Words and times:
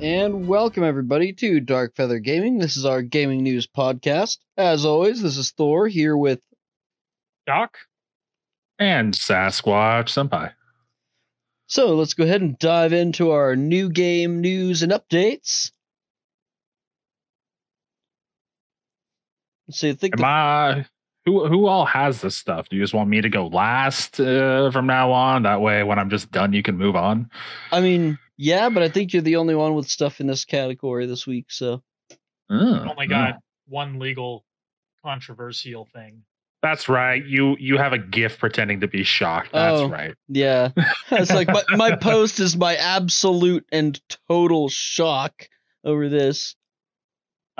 and 0.00 0.48
welcome 0.48 0.82
everybody 0.82 1.30
to 1.30 1.60
Dark 1.60 1.94
Feather 1.94 2.18
Gaming. 2.20 2.58
This 2.58 2.78
is 2.78 2.86
our 2.86 3.02
gaming 3.02 3.42
news 3.42 3.66
podcast. 3.66 4.38
As 4.56 4.86
always, 4.86 5.20
this 5.20 5.36
is 5.36 5.50
Thor 5.50 5.88
here 5.88 6.16
with 6.16 6.40
Doc 7.46 7.76
and 8.78 9.12
Sasquatch 9.12 10.06
Senpai. 10.06 10.52
So 11.66 11.96
let's 11.96 12.14
go 12.14 12.24
ahead 12.24 12.40
and 12.40 12.58
dive 12.58 12.94
into 12.94 13.30
our 13.30 13.54
new 13.56 13.90
game 13.90 14.40
news 14.40 14.82
and 14.82 14.90
updates. 14.90 15.70
Let's 19.68 19.80
see. 19.80 19.92
Think 19.92 20.18
Am 20.18 20.24
I 20.24 20.86
who 21.26 21.46
who 21.46 21.66
all 21.66 21.84
has 21.84 22.22
this 22.22 22.36
stuff? 22.36 22.70
Do 22.70 22.76
you 22.76 22.82
just 22.82 22.94
want 22.94 23.10
me 23.10 23.20
to 23.20 23.28
go 23.28 23.48
last 23.48 24.18
uh, 24.18 24.70
from 24.70 24.86
now 24.86 25.12
on? 25.12 25.42
That 25.42 25.60
way, 25.60 25.82
when 25.82 25.98
I'm 25.98 26.08
just 26.08 26.30
done, 26.30 26.54
you 26.54 26.62
can 26.62 26.78
move 26.78 26.96
on. 26.96 27.30
I 27.70 27.82
mean, 27.82 28.18
yeah, 28.42 28.70
but 28.70 28.82
I 28.82 28.88
think 28.88 29.12
you're 29.12 29.22
the 29.22 29.36
only 29.36 29.54
one 29.54 29.74
with 29.74 29.88
stuff 29.88 30.18
in 30.20 30.26
this 30.26 30.44
category 30.46 31.04
this 31.06 31.26
week. 31.26 31.46
So 31.50 31.82
Mm, 32.50 32.88
only 32.90 33.06
got 33.06 33.38
one 33.68 33.98
legal 34.00 34.44
controversial 35.04 35.86
thing. 35.92 36.22
That's 36.62 36.88
right. 36.88 37.24
You 37.24 37.56
you 37.58 37.78
have 37.78 37.92
a 37.92 37.98
gift 37.98 38.38
pretending 38.40 38.80
to 38.80 38.88
be 38.88 39.02
shocked. 39.02 39.52
That's 39.52 39.80
Oh. 39.80 39.88
right. 39.88 40.14
yeah, 40.28 40.70
it's 41.10 41.30
like 41.32 41.48
my, 41.48 41.62
my 41.70 41.96
post 41.96 42.40
is 42.40 42.56
my 42.56 42.76
absolute 42.76 43.64
and 43.72 43.98
total 44.28 44.68
shock 44.68 45.48
over 45.84 46.08
this. 46.08 46.56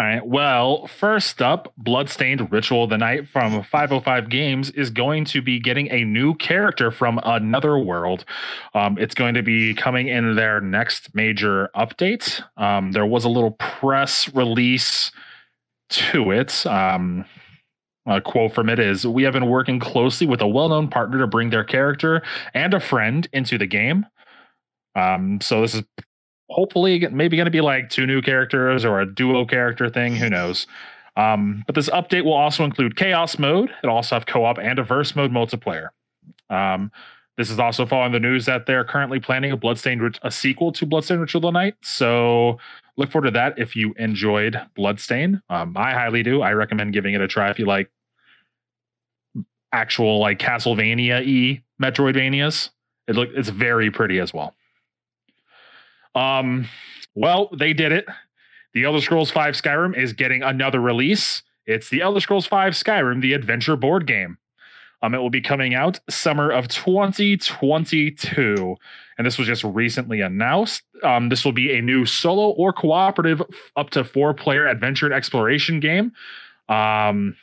All 0.01 0.07
right. 0.07 0.27
Well, 0.27 0.87
first 0.87 1.43
up, 1.43 1.75
Bloodstained 1.77 2.51
Ritual 2.51 2.85
of 2.85 2.91
the 2.91 2.97
Night 2.97 3.29
from 3.29 3.63
505 3.63 4.31
Games 4.31 4.71
is 4.71 4.89
going 4.89 5.27
to 5.27 5.43
be 5.43 5.61
getting 5.61 5.91
a 5.91 6.05
new 6.05 6.35
character 6.37 6.91
from 6.91 7.21
another 7.23 7.79
world. 7.79 8.25
Um, 8.73 8.97
it's 8.97 9.15
going 9.15 9.35
to 9.35 9.43
be 9.43 9.75
coming 9.75 10.09
in 10.09 10.37
their 10.37 10.59
next 10.63 11.15
major 11.15 11.69
update. 11.77 12.43
Um, 12.57 12.93
there 12.93 13.05
was 13.05 13.27
a 13.27 13.29
little 13.29 13.51
press 13.51 14.33
release 14.33 15.13
to 15.91 16.31
it. 16.31 16.65
Um, 16.65 17.27
a 18.07 18.23
quote 18.23 18.55
from 18.55 18.71
it 18.71 18.79
is 18.79 19.07
We 19.07 19.25
have 19.25 19.35
been 19.35 19.51
working 19.51 19.79
closely 19.81 20.27
with 20.27 20.41
a 20.41 20.49
well 20.49 20.71
known 20.71 20.89
partner 20.89 21.19
to 21.19 21.27
bring 21.27 21.51
their 21.51 21.63
character 21.63 22.23
and 22.55 22.73
a 22.73 22.81
friend 22.81 23.29
into 23.35 23.59
the 23.59 23.67
game. 23.67 24.07
Um, 24.95 25.43
so 25.43 25.61
this 25.61 25.75
is 25.75 25.83
hopefully 26.51 27.07
maybe 27.11 27.37
going 27.37 27.47
to 27.47 27.51
be 27.51 27.61
like 27.61 27.89
two 27.91 28.07
new 28.07 28.21
characters 28.21 28.85
or 28.85 29.01
a 29.01 29.07
duo 29.07 29.45
character 29.45 29.89
thing. 29.89 30.17
Who 30.17 30.29
knows? 30.29 30.67
Um, 31.17 31.65
but 31.67 31.75
this 31.75 31.89
update 31.91 32.25
will 32.25 32.33
also 32.33 32.65
include 32.65 32.97
chaos 32.97 33.39
mode. 33.39 33.71
It'll 33.83 33.97
also 33.97 34.17
have 34.17 34.27
co-op 34.27 34.59
and 34.59 34.79
a 34.79 34.83
verse 34.83 35.17
mode 35.17 35.33
multiplayer. 35.33 35.89
Um, 36.49 36.91
this 37.37 37.51
is 37.51 37.59
also 37.59 37.87
following 37.87 38.13
the 38.13 38.21
news 38.21 38.47
that 38.47 38.67
they're 38.67 38.85
currently 38.85 39.19
planning 39.19 39.51
a 39.51 39.57
Bloodstained 39.57 40.19
a 40.23 40.31
sequel 40.31 40.73
to 40.73 40.85
Bloodstained 40.85 41.21
Ritual 41.21 41.39
of 41.39 41.43
the 41.55 41.59
Night. 41.59 41.75
So 41.83 42.59
look 42.97 43.11
forward 43.11 43.27
to 43.27 43.31
that 43.33 43.59
if 43.59 43.75
you 43.75 43.95
enjoyed 43.99 44.61
Bloodstain. 44.77 45.41
Um, 45.49 45.77
I 45.77 45.93
highly 45.93 46.23
do. 46.23 46.43
I 46.43 46.53
recommend 46.53 46.93
giving 46.93 47.15
it 47.15 47.21
a 47.21 47.29
try 47.29 47.51
if 47.51 47.59
you 47.59 47.67
like 47.67 47.91
actual 49.73 50.19
like 50.19 50.39
Castlevania 50.39 51.23
e 51.23 51.63
Metroidvanias. 51.83 52.71
It 53.09 53.17
look 53.17 53.31
it's 53.35 53.49
very 53.49 53.91
pretty 53.91 54.19
as 54.19 54.35
well. 54.35 54.55
Um, 56.15 56.69
well, 57.15 57.49
they 57.57 57.73
did 57.73 57.93
it. 57.93 58.07
The 58.73 58.85
Elder 58.85 59.01
Scrolls 59.01 59.31
5 59.31 59.55
Skyrim 59.55 59.97
is 59.97 60.13
getting 60.13 60.43
another 60.43 60.81
release. 60.81 61.43
It's 61.67 61.89
the 61.89 62.03
Elder 62.03 62.21
Scrolls 62.21 62.47
5 62.47 62.75
Skyrim, 62.75 63.21
the 63.21 63.33
adventure 63.33 63.77
board 63.77 64.07
game. 64.07 64.39
Um, 65.03 65.15
it 65.15 65.19
will 65.19 65.31
be 65.31 65.41
coming 65.41 65.75
out 65.75 65.99
summer 66.09 66.51
of 66.51 66.69
2022. 66.69 68.77
And 69.17 69.27
this 69.27 69.39
was 69.39 69.47
just 69.47 69.65
recently 69.65 70.21
announced. 70.21 70.83
Um, 71.03 71.31
this 71.31 71.45
will 71.45 71.53
be 71.53 71.77
a 71.77 71.83
new 71.83 72.05
solo 72.05 72.51
or 72.51 72.73
cooperative 72.73 73.43
up 73.77 73.91
to 73.91 74.05
four 74.05 74.35
player 74.35 74.67
adventure 74.67 75.07
and 75.07 75.15
exploration 75.15 75.81
game. 75.81 76.13
Um, 76.69 77.37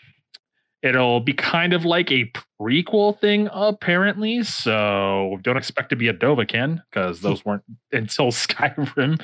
it'll 0.82 1.20
be 1.20 1.34
kind 1.34 1.74
of 1.74 1.86
like 1.86 2.12
a 2.12 2.32
prequel 2.62 3.20
thing, 3.20 3.50
apparently. 3.52 4.44
So 4.44 5.40
don't 5.42 5.58
expect 5.58 5.90
to 5.90 5.96
be 5.96 6.08
a 6.08 6.14
Dovahkiin 6.14 6.82
because 6.90 7.22
those 7.22 7.44
weren't 7.44 7.64
until 7.92 8.28
Skyrim. 8.32 9.22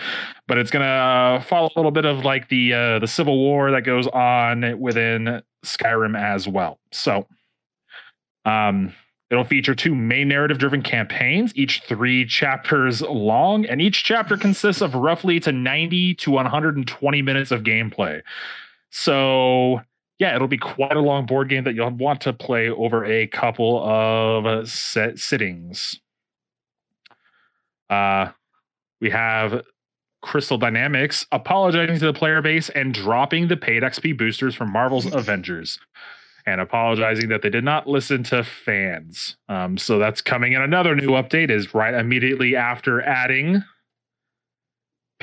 But 0.47 0.57
it's 0.57 0.71
gonna 0.71 1.43
follow 1.47 1.69
a 1.75 1.77
little 1.77 1.91
bit 1.91 2.05
of 2.05 2.25
like 2.25 2.49
the 2.49 2.73
uh, 2.73 2.99
the 2.99 3.07
Civil 3.07 3.37
War 3.37 3.71
that 3.71 3.81
goes 3.81 4.07
on 4.07 4.79
within 4.79 5.41
Skyrim 5.65 6.19
as 6.19 6.47
well. 6.47 6.79
So, 6.91 7.27
um, 8.45 8.93
it'll 9.29 9.43
feature 9.43 9.73
two 9.73 9.95
main 9.95 10.27
narrative 10.27 10.57
driven 10.57 10.81
campaigns, 10.81 11.53
each 11.55 11.81
three 11.87 12.25
chapters 12.25 13.01
long, 13.01 13.65
and 13.65 13.81
each 13.81 14.03
chapter 14.03 14.37
consists 14.37 14.81
of 14.81 14.93
roughly 14.93 15.39
to 15.39 15.51
90 15.51 16.15
to 16.15 16.31
120 16.31 17.21
minutes 17.21 17.51
of 17.51 17.63
gameplay. 17.63 18.21
So 18.91 19.81
yeah, 20.19 20.35
it'll 20.35 20.47
be 20.47 20.57
quite 20.57 20.95
a 20.95 21.01
long 21.01 21.25
board 21.25 21.49
game 21.49 21.63
that 21.63 21.75
you'll 21.75 21.89
want 21.89 22.21
to 22.21 22.33
play 22.33 22.69
over 22.69 23.03
a 23.05 23.27
couple 23.27 23.83
of 23.83 24.45
uh, 24.45 24.65
set 24.65 25.19
sittings. 25.19 25.99
Uh, 27.89 28.29
we 29.01 29.09
have 29.09 29.63
Crystal 30.21 30.57
Dynamics 30.57 31.25
apologizing 31.31 31.99
to 31.99 32.05
the 32.05 32.13
player 32.13 32.41
base 32.41 32.69
and 32.69 32.93
dropping 32.93 33.47
the 33.47 33.57
paid 33.57 33.83
XP 33.83 34.17
boosters 34.17 34.55
from 34.55 34.71
Marvel's 34.71 35.05
Avengers, 35.13 35.79
and 36.45 36.61
apologizing 36.61 37.29
that 37.29 37.41
they 37.41 37.49
did 37.49 37.63
not 37.63 37.87
listen 37.87 38.23
to 38.23 38.43
fans. 38.43 39.35
Um, 39.49 39.77
so 39.77 39.99
that's 39.99 40.21
coming 40.21 40.53
in. 40.53 40.61
Another 40.61 40.95
new 40.95 41.11
update 41.11 41.49
is 41.49 41.73
right 41.73 41.93
immediately 41.93 42.55
after 42.55 43.01
adding 43.01 43.63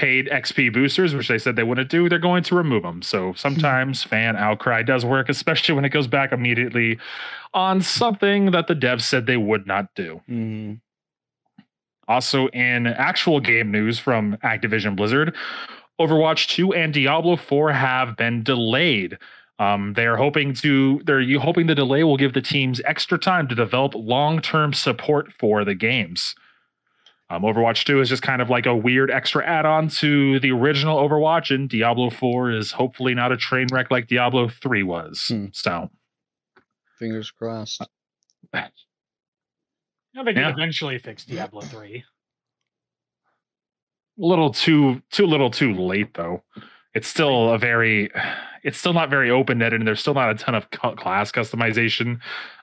paid 0.01 0.31
XP 0.31 0.73
boosters, 0.73 1.15
which 1.15 1.29
they 1.29 1.37
said 1.37 1.57
they 1.57 1.63
wouldn't 1.63 1.91
do, 1.91 2.09
they're 2.09 2.19
going 2.19 2.43
to 2.43 2.55
remove 2.55 2.83
them. 2.83 3.03
So 3.03 3.35
sometimes 3.35 4.03
fan 4.03 4.35
outcry 4.35 4.83
does 4.83 5.05
work, 5.05 5.29
especially 5.29 5.75
when 5.75 5.85
it 5.85 5.91
goes 5.91 6.07
back 6.07 6.33
immediately 6.33 6.99
on 7.53 7.83
something 7.83 8.53
that 8.53 8.67
the 8.67 8.75
devs 8.75 9.03
said 9.03 9.27
they 9.27 9.37
would 9.37 9.67
not 9.67 9.95
do. 9.95 10.23
Mm-hmm. 10.27 10.77
Also, 12.09 12.49
in 12.49 12.87
actual 12.87 13.41
game 13.41 13.71
news 13.71 13.99
from 13.99 14.39
Activision 14.39 14.97
Blizzard, 14.97 15.37
Overwatch 16.01 16.49
2 16.49 16.73
and 16.73 16.95
Diablo 16.95 17.37
4 17.37 17.71
have 17.73 18.17
been 18.17 18.43
delayed. 18.43 19.19
Um, 19.59 19.93
they 19.93 20.07
are 20.07 20.17
hoping 20.17 20.55
to 20.55 21.03
they're 21.05 21.21
you 21.21 21.39
hoping 21.39 21.67
the 21.67 21.75
delay 21.75 22.05
will 22.05 22.17
give 22.17 22.33
the 22.33 22.41
teams 22.41 22.81
extra 22.87 23.19
time 23.19 23.47
to 23.49 23.55
develop 23.55 23.93
long-term 23.95 24.73
support 24.73 25.31
for 25.39 25.63
the 25.63 25.75
games. 25.75 26.35
Um, 27.31 27.43
Overwatch 27.43 27.85
2 27.85 28.01
is 28.01 28.09
just 28.09 28.23
kind 28.23 28.43
of 28.43 28.51
like 28.51 28.67
a 28.67 28.75
weird 28.75 29.09
extra 29.11 29.47
add-on 29.47 29.89
to 29.89 30.41
the 30.41 30.51
original 30.51 30.99
Overwatch, 30.99 31.55
and 31.55 31.69
Diablo 31.69 32.11
4 32.11 32.51
is 32.51 32.73
hopefully 32.73 33.15
not 33.15 33.31
a 33.31 33.37
train 33.37 33.69
wreck 33.73 33.89
like 33.91 34.09
Diablo 34.09 34.49
3 34.49 34.83
was. 34.83 35.29
Hmm. 35.29 35.47
So 35.53 35.91
Fingers 36.99 37.31
crossed. 37.31 37.81
I 38.53 38.69
think 40.25 40.37
Yeah. 40.37 40.51
eventually 40.51 40.99
fix 40.99 41.25
Diablo 41.25 41.61
3. 41.63 42.05
a 44.21 44.27
little 44.27 44.51
too 44.53 45.01
too 45.11 45.25
little 45.25 45.51
too 45.51 45.73
late 45.73 46.13
though 46.15 46.43
it's 46.95 47.09
still 47.09 47.55
a 47.55 47.59
very 47.59 48.11
it's 48.63 48.77
still 48.77 48.93
not 48.93 49.09
very 49.09 49.31
open-ended 49.31 49.81
and 49.81 49.87
there's 49.89 50.01
still 50.01 50.13
not 50.13 50.29
a 50.31 50.35
ton 50.35 50.55
of 50.55 50.69
cu- 50.71 50.95
class 50.97 51.33
customization 51.33 52.19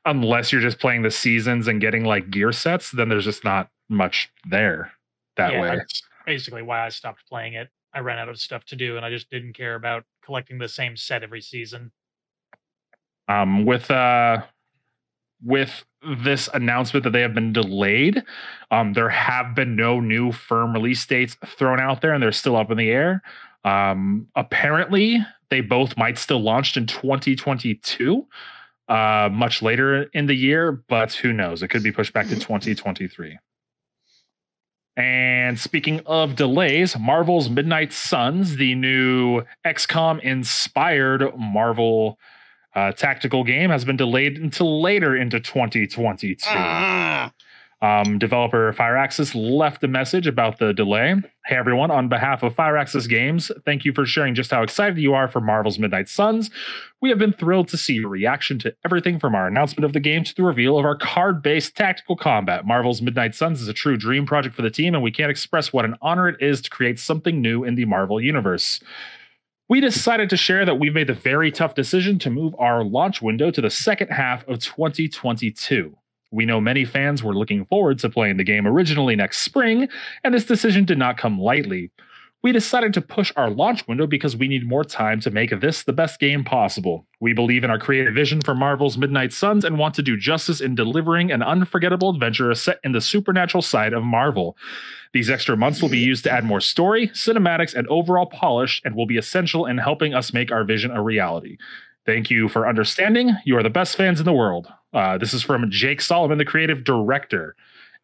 unless 0.06 0.51
you're 0.51 0.61
just 0.61 0.77
playing 0.79 1.01
the 1.01 1.09
seasons 1.09 1.67
and 1.67 1.81
getting 1.81 2.03
like 2.03 2.29
gear 2.29 2.51
sets 2.51 2.91
then 2.91 3.09
there's 3.09 3.23
just 3.25 3.44
not 3.44 3.69
much 3.89 4.29
there 4.49 4.91
that 5.37 5.51
Yeah, 5.51 5.61
way. 5.61 5.69
That's 5.77 6.01
basically 6.25 6.61
why 6.61 6.85
I 6.85 6.89
stopped 6.89 7.27
playing 7.27 7.53
it. 7.53 7.69
I 7.93 7.99
ran 7.99 8.19
out 8.19 8.29
of 8.29 8.39
stuff 8.39 8.65
to 8.65 8.75
do 8.75 8.97
and 8.97 9.05
I 9.05 9.09
just 9.09 9.29
didn't 9.29 9.53
care 9.53 9.75
about 9.75 10.03
collecting 10.23 10.57
the 10.59 10.67
same 10.69 10.97
set 10.97 11.23
every 11.23 11.41
season. 11.41 11.91
um 13.27 13.65
with 13.65 13.89
uh 13.91 14.41
with 15.43 15.83
this 16.23 16.49
announcement 16.53 17.03
that 17.03 17.11
they 17.11 17.21
have 17.21 17.33
been 17.33 17.53
delayed 17.53 18.23
um 18.71 18.94
there 18.94 19.09
have 19.09 19.53
been 19.56 19.75
no 19.75 20.00
new 20.00 20.31
firm 20.31 20.73
release 20.73 21.06
dates 21.06 21.35
thrown 21.45 21.79
out 21.79 22.01
there 22.01 22.13
and 22.13 22.21
they're 22.23 22.31
still 22.31 22.56
up 22.56 22.71
in 22.71 22.77
the 22.77 22.89
air. 22.89 23.21
Um 23.63 24.27
apparently 24.35 25.19
they 25.50 25.62
both 25.62 25.97
might 25.97 26.17
still 26.17 26.39
launch 26.41 26.75
in 26.77 26.85
2022 26.88 28.25
uh 28.89 29.29
much 29.31 29.62
later 29.62 30.03
in 30.13 30.27
the 30.27 30.35
year 30.35 30.83
but 30.88 31.13
who 31.13 31.33
knows? 31.33 31.62
It 31.63 31.69
could 31.69 31.83
be 31.83 31.91
pushed 31.91 32.13
back 32.13 32.27
to 32.29 32.35
2023 32.39 33.38
and 34.97 35.59
speaking 35.59 36.01
of 36.07 36.35
delays, 36.35 36.97
Marvel's 36.97 37.51
Midnight 37.51 37.94
Suns, 37.94 38.55
the 38.55 38.73
new 38.73 39.44
XCOM 39.63 40.19
inspired 40.21 41.38
Marvel 41.38 42.17
uh, 42.73 42.94
tactical 42.94 43.44
game, 43.44 43.69
has 43.69 43.85
been 43.85 43.95
delayed 43.95 44.39
until 44.39 44.81
later 44.81 45.15
into 45.15 45.39
2022. 45.39 46.44
Ah, 46.47 47.31
Um, 47.79 48.18
developer 48.18 48.74
Firaxis 48.74 49.35
left 49.35 49.83
a 49.83 49.88
message 49.88 50.25
about 50.25 50.57
the 50.57 50.74
delay. 50.74 51.13
Hey 51.45 51.56
everyone, 51.56 51.91
on 51.91 52.09
behalf 52.09 52.41
of 52.41 52.56
Firaxis 52.56 53.07
Games, 53.07 53.51
thank 53.65 53.85
you 53.85 53.94
for 53.94 54.03
sharing 54.03 54.33
just 54.33 54.50
how 54.50 54.63
excited 54.63 54.97
you 54.97 55.13
are 55.13 55.27
for 55.27 55.41
Marvel's 55.41 55.77
Midnight 55.77 56.09
Suns. 56.09 56.50
We 57.03 57.09
have 57.09 57.19
been 57.19 57.33
thrilled 57.33 57.68
to 57.68 57.77
see 57.77 57.94
your 57.94 58.09
reaction 58.09 58.57
to 58.59 58.74
everything 58.83 59.19
from 59.19 59.35
our 59.35 59.45
announcement 59.45 59.85
of 59.85 59.94
the 59.94 60.00
game 60.00 60.24
to 60.24 60.33
the 60.33 60.41
reveal 60.41 60.79
of 60.79 60.85
our 60.85 60.97
card 60.97 61.44
based 61.44 61.75
tactical 61.75 62.15
combat. 62.15 62.65
Marvel's 62.65 63.00
Midnight 63.00 63.35
Suns 63.35 63.62
is 63.62 63.68
a 63.68 63.74
true 63.74 63.95
dream 63.95 64.25
project 64.25 64.56
for 64.56 64.63
the 64.63 64.71
team, 64.71 64.95
and 64.95 65.03
we 65.03 65.12
can't 65.12 65.29
express 65.29 65.71
what 65.71 65.85
an 65.85 65.95
honor 66.01 66.27
it 66.27 66.41
is 66.41 66.62
to 66.62 66.71
create 66.71 66.97
something 66.97 67.44
new 67.44 67.63
in 67.63 67.75
the 67.75 67.85
Marvel 67.85 68.19
Universe. 68.19 68.79
We 69.69 69.81
decided 69.81 70.31
to 70.31 70.38
share 70.38 70.65
that 70.65 70.79
we've 70.79 70.95
made 70.95 71.07
the 71.07 71.13
very 71.13 71.51
tough 71.51 71.75
decision 71.75 72.18
to 72.19 72.31
move 72.31 72.56
our 72.57 72.83
launch 72.83 73.21
window 73.21 73.51
to 73.51 73.62
the 73.62 73.69
second 73.69 74.07
half 74.07 74.47
of 74.47 74.57
2022. 74.57 75.95
We 76.31 76.45
know 76.45 76.59
many 76.59 76.85
fans 76.85 77.24
were 77.24 77.35
looking 77.35 77.65
forward 77.65 78.00
to 78.00 78.09
playing 78.09 78.38
the 78.38 78.44
game 78.44 78.68
originally 78.68 79.15
next 79.15 79.39
spring, 79.39 79.88
and 80.24 80.33
this 80.33 80.45
decision 80.45 80.85
did 80.85 80.97
not 80.97 81.18
come 81.18 81.39
lightly. 81.39 81.91
We 82.44 82.51
decided 82.51 82.94
to 82.94 83.01
push 83.01 83.33
our 83.35 83.50
launch 83.50 83.88
window 83.88 84.06
because 84.06 84.38
we 84.38 84.47
need 84.47 84.68
more 84.68 84.83
time 84.83 85.19
to 85.21 85.31
make 85.31 85.59
this 85.59 85.83
the 85.83 85.91
best 85.91 86.19
game 86.19 86.44
possible. 86.44 87.07
We 87.19 87.33
believe 87.33 87.63
in 87.63 87.71
our 87.71 87.79
creative 87.79 88.13
vision 88.13 88.41
for 88.41 88.53
Marvel's 88.53 88.97
Midnight 88.97 89.33
Suns 89.33 89.65
and 89.65 89.79
want 89.79 89.95
to 89.95 90.03
do 90.03 90.15
justice 90.15 90.62
in 90.62 90.75
delivering 90.75 91.31
an 91.31 91.41
unforgettable 91.41 92.12
adventure 92.12 92.53
set 92.53 92.79
in 92.83 92.91
the 92.91 93.01
supernatural 93.01 93.63
side 93.63 93.91
of 93.91 94.03
Marvel. 94.03 94.56
These 95.13 95.31
extra 95.31 95.57
months 95.57 95.81
will 95.81 95.89
be 95.89 95.97
used 95.97 96.24
to 96.25 96.31
add 96.31 96.45
more 96.45 96.62
story, 96.62 97.07
cinematics, 97.09 97.74
and 97.74 97.88
overall 97.88 98.27
polish, 98.27 98.81
and 98.85 98.95
will 98.95 99.07
be 99.07 99.18
essential 99.18 99.65
in 99.65 99.79
helping 99.79 100.13
us 100.13 100.31
make 100.31 100.51
our 100.51 100.63
vision 100.63 100.91
a 100.91 101.01
reality. 101.01 101.57
Thank 102.06 102.29
you 102.29 102.50
for 102.50 102.68
understanding. 102.68 103.35
You 103.45 103.57
are 103.57 103.63
the 103.63 103.69
best 103.69 103.97
fans 103.97 104.19
in 104.19 104.25
the 104.25 104.31
world. 104.31 104.68
Uh, 104.94 105.18
this 105.18 105.34
is 105.34 105.44
from 105.44 105.69
Jake 105.69 106.01
Solomon, 106.01 106.38
the 106.38 106.45
creative 106.45 106.84
director, 106.84 107.56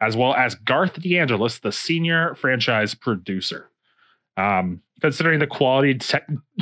as 0.02 0.16
well 0.16 0.34
as 0.36 0.56
Garth 0.56 0.96
DeAngelis, 0.96 1.62
the 1.62 1.72
senior 1.72 2.36
franchise 2.36 2.94
producer. 2.94 3.70
Um, 4.36 4.82
considering 5.00 5.40
the 5.40 5.48
quality 5.48 5.96
te- 5.96 6.18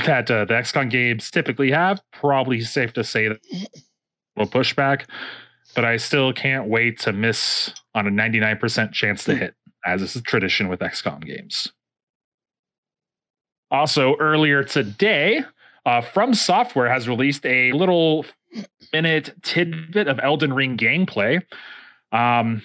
that 0.06 0.30
uh, 0.30 0.46
the 0.46 0.54
XCOM 0.54 0.90
games 0.90 1.30
typically 1.32 1.72
have, 1.72 2.02
probably 2.12 2.62
safe 2.62 2.92
to 2.94 3.04
say 3.04 3.28
that 3.30 3.40
we'll 4.36 4.48
push 4.48 4.76
back. 4.76 5.08
But 5.76 5.86
I 5.86 5.98
still 5.98 6.34
can't 6.34 6.68
wait 6.68 7.00
to 7.02 7.14
miss 7.14 7.72
on 7.96 8.08
a 8.08 8.12
99% 8.12 8.92
chance 8.92 9.24
to 9.26 9.36
hit, 9.36 9.56
as 9.86 10.02
is 10.02 10.16
a 10.16 10.22
tradition 10.22 10.68
with 10.68 10.82
XCOM 10.82 11.26
games. 11.26 11.72
Also, 13.70 14.18
earlier 14.18 14.64
today, 14.66 15.46
uh, 15.86 16.02
From 16.02 16.34
Software 16.34 16.90
has 16.90 17.08
released 17.08 17.46
a 17.46 17.72
little 17.72 18.26
minute 18.94 19.34
tidbit 19.42 20.08
of 20.08 20.20
Elden 20.20 20.54
Ring 20.54 20.78
gameplay. 20.78 21.42
Um, 22.12 22.62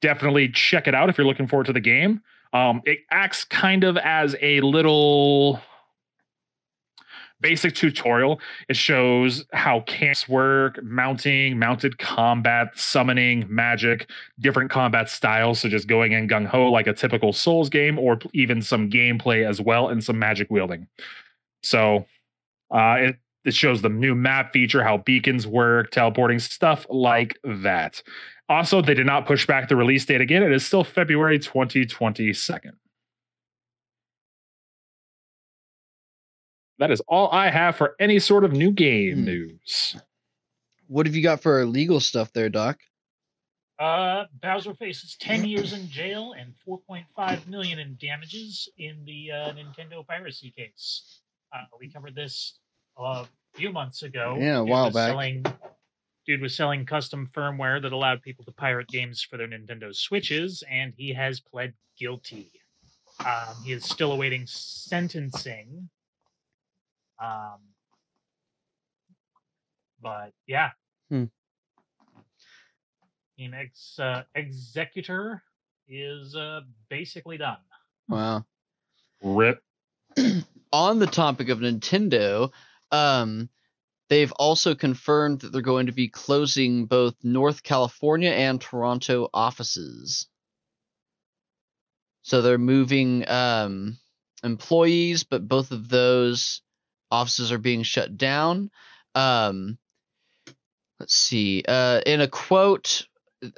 definitely 0.00 0.48
check 0.50 0.86
it 0.86 0.94
out 0.94 1.08
if 1.08 1.16
you're 1.18 1.26
looking 1.26 1.46
forward 1.46 1.66
to 1.66 1.72
the 1.72 1.80
game. 1.80 2.20
Um, 2.52 2.82
it 2.84 3.00
acts 3.10 3.44
kind 3.44 3.82
of 3.84 3.96
as 3.96 4.36
a 4.40 4.60
little 4.60 5.60
basic 7.40 7.74
tutorial. 7.74 8.40
It 8.68 8.76
shows 8.76 9.44
how 9.52 9.80
camps 9.80 10.28
work, 10.28 10.82
mounting, 10.82 11.58
mounted 11.58 11.98
combat, 11.98 12.68
summoning, 12.74 13.44
magic, 13.48 14.08
different 14.38 14.70
combat 14.70 15.10
styles, 15.10 15.60
so 15.60 15.68
just 15.68 15.88
going 15.88 16.12
in 16.12 16.28
gung 16.28 16.46
ho 16.46 16.70
like 16.70 16.86
a 16.86 16.92
typical 16.92 17.32
Souls 17.32 17.68
game, 17.68 17.98
or 17.98 18.18
even 18.32 18.62
some 18.62 18.88
gameplay 18.88 19.46
as 19.46 19.60
well, 19.60 19.88
and 19.88 20.02
some 20.02 20.18
magic 20.18 20.50
wielding. 20.50 20.86
So 21.62 22.06
uh, 22.74 22.96
it 22.98 23.16
it 23.44 23.54
shows 23.54 23.82
the 23.82 23.88
new 23.90 24.14
map 24.14 24.52
feature, 24.52 24.82
how 24.82 24.98
beacons 24.98 25.46
work, 25.46 25.90
teleporting, 25.90 26.38
stuff 26.38 26.86
like 26.88 27.38
that. 27.44 28.02
Also, 28.48 28.80
they 28.82 28.94
did 28.94 29.06
not 29.06 29.26
push 29.26 29.46
back 29.46 29.68
the 29.68 29.76
release 29.76 30.04
date 30.06 30.20
again. 30.20 30.42
It 30.42 30.52
is 30.52 30.64
still 30.66 30.82
February 30.84 31.38
2022. 31.38 32.32
That 36.78 36.90
is 36.90 37.00
all 37.08 37.30
I 37.30 37.50
have 37.50 37.76
for 37.76 37.94
any 38.00 38.18
sort 38.18 38.44
of 38.44 38.52
new 38.52 38.72
game 38.72 39.18
Hmm. 39.18 39.24
news. 39.24 39.96
What 40.86 41.06
have 41.06 41.14
you 41.14 41.22
got 41.22 41.40
for 41.42 41.64
legal 41.64 42.00
stuff 42.00 42.32
there, 42.32 42.48
Doc? 42.48 42.78
Uh, 43.78 44.26
Bowser 44.40 44.74
faces 44.74 45.16
10 45.18 45.44
years 45.44 45.72
in 45.72 45.88
jail 45.88 46.32
and 46.32 46.54
4.5 46.64 47.46
million 47.48 47.78
in 47.78 47.96
damages 48.00 48.68
in 48.78 49.04
the 49.04 49.32
uh, 49.32 49.52
Nintendo 49.52 50.06
piracy 50.06 50.50
case. 50.50 51.20
Uh, 51.52 51.64
we 51.80 51.90
covered 51.90 52.14
this 52.14 52.58
a 52.96 53.26
few 53.54 53.72
months 53.72 54.02
ago. 54.02 54.36
Yeah, 54.38 54.58
a 54.58 54.64
while 54.64 54.90
back. 54.90 55.10
Selling, 55.10 55.44
dude 56.26 56.40
was 56.40 56.54
selling 56.54 56.86
custom 56.86 57.28
firmware 57.32 57.80
that 57.82 57.92
allowed 57.92 58.22
people 58.22 58.44
to 58.44 58.52
pirate 58.52 58.88
games 58.88 59.22
for 59.22 59.36
their 59.36 59.48
Nintendo 59.48 59.94
Switches, 59.94 60.62
and 60.70 60.92
he 60.96 61.12
has 61.12 61.40
pled 61.40 61.74
guilty. 61.98 62.50
Um, 63.20 63.54
he 63.64 63.72
is 63.72 63.84
still 63.84 64.12
awaiting 64.12 64.44
sentencing. 64.46 65.88
Um, 67.22 67.60
but 70.02 70.32
yeah. 70.46 70.70
Hmm. 71.10 71.24
Team 73.38 73.54
ex, 73.54 73.98
uh, 73.98 74.22
executor 74.34 75.42
is 75.88 76.36
uh, 76.36 76.60
basically 76.88 77.36
done. 77.36 77.58
Wow. 78.08 78.44
Rip. 79.22 79.62
On 80.72 80.98
the 80.98 81.06
topic 81.06 81.48
of 81.48 81.58
Nintendo, 81.58 82.50
um, 82.94 83.48
they've 84.08 84.32
also 84.32 84.74
confirmed 84.74 85.40
that 85.40 85.52
they're 85.52 85.62
going 85.62 85.86
to 85.86 85.92
be 85.92 86.08
closing 86.08 86.86
both 86.86 87.14
North 87.22 87.62
California 87.62 88.30
and 88.30 88.60
Toronto 88.60 89.28
offices. 89.34 90.28
So 92.22 92.40
they're 92.40 92.58
moving 92.58 93.28
um, 93.28 93.98
employees, 94.42 95.24
but 95.24 95.48
both 95.48 95.72
of 95.72 95.88
those 95.88 96.62
offices 97.10 97.50
are 97.50 97.58
being 97.58 97.82
shut 97.82 98.16
down. 98.16 98.70
Um, 99.14 99.78
let's 101.00 101.14
see. 101.14 101.64
Uh, 101.66 102.00
in 102.06 102.20
a 102.20 102.28
quote, 102.28 103.06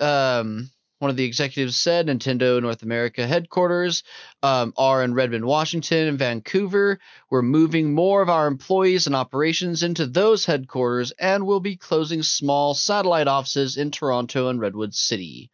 um, 0.00 0.71
one 0.98 1.10
of 1.10 1.16
the 1.16 1.25
executives 1.25 1.76
said 1.76 2.06
Nintendo 2.06 2.60
North 2.60 2.82
America 2.82 3.26
headquarters 3.26 4.02
um, 4.43 4.72
are 4.76 5.02
in 5.02 5.14
Redmond, 5.14 5.44
Washington, 5.44 6.08
and 6.08 6.19
Vancouver. 6.19 6.98
We're 7.31 7.43
moving 7.43 7.93
more 7.93 8.22
of 8.22 8.31
our 8.31 8.46
employees 8.46 9.06
and 9.06 9.14
operations 9.14 9.82
into 9.82 10.06
those 10.06 10.46
headquarters 10.46 11.12
and 11.19 11.46
we'll 11.46 11.60
be 11.60 11.76
closing 11.76 12.22
small 12.22 12.75
satellite 12.75 13.28
offices 13.28 13.76
in 13.76 13.90
Toronto 13.90 14.48
and 14.48 14.60
Redwood 14.60 14.94
City. 14.94 15.50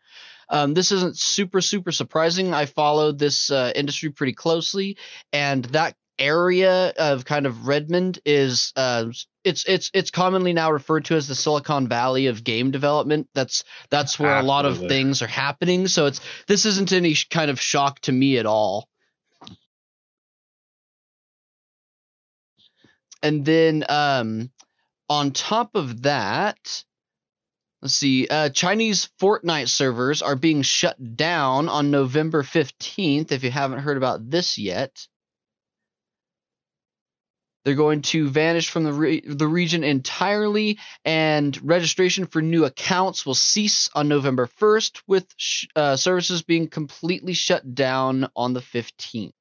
Um, 0.48 0.74
this 0.74 0.92
isn't 0.92 1.18
super, 1.18 1.62
super 1.62 1.92
surprising. 1.92 2.52
I 2.52 2.66
followed 2.66 3.18
this 3.18 3.50
uh, 3.50 3.72
industry 3.74 4.10
pretty 4.10 4.34
closely, 4.34 4.98
and 5.32 5.64
that 5.66 5.96
area 6.18 6.92
of 6.96 7.24
kind 7.24 7.46
of 7.46 7.66
Redmond 7.66 8.18
is 8.24 8.72
uh, 8.76 9.06
it's 9.44 9.64
it's 9.66 9.90
it's 9.94 10.10
commonly 10.10 10.52
now 10.52 10.70
referred 10.70 11.06
to 11.06 11.16
as 11.16 11.28
the 11.28 11.34
Silicon 11.34 11.88
Valley 11.88 12.26
of 12.26 12.44
game 12.44 12.70
development. 12.70 13.28
That's 13.34 13.64
that's 13.90 14.18
where 14.18 14.38
a 14.38 14.42
lot 14.42 14.66
of 14.66 14.78
things 14.78 15.22
are 15.22 15.26
happening. 15.26 15.88
So 15.88 16.06
it's 16.06 16.20
this 16.46 16.66
isn't 16.66 16.92
any 16.92 17.16
kind 17.30 17.50
of 17.50 17.60
shock 17.60 18.00
to 18.00 18.12
me 18.12 18.38
at 18.38 18.46
all. 18.46 18.88
And 23.22 23.44
then 23.44 23.84
um, 23.88 24.50
on 25.08 25.30
top 25.30 25.76
of 25.76 26.02
that, 26.02 26.84
let's 27.80 27.94
see, 27.94 28.26
uh, 28.28 28.48
Chinese 28.48 29.10
Fortnite 29.20 29.68
servers 29.68 30.22
are 30.22 30.34
being 30.34 30.62
shut 30.62 31.16
down 31.16 31.68
on 31.68 31.90
November 31.90 32.42
15th. 32.42 33.30
If 33.30 33.44
you 33.44 33.50
haven't 33.50 33.80
heard 33.80 33.96
about 33.96 34.28
this 34.28 34.58
yet, 34.58 35.06
they're 37.64 37.74
going 37.74 38.02
to 38.02 38.28
vanish 38.28 38.70
from 38.70 38.84
the 38.84 38.92
re- 38.92 39.22
the 39.24 39.46
region 39.46 39.84
entirely, 39.84 40.78
and 41.04 41.58
registration 41.62 42.26
for 42.26 42.42
new 42.42 42.64
accounts 42.64 43.24
will 43.24 43.34
cease 43.34 43.90
on 43.94 44.08
November 44.08 44.48
1st, 44.60 45.02
with 45.06 45.26
sh- 45.36 45.66
uh, 45.76 45.96
services 45.96 46.42
being 46.42 46.68
completely 46.68 47.34
shut 47.34 47.74
down 47.74 48.28
on 48.34 48.52
the 48.52 48.60
15th. 48.60 49.32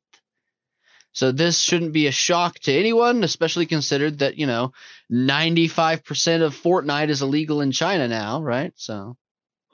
So 1.14 1.32
this 1.32 1.60
shouldn't 1.60 1.92
be 1.92 2.08
a 2.08 2.12
shock 2.12 2.60
to 2.60 2.74
anyone, 2.74 3.24
especially 3.24 3.66
considered 3.66 4.20
that 4.20 4.38
you 4.38 4.48
know 4.48 4.72
95% 5.12 6.42
of 6.42 6.56
Fortnite 6.56 7.10
is 7.10 7.22
illegal 7.22 7.62
in 7.62 7.72
China 7.72 8.08
now, 8.08 8.42
right? 8.42 8.72
So 8.76 9.18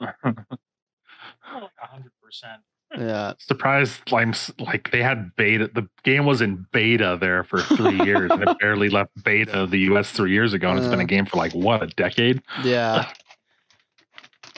More 0.00 1.62
like 1.62 1.70
hundred 1.78 2.12
percent. 2.22 2.60
Yeah, 2.96 3.34
Surprised, 3.38 4.10
like, 4.10 4.34
like 4.58 4.90
they 4.92 5.02
had 5.02 5.34
beta. 5.36 5.70
The 5.74 5.88
game 6.04 6.24
was 6.24 6.40
in 6.40 6.66
beta 6.72 7.18
there 7.20 7.44
for 7.44 7.60
three 7.60 8.00
years, 8.04 8.30
and 8.30 8.42
it 8.42 8.58
barely 8.60 8.88
left 8.88 9.10
beta 9.24 9.52
of 9.62 9.70
the 9.70 9.80
U.S. 9.80 10.10
three 10.10 10.32
years 10.32 10.52
ago, 10.54 10.70
and 10.70 10.78
it's 10.78 10.88
been 10.88 11.00
Uh. 11.00 11.02
a 11.02 11.06
game 11.06 11.26
for 11.26 11.36
like 11.36 11.52
what 11.52 11.82
a 11.82 11.86
decade. 11.88 12.42
yeah. 12.64 13.10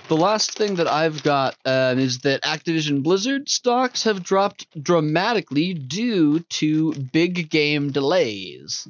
The 0.09 0.17
last 0.17 0.59
thing 0.59 0.75
that 0.75 0.89
I've 0.89 1.23
got 1.23 1.55
um, 1.65 2.01
is 2.01 2.19
that 2.21 2.43
Activision 2.43 3.01
Blizzard 3.05 3.49
stocks 3.49 4.03
have 4.03 4.25
dropped 4.25 4.67
dramatically 4.83 5.73
due 5.73 6.41
to 6.41 6.93
big 7.13 7.49
game 7.49 7.93
delays. 7.93 8.89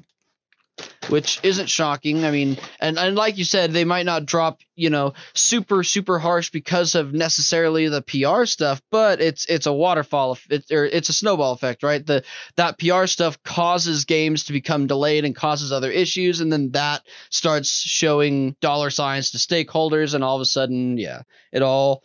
Which 1.09 1.41
isn't 1.43 1.69
shocking. 1.69 2.25
I 2.25 2.31
mean, 2.31 2.59
and, 2.81 2.99
and 2.99 3.17
like 3.17 3.39
you 3.39 3.45
said, 3.45 3.73
they 3.73 3.85
might 3.85 4.07
not 4.07 4.27
drop, 4.27 4.61
you 4.77 4.91
know, 4.91 5.15
super 5.35 5.83
super 5.83 6.19
harsh 6.19 6.51
because 6.51 6.95
of 6.95 7.13
necessarily 7.13 7.89
the 7.89 8.03
PR 8.03 8.45
stuff, 8.45 8.81
but 8.91 9.21
it's 9.21 9.47
it's 9.47 9.67
a 9.67 9.73
waterfall, 9.73 10.39
it, 10.49 10.71
or 10.71 10.85
it's 10.85 11.09
a 11.09 11.13
snowball 11.13 11.53
effect, 11.53 11.83
right? 11.83 12.05
The 12.05 12.25
that 12.57 12.79
PR 12.79 13.07
stuff 13.07 13.43
causes 13.43 14.05
games 14.05 14.45
to 14.45 14.53
become 14.53 14.87
delayed 14.87 15.25
and 15.25 15.35
causes 15.35 15.73
other 15.73 15.91
issues, 15.91 16.41
and 16.41 16.53
then 16.53 16.71
that 16.73 17.03
starts 17.31 17.71
showing 17.71 18.57
dollar 18.61 18.91
signs 18.91 19.31
to 19.31 19.39
stakeholders, 19.39 20.15
and 20.15 20.23
all 20.23 20.37
of 20.37 20.43
a 20.43 20.47
sudden, 20.47 20.99
yeah, 20.99 21.23
it 21.53 21.63
all 21.63 22.03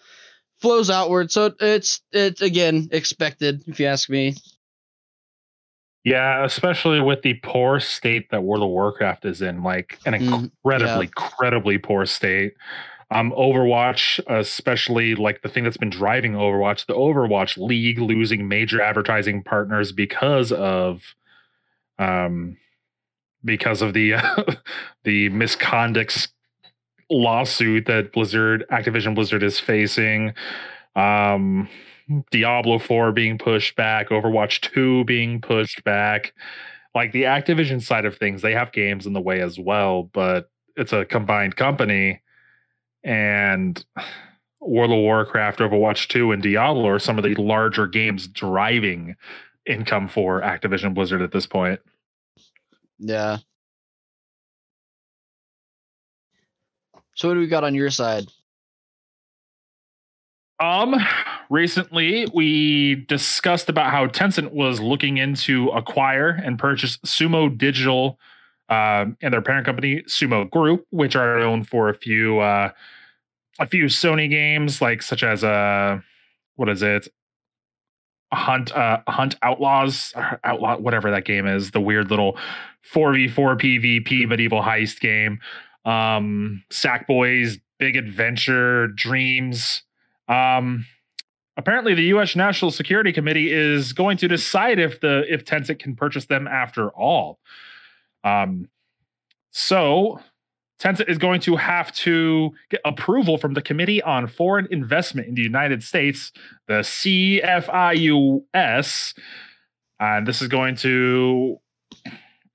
flows 0.59 0.89
outward. 0.89 1.31
So 1.31 1.53
it's 1.59 2.01
it's 2.11 2.41
again 2.41 2.89
expected, 2.91 3.63
if 3.67 3.79
you 3.79 3.85
ask 3.85 4.09
me. 4.09 4.35
Yeah, 6.05 6.45
especially 6.45 7.01
with 7.01 7.23
the 7.23 7.33
poor 7.41 7.79
state 7.79 8.29
that 8.29 8.43
World 8.43 8.61
of 8.61 8.69
Warcraft 8.69 9.25
is 9.25 9.41
in, 9.41 9.63
like 9.63 9.97
an 10.05 10.13
Mm, 10.13 10.51
incredibly, 10.63 11.07
incredibly 11.07 11.77
poor 11.79 12.05
state. 12.05 12.53
Um, 13.09 13.31
Overwatch, 13.31 14.19
especially 14.27 15.15
like 15.15 15.41
the 15.41 15.49
thing 15.49 15.63
that's 15.63 15.77
been 15.77 15.89
driving 15.89 16.33
Overwatch, 16.33 16.85
the 16.85 16.93
Overwatch 16.93 17.57
League 17.57 17.97
losing 17.97 18.47
major 18.47 18.81
advertising 18.81 19.41
partners 19.43 19.91
because 19.91 20.51
of, 20.51 21.15
um, 21.97 22.57
because 23.43 23.81
of 23.81 23.93
the 23.93 24.13
the 25.05 25.29
misconduct 25.29 26.31
lawsuit 27.09 27.87
that 27.87 28.11
Blizzard, 28.11 28.63
Activision 28.71 29.15
Blizzard 29.15 29.41
is 29.41 29.59
facing. 29.59 30.35
Um, 30.95 31.67
Diablo 32.31 32.79
4 32.79 33.11
being 33.11 33.37
pushed 33.37 33.75
back, 33.75 34.09
Overwatch 34.09 34.61
2 34.73 35.05
being 35.05 35.41
pushed 35.41 35.83
back. 35.83 36.33
Like 36.93 37.11
the 37.11 37.23
Activision 37.23 37.81
side 37.81 38.05
of 38.05 38.17
things, 38.17 38.41
they 38.41 38.53
have 38.53 38.71
games 38.71 39.05
in 39.05 39.13
the 39.13 39.21
way 39.21 39.41
as 39.41 39.59
well, 39.59 40.03
but 40.13 40.49
it's 40.75 40.93
a 40.93 41.05
combined 41.05 41.55
company. 41.55 42.21
And 43.03 43.83
World 44.61 44.91
of 44.91 44.97
Warcraft, 44.97 45.59
Overwatch 45.59 46.07
2, 46.07 46.31
and 46.31 46.41
Diablo 46.41 46.87
are 46.89 46.99
some 46.99 47.17
of 47.17 47.23
the 47.23 47.35
larger 47.35 47.87
games 47.87 48.27
driving 48.27 49.15
income 49.65 50.07
for 50.07 50.41
Activision 50.41 50.93
Blizzard 50.93 51.21
at 51.21 51.31
this 51.31 51.45
point. 51.45 51.79
Yeah. 52.99 53.37
So 57.15 57.27
what 57.27 57.33
do 57.35 57.39
we 57.39 57.47
got 57.47 57.63
on 57.63 57.75
your 57.75 57.89
side? 57.89 58.25
Um, 60.59 60.95
recently 61.49 62.27
we 62.33 62.95
discussed 63.07 63.69
about 63.69 63.91
how 63.91 64.07
Tencent 64.07 64.51
was 64.51 64.79
looking 64.79 65.17
into 65.17 65.69
acquire 65.69 66.29
and 66.29 66.57
purchase 66.57 66.97
Sumo 67.05 67.55
Digital 67.55 68.19
um, 68.69 69.17
and 69.21 69.33
their 69.33 69.41
parent 69.41 69.65
company 69.65 70.01
Sumo 70.03 70.49
Group, 70.49 70.85
which 70.91 71.15
are 71.15 71.39
known 71.39 71.63
for 71.63 71.89
a 71.89 71.93
few 71.93 72.39
uh, 72.39 72.71
a 73.59 73.67
few 73.67 73.85
Sony 73.85 74.29
games, 74.29 74.81
like 74.81 75.01
such 75.01 75.23
as 75.23 75.43
uh, 75.43 75.99
what 76.55 76.69
is 76.69 76.81
it? 76.81 77.07
Hunt 78.33 78.75
uh 78.75 78.99
Hunt 79.07 79.35
Outlaws 79.43 80.13
Outlaw 80.43 80.77
whatever 80.77 81.11
that 81.11 81.25
game 81.25 81.47
is 81.47 81.71
the 81.71 81.79
weird 81.79 82.09
little 82.09 82.37
4v4 82.93 83.33
PvP 83.35 84.27
medieval 84.27 84.61
heist 84.61 84.99
game 84.99 85.39
um 85.85 86.63
Sackboys 86.69 87.61
Big 87.79 87.95
Adventure 87.95 88.87
Dreams 88.87 89.83
um, 90.27 90.85
apparently, 91.57 91.93
the 91.93 92.03
U.S. 92.05 92.35
National 92.35 92.71
Security 92.71 93.11
Committee 93.13 93.51
is 93.51 93.93
going 93.93 94.17
to 94.17 94.27
decide 94.27 94.79
if 94.79 94.99
the 95.01 95.23
if 95.31 95.45
Tencent 95.45 95.79
can 95.79 95.95
purchase 95.95 96.25
them 96.25 96.47
after 96.47 96.89
all. 96.89 97.39
Um, 98.23 98.69
so 99.51 100.19
Tencent 100.79 101.07
is 101.09 101.17
going 101.17 101.41
to 101.41 101.55
have 101.55 101.93
to 101.93 102.51
get 102.69 102.81
approval 102.83 103.37
from 103.37 103.53
the 103.53 103.61
Committee 103.61 104.01
on 104.01 104.27
Foreign 104.27 104.67
Investment 104.71 105.27
in 105.27 105.35
the 105.35 105.41
United 105.41 105.83
States, 105.83 106.31
the 106.67 106.81
CFIUS, 106.81 108.43
and 109.99 110.27
this 110.27 110.41
is 110.41 110.47
going 110.47 110.75
to 110.77 111.59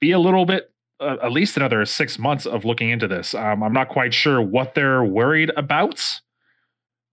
be 0.01 0.11
a 0.13 0.19
little 0.19 0.45
bit. 0.45 0.67
Uh, 0.99 1.17
at 1.23 1.33
least 1.33 1.57
another 1.57 1.87
six 1.87 2.19
months 2.19 2.45
of 2.45 2.67
looking 2.67 2.91
into 2.91 3.09
this. 3.09 3.33
Um, 3.33 3.63
I'm 3.63 3.73
not 3.73 3.89
quite 3.89 4.13
sure 4.13 4.43
what 4.43 4.75
they're 4.75 5.03
worried 5.03 5.51
about 5.57 6.21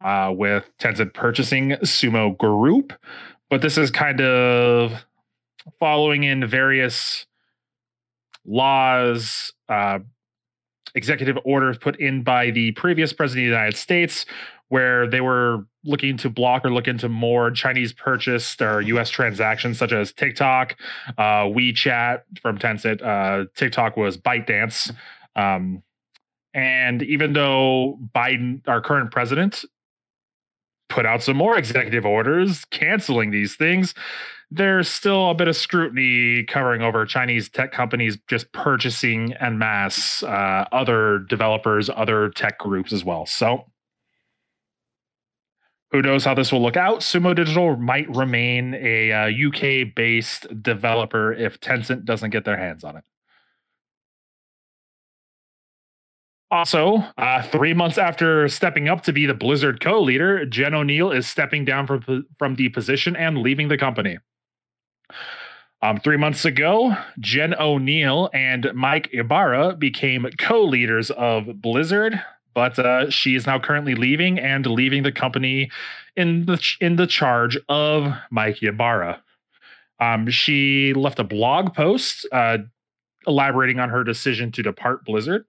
uh, 0.02 0.32
with 0.36 0.70
Tencent 0.80 1.14
purchasing 1.14 1.72
Sumo 1.84 2.38
Group, 2.38 2.94
but 3.50 3.62
this 3.62 3.78
is 3.78 3.92
kind 3.92 4.22
of 4.22 5.06
following 5.80 6.24
in 6.24 6.46
various 6.46 7.26
laws, 8.46 9.54
uh, 9.70 10.00
executive 10.96 11.38
orders 11.46 11.78
put 11.78 12.00
in 12.00 12.24
by 12.24 12.52
the 12.52 12.72
previous 12.72 13.14
president 13.14 13.46
of 13.46 13.52
the 13.52 13.56
United 13.56 13.78
States, 13.78 14.26
where 14.70 15.08
they 15.08 15.22
were 15.22 15.66
looking 15.84 16.18
to 16.18 16.30
block 16.30 16.66
or 16.66 16.72
look 16.72 16.88
into 16.88 17.08
more 17.08 17.52
Chinese 17.52 17.94
purchased 17.94 18.62
or 18.62 18.82
U.S. 18.82 19.10
transactions, 19.10 19.78
such 19.78 19.94
as 19.94 20.12
TikTok, 20.12 20.76
uh, 21.18 21.44
WeChat 21.44 22.22
from 22.42 22.58
Tencent. 22.58 23.02
Uh, 23.02 23.46
TikTok 23.56 23.96
was 23.96 24.18
ByteDance. 24.18 24.94
Um, 25.36 25.84
and 26.54 27.04
even 27.04 27.34
though 27.34 28.00
Biden, 28.14 28.62
our 28.68 28.82
current 28.82 29.12
president, 29.12 29.64
put 30.90 31.06
out 31.06 31.24
some 31.24 31.38
more 31.38 31.58
executive 31.58 32.06
orders 32.06 32.66
canceling 32.66 33.32
these 33.32 33.56
things. 33.56 33.94
There's 34.50 34.88
still 34.88 35.32
a 35.32 35.36
bit 35.36 35.50
of 35.50 35.58
scrutiny 35.58 36.44
covering 36.44 36.82
over 36.82 37.06
Chinese 37.06 37.50
tech 37.50 37.74
companies 37.74 38.18
just 38.28 38.52
purchasing 38.54 39.34
en 39.34 39.58
masse 39.58 40.24
uh, 40.24 40.66
other 40.72 41.20
developers, 41.20 41.90
other 41.90 42.30
tech 42.30 42.58
groups 42.58 42.94
as 42.94 43.04
well. 43.04 43.26
So, 43.26 43.66
who 45.92 46.02
knows 46.02 46.24
how 46.24 46.34
this 46.34 46.52
will 46.52 46.62
look 46.62 46.78
out? 46.78 47.00
Sumo 47.00 47.36
Digital 47.36 47.76
might 47.78 48.10
remain 48.14 48.74
a 48.74 49.12
uh, 49.12 49.30
UK 49.30 49.94
based 49.96 50.48
developer 50.62 51.34
if 51.34 51.60
Tencent 51.60 52.06
doesn't 52.06 52.30
get 52.30 52.46
their 52.46 52.58
hands 52.58 52.84
on 52.84 52.98
it. 52.98 53.04
Also, 56.50 57.04
uh, 57.18 57.44
three 57.44 57.74
months 57.74 57.98
after 57.98 58.48
stepping 58.48 58.88
up 58.88 59.04
to 59.04 59.12
be 59.12 59.26
the 59.26 59.34
Blizzard 59.34 59.82
co-leader, 59.82 60.46
Jen 60.46 60.72
Oneal 60.72 61.14
is 61.16 61.28
stepping 61.28 61.66
down 61.66 61.86
from 61.88 62.26
from 62.40 62.56
the 62.56 62.70
position 62.70 63.16
and 63.16 63.40
leaving 63.40 63.68
the 63.68 63.78
company. 63.78 64.18
Um, 65.82 66.00
three 66.00 66.18
months 66.18 66.46
ago, 66.46 66.96
Jen 67.20 67.52
Oneal 67.52 68.30
and 68.34 68.72
Mike 68.74 69.10
Ibarra 69.12 69.76
became 69.76 70.28
co-leaders 70.40 71.12
of 71.12 71.62
Blizzard, 71.62 72.20
but 72.56 72.80
uh, 72.80 73.10
she 73.12 73.36
is 73.36 73.46
now 73.46 73.60
currently 73.60 73.94
leaving 73.94 74.40
and 74.40 74.66
leaving 74.66 75.04
the 75.04 75.12
company 75.12 75.70
in 76.16 76.46
the 76.46 76.60
in 76.80 76.96
the 76.96 77.08
charge 77.08 77.58
of 77.68 78.12
Mike 78.32 78.64
Ibarra. 78.64 79.22
Um, 80.00 80.30
she 80.30 80.94
left 80.94 81.20
a 81.20 81.24
blog 81.24 81.74
post 81.74 82.26
uh, 82.32 82.60
elaborating 83.28 83.80
on 83.80 83.90
her 83.90 84.06
decision 84.06 84.52
to 84.54 84.64
depart 84.64 85.04
Blizzard. 85.04 85.46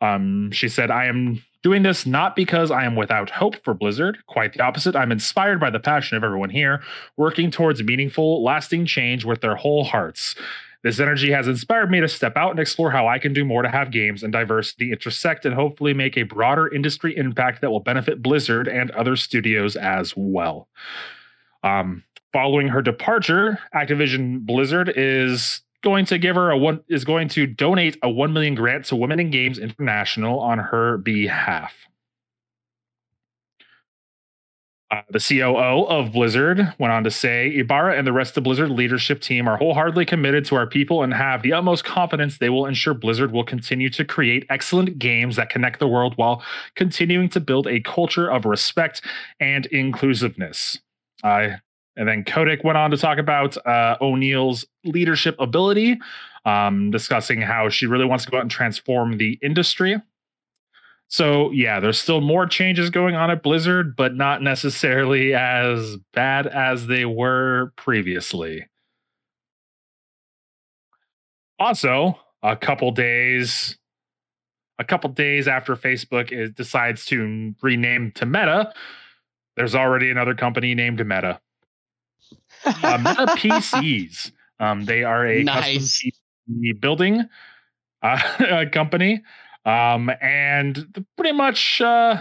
Um, 0.00 0.50
she 0.52 0.68
said, 0.68 0.90
I 0.90 1.06
am 1.06 1.42
doing 1.62 1.82
this 1.82 2.06
not 2.06 2.36
because 2.36 2.70
I 2.70 2.84
am 2.84 2.94
without 2.94 3.30
hope 3.30 3.62
for 3.64 3.74
Blizzard. 3.74 4.18
Quite 4.26 4.54
the 4.54 4.62
opposite. 4.62 4.94
I'm 4.94 5.12
inspired 5.12 5.60
by 5.60 5.70
the 5.70 5.80
passion 5.80 6.16
of 6.16 6.24
everyone 6.24 6.50
here, 6.50 6.82
working 7.16 7.50
towards 7.50 7.82
meaningful, 7.82 8.42
lasting 8.44 8.86
change 8.86 9.24
with 9.24 9.40
their 9.40 9.56
whole 9.56 9.84
hearts. 9.84 10.34
This 10.84 11.00
energy 11.00 11.32
has 11.32 11.48
inspired 11.48 11.90
me 11.90 12.00
to 12.00 12.06
step 12.06 12.36
out 12.36 12.52
and 12.52 12.60
explore 12.60 12.92
how 12.92 13.08
I 13.08 13.18
can 13.18 13.32
do 13.32 13.44
more 13.44 13.62
to 13.62 13.68
have 13.68 13.90
games 13.90 14.22
and 14.22 14.32
diversity 14.32 14.92
intersect 14.92 15.44
and 15.44 15.54
hopefully 15.54 15.92
make 15.92 16.16
a 16.16 16.22
broader 16.22 16.72
industry 16.72 17.16
impact 17.16 17.60
that 17.60 17.70
will 17.70 17.80
benefit 17.80 18.22
Blizzard 18.22 18.68
and 18.68 18.92
other 18.92 19.16
studios 19.16 19.74
as 19.74 20.14
well. 20.16 20.68
Um, 21.64 22.04
following 22.32 22.68
her 22.68 22.80
departure, 22.80 23.58
Activision 23.74 24.46
Blizzard 24.46 24.92
is 24.94 25.62
going 25.82 26.04
to 26.06 26.18
give 26.18 26.36
her 26.36 26.50
a 26.50 26.56
one 26.56 26.80
is 26.88 27.04
going 27.04 27.28
to 27.28 27.46
donate 27.46 27.96
a 28.02 28.10
1 28.10 28.32
million 28.32 28.54
grant 28.54 28.84
to 28.86 28.96
Women 28.96 29.20
in 29.20 29.30
Games 29.30 29.58
International 29.58 30.40
on 30.40 30.58
her 30.58 30.98
behalf. 30.98 31.74
Uh, 34.90 35.02
the 35.10 35.20
COO 35.20 35.84
of 35.84 36.12
Blizzard 36.12 36.72
went 36.78 36.92
on 36.92 37.04
to 37.04 37.10
say 37.10 37.54
Ibarra 37.54 37.98
and 37.98 38.06
the 38.06 38.12
rest 38.12 38.30
of 38.30 38.34
the 38.36 38.40
Blizzard 38.40 38.70
leadership 38.70 39.20
team 39.20 39.46
are 39.46 39.58
wholeheartedly 39.58 40.06
committed 40.06 40.46
to 40.46 40.56
our 40.56 40.66
people 40.66 41.02
and 41.02 41.12
have 41.12 41.42
the 41.42 41.52
utmost 41.52 41.84
confidence 41.84 42.38
they 42.38 42.48
will 42.48 42.64
ensure 42.64 42.94
Blizzard 42.94 43.30
will 43.30 43.44
continue 43.44 43.90
to 43.90 44.02
create 44.02 44.46
excellent 44.48 44.98
games 44.98 45.36
that 45.36 45.50
connect 45.50 45.78
the 45.78 45.86
world 45.86 46.14
while 46.16 46.42
continuing 46.74 47.28
to 47.28 47.38
build 47.38 47.66
a 47.66 47.80
culture 47.80 48.30
of 48.30 48.46
respect 48.46 49.02
and 49.40 49.66
inclusiveness. 49.66 50.78
Uh, 51.22 51.50
and 51.98 52.08
then 52.08 52.24
Kotick 52.24 52.62
went 52.62 52.78
on 52.78 52.92
to 52.92 52.96
talk 52.96 53.18
about 53.18 53.56
uh, 53.66 53.98
Oneal's 54.00 54.64
leadership 54.84 55.34
ability, 55.40 55.98
um, 56.44 56.92
discussing 56.92 57.40
how 57.42 57.68
she 57.68 57.86
really 57.86 58.04
wants 58.04 58.24
to 58.24 58.30
go 58.30 58.36
out 58.36 58.42
and 58.42 58.50
transform 58.50 59.18
the 59.18 59.36
industry. 59.42 60.00
So, 61.08 61.50
yeah, 61.50 61.80
there's 61.80 61.98
still 61.98 62.20
more 62.20 62.46
changes 62.46 62.88
going 62.88 63.16
on 63.16 63.30
at 63.32 63.42
Blizzard, 63.42 63.96
but 63.96 64.14
not 64.14 64.42
necessarily 64.42 65.34
as 65.34 65.96
bad 66.12 66.46
as 66.46 66.86
they 66.86 67.04
were 67.04 67.72
previously. 67.76 68.66
Also, 71.58 72.16
a 72.44 72.54
couple 72.56 72.92
days 72.92 73.76
a 74.78 74.84
couple 74.84 75.10
days 75.10 75.48
after 75.48 75.74
Facebook 75.74 76.30
is, 76.30 76.52
decides 76.52 77.04
to 77.06 77.52
rename 77.60 78.12
to 78.12 78.24
Meta, 78.24 78.72
there's 79.56 79.74
already 79.74 80.08
another 80.08 80.36
company 80.36 80.72
named 80.72 81.04
Meta. 81.04 81.40
Uh, 82.82 82.98
Meta 82.98 83.26
PCs. 83.36 84.32
Um, 84.60 84.84
they 84.84 85.04
are 85.04 85.26
a 85.26 85.42
Nice. 85.42 86.02
custom 86.02 86.10
PC 86.50 86.80
building 86.80 87.24
uh, 88.02 88.64
company, 88.72 89.22
um, 89.64 90.10
and 90.20 91.04
pretty 91.16 91.32
much 91.32 91.80
uh, 91.80 92.20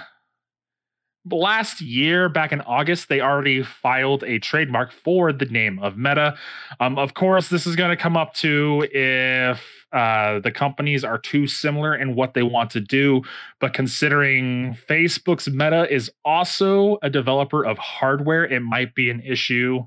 last 1.30 1.82
year, 1.82 2.30
back 2.30 2.52
in 2.52 2.62
August, 2.62 3.10
they 3.10 3.22
already 3.22 3.64
filed 3.64 4.24
a 4.24 4.40
trademark 4.40 4.92
for 4.92 5.32
the 5.34 5.46
name 5.46 5.80
of 5.80 5.98
Meta. 5.98 6.38
Um, 6.80 6.98
of 6.98 7.14
course, 7.14 7.50
this 7.50 7.66
is 7.68 7.76
going 7.76 7.90
to 7.90 8.02
come 8.02 8.18
up 8.18 8.34
to 8.36 8.88
if 8.92 9.64
uh, 9.92 10.40
the 10.40 10.52
companies 10.52 11.04
are 11.04 11.18
too 11.18 11.48
similar 11.48 11.96
in 11.96 12.16
what 12.16 12.34
they 12.34 12.44
want 12.44 12.70
to 12.72 12.80
do. 12.80 13.22
But 13.60 13.74
considering 13.74 14.78
Facebook's 14.90 15.48
Meta 15.50 15.92
is 15.94 16.12
also 16.26 16.98
a 17.02 17.10
developer 17.10 17.64
of 17.66 17.78
hardware, 17.78 18.46
it 18.46 18.62
might 18.62 18.96
be 18.96 19.10
an 19.10 19.22
issue 19.22 19.86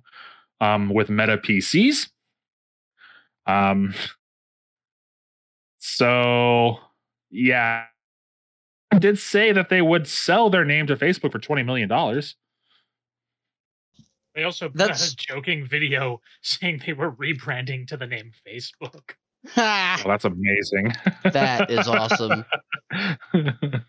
um, 0.61 0.91
with 0.93 1.11
Meta 1.11 1.39
PCs. 1.39 2.11
Um, 3.47 3.95
so, 5.79 6.79
yeah. 7.31 7.85
I 8.93 8.99
did 8.99 9.19
say 9.19 9.53
that 9.53 9.69
they 9.69 9.83
would 9.83 10.07
sell 10.07 10.51
their 10.51 10.65
name 10.65 10.87
to 10.89 10.97
Facebook 10.97 11.33
for 11.33 11.39
$20 11.39 11.65
million. 11.65 11.89
They 14.35 14.45
also 14.45 14.69
put 14.69 14.77
That's- 14.79 15.13
a 15.13 15.17
joking 15.17 15.67
video 15.67 16.21
saying 16.43 16.83
they 16.87 16.93
were 16.93 17.13
rebranding 17.13 17.87
to 17.89 17.97
the 17.97 18.07
name 18.07 18.33
Facebook. 18.47 19.15
Oh, 19.57 19.97
that's 20.05 20.25
amazing. 20.27 20.93
that 21.25 21.71
is 21.71 21.89
awesome. 21.89 22.45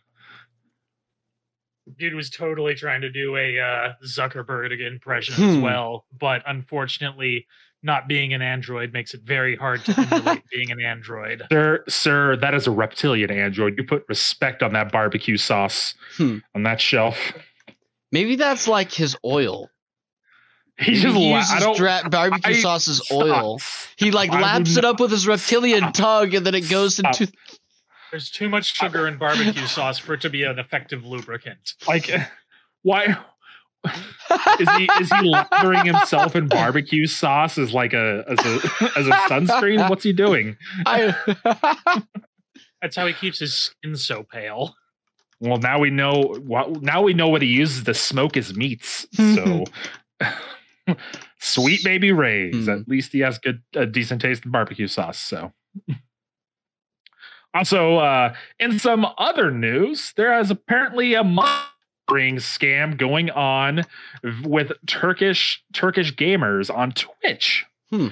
Dude 1.97 2.13
was 2.15 2.29
totally 2.29 2.75
trying 2.75 3.01
to 3.01 3.09
do 3.11 3.35
a 3.37 3.59
uh, 3.59 3.93
Zuckerberg 4.05 4.79
impression 4.85 5.33
as 5.43 5.55
Hmm. 5.55 5.61
well, 5.61 6.05
but 6.19 6.41
unfortunately, 6.47 7.47
not 7.83 8.07
being 8.07 8.33
an 8.33 8.41
android 8.41 8.93
makes 8.93 9.13
it 9.13 9.21
very 9.23 9.55
hard 9.55 9.83
to 9.85 9.99
emulate 9.99 10.43
being 10.51 10.71
an 10.71 10.79
android. 10.81 11.43
Sir, 11.51 11.83
sir, 11.87 12.35
that 12.37 12.53
is 12.53 12.67
a 12.67 12.71
reptilian 12.71 13.31
android. 13.31 13.75
You 13.77 13.83
put 13.83 14.03
respect 14.07 14.61
on 14.61 14.73
that 14.73 14.91
barbecue 14.91 15.37
sauce 15.37 15.95
Hmm. 16.17 16.37
on 16.55 16.63
that 16.63 16.79
shelf. 16.79 17.17
Maybe 18.11 18.35
that's 18.35 18.67
like 18.67 18.91
his 18.91 19.15
oil. 19.25 19.69
He 20.77 20.91
Maybe 20.91 21.01
just 21.01 21.15
he 21.17 21.31
la- 21.31 21.37
uses 21.37 21.51
I 21.53 21.59
don't 21.59 21.77
dra- 21.77 22.09
barbecue 22.09 22.53
I- 22.55 22.61
sauce 22.61 22.87
as 22.87 23.05
stop. 23.05 23.17
oil. 23.23 23.59
He 23.97 24.11
like 24.11 24.31
I 24.31 24.41
laps 24.41 24.77
it 24.77 24.85
up 24.85 24.99
with 24.99 25.11
his 25.11 25.27
reptilian 25.27 25.91
tongue, 25.91 26.33
and 26.35 26.45
then 26.45 26.55
it 26.55 26.69
goes 26.69 26.95
Stop. 26.97 27.19
into. 27.19 27.31
There's 28.11 28.29
too 28.29 28.49
much 28.49 28.75
sugar 28.75 29.07
in 29.07 29.17
barbecue 29.17 29.65
sauce 29.67 29.97
for 29.97 30.13
it 30.13 30.21
to 30.21 30.29
be 30.29 30.43
an 30.43 30.59
effective 30.59 31.05
lubricant. 31.05 31.73
Like, 31.87 32.09
why 32.83 33.17
is 34.59 34.69
he 34.77 34.89
is 34.99 35.11
he 35.11 35.29
lathering 35.29 35.85
himself 35.85 36.35
in 36.35 36.47
barbecue 36.47 37.07
sauce 37.07 37.57
as 37.57 37.73
like 37.73 37.93
a 37.93 38.23
as 38.27 38.39
a 38.39 38.55
as 38.99 39.07
a 39.07 39.11
sunscreen? 39.29 39.89
What's 39.89 40.03
he 40.03 40.13
doing? 40.13 40.57
I, 40.85 41.15
That's 42.81 42.95
how 42.95 43.05
he 43.05 43.13
keeps 43.13 43.39
his 43.39 43.55
skin 43.55 43.95
so 43.95 44.23
pale. 44.23 44.75
Well, 45.39 45.57
now 45.57 45.79
we 45.79 45.89
know 45.89 46.35
what 46.45 46.81
now 46.81 47.01
we 47.01 47.13
know 47.13 47.29
what 47.29 47.41
he 47.41 47.47
uses 47.47 47.83
to 47.85 47.93
smoke 47.93 48.35
his 48.35 48.55
meats. 48.55 49.07
So 49.15 49.65
sweet 51.39 51.83
baby 51.83 52.11
Ray's. 52.11 52.65
Hmm. 52.65 52.69
At 52.69 52.87
least 52.87 53.11
he 53.13 53.19
has 53.19 53.37
good 53.39 53.61
a 53.75 53.85
decent 53.85 54.21
taste 54.21 54.45
in 54.45 54.51
barbecue 54.51 54.87
sauce. 54.87 55.19
So 55.19 55.53
also 57.53 57.97
uh 57.97 58.33
in 58.59 58.79
some 58.79 59.05
other 59.17 59.51
news, 59.51 60.13
there 60.15 60.37
is 60.39 60.51
apparently 60.51 61.13
a 61.13 61.23
monitoring 61.23 62.37
scam 62.37 62.97
going 62.97 63.29
on 63.29 63.83
with 64.43 64.71
Turkish 64.85 65.63
Turkish 65.73 66.15
gamers 66.15 66.73
on 66.73 66.91
Twitch. 66.91 67.65
Hmm. 67.89 68.09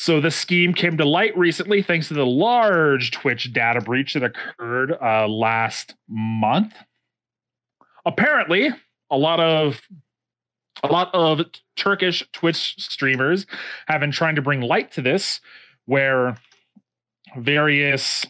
So 0.00 0.18
the 0.18 0.30
scheme 0.30 0.72
came 0.72 0.96
to 0.96 1.04
light 1.04 1.36
recently 1.36 1.82
thanks 1.82 2.08
to 2.08 2.14
the 2.14 2.24
large 2.24 3.10
Twitch 3.10 3.52
data 3.52 3.82
breach 3.82 4.14
that 4.14 4.22
occurred 4.22 4.92
uh, 4.92 5.28
last 5.28 5.94
month. 6.08 6.72
Apparently, 8.06 8.70
a 9.10 9.18
lot 9.18 9.40
of 9.40 9.82
a 10.82 10.88
lot 10.88 11.14
of 11.14 11.42
Turkish 11.76 12.26
Twitch 12.32 12.76
streamers 12.78 13.44
have 13.88 14.00
been 14.00 14.10
trying 14.10 14.36
to 14.36 14.42
bring 14.42 14.62
light 14.62 14.90
to 14.92 15.02
this, 15.02 15.40
where 15.84 16.38
various 17.36 18.26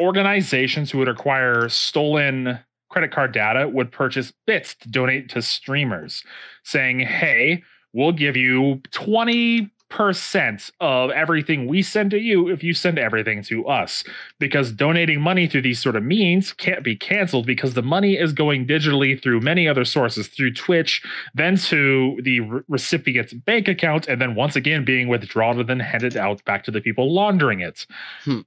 organizations 0.00 0.90
who 0.90 0.98
would 0.98 1.08
acquire 1.08 1.68
stolen 1.68 2.58
credit 2.90 3.12
card 3.12 3.32
data 3.32 3.68
would 3.68 3.92
purchase 3.92 4.32
bits 4.46 4.74
to 4.76 4.88
donate 4.88 5.28
to 5.30 5.42
streamers, 5.42 6.24
saying, 6.62 7.00
"Hey, 7.00 7.62
we'll 7.92 8.12
give 8.12 8.36
you 8.36 8.80
20% 8.90 9.70
of 9.90 11.10
everything 11.10 11.66
we 11.66 11.82
send 11.82 12.10
to 12.10 12.18
you 12.18 12.48
if 12.48 12.62
you 12.62 12.74
send 12.74 12.98
everything 12.98 13.42
to 13.42 13.66
us 13.66 14.04
because 14.38 14.70
donating 14.70 15.20
money 15.20 15.46
through 15.46 15.62
these 15.62 15.80
sort 15.80 15.96
of 15.96 16.02
means 16.02 16.52
can't 16.52 16.84
be 16.84 16.94
canceled 16.94 17.46
because 17.46 17.74
the 17.74 17.82
money 17.82 18.14
is 18.14 18.32
going 18.32 18.66
digitally 18.66 19.20
through 19.20 19.40
many 19.40 19.66
other 19.66 19.84
sources 19.84 20.28
through 20.28 20.52
Twitch 20.52 21.02
then 21.34 21.56
to 21.56 22.18
the 22.22 22.40
re- 22.40 22.60
recipient's 22.68 23.32
bank 23.32 23.66
account 23.68 24.06
and 24.06 24.20
then 24.20 24.34
once 24.34 24.56
again 24.56 24.84
being 24.84 25.08
withdrawn 25.08 25.58
and 25.58 25.68
then 25.68 25.80
handed 25.80 26.16
out 26.16 26.44
back 26.44 26.64
to 26.64 26.70
the 26.70 26.80
people 26.80 27.12
laundering 27.12 27.60
it 27.60 27.86
Hmm. 28.24 28.40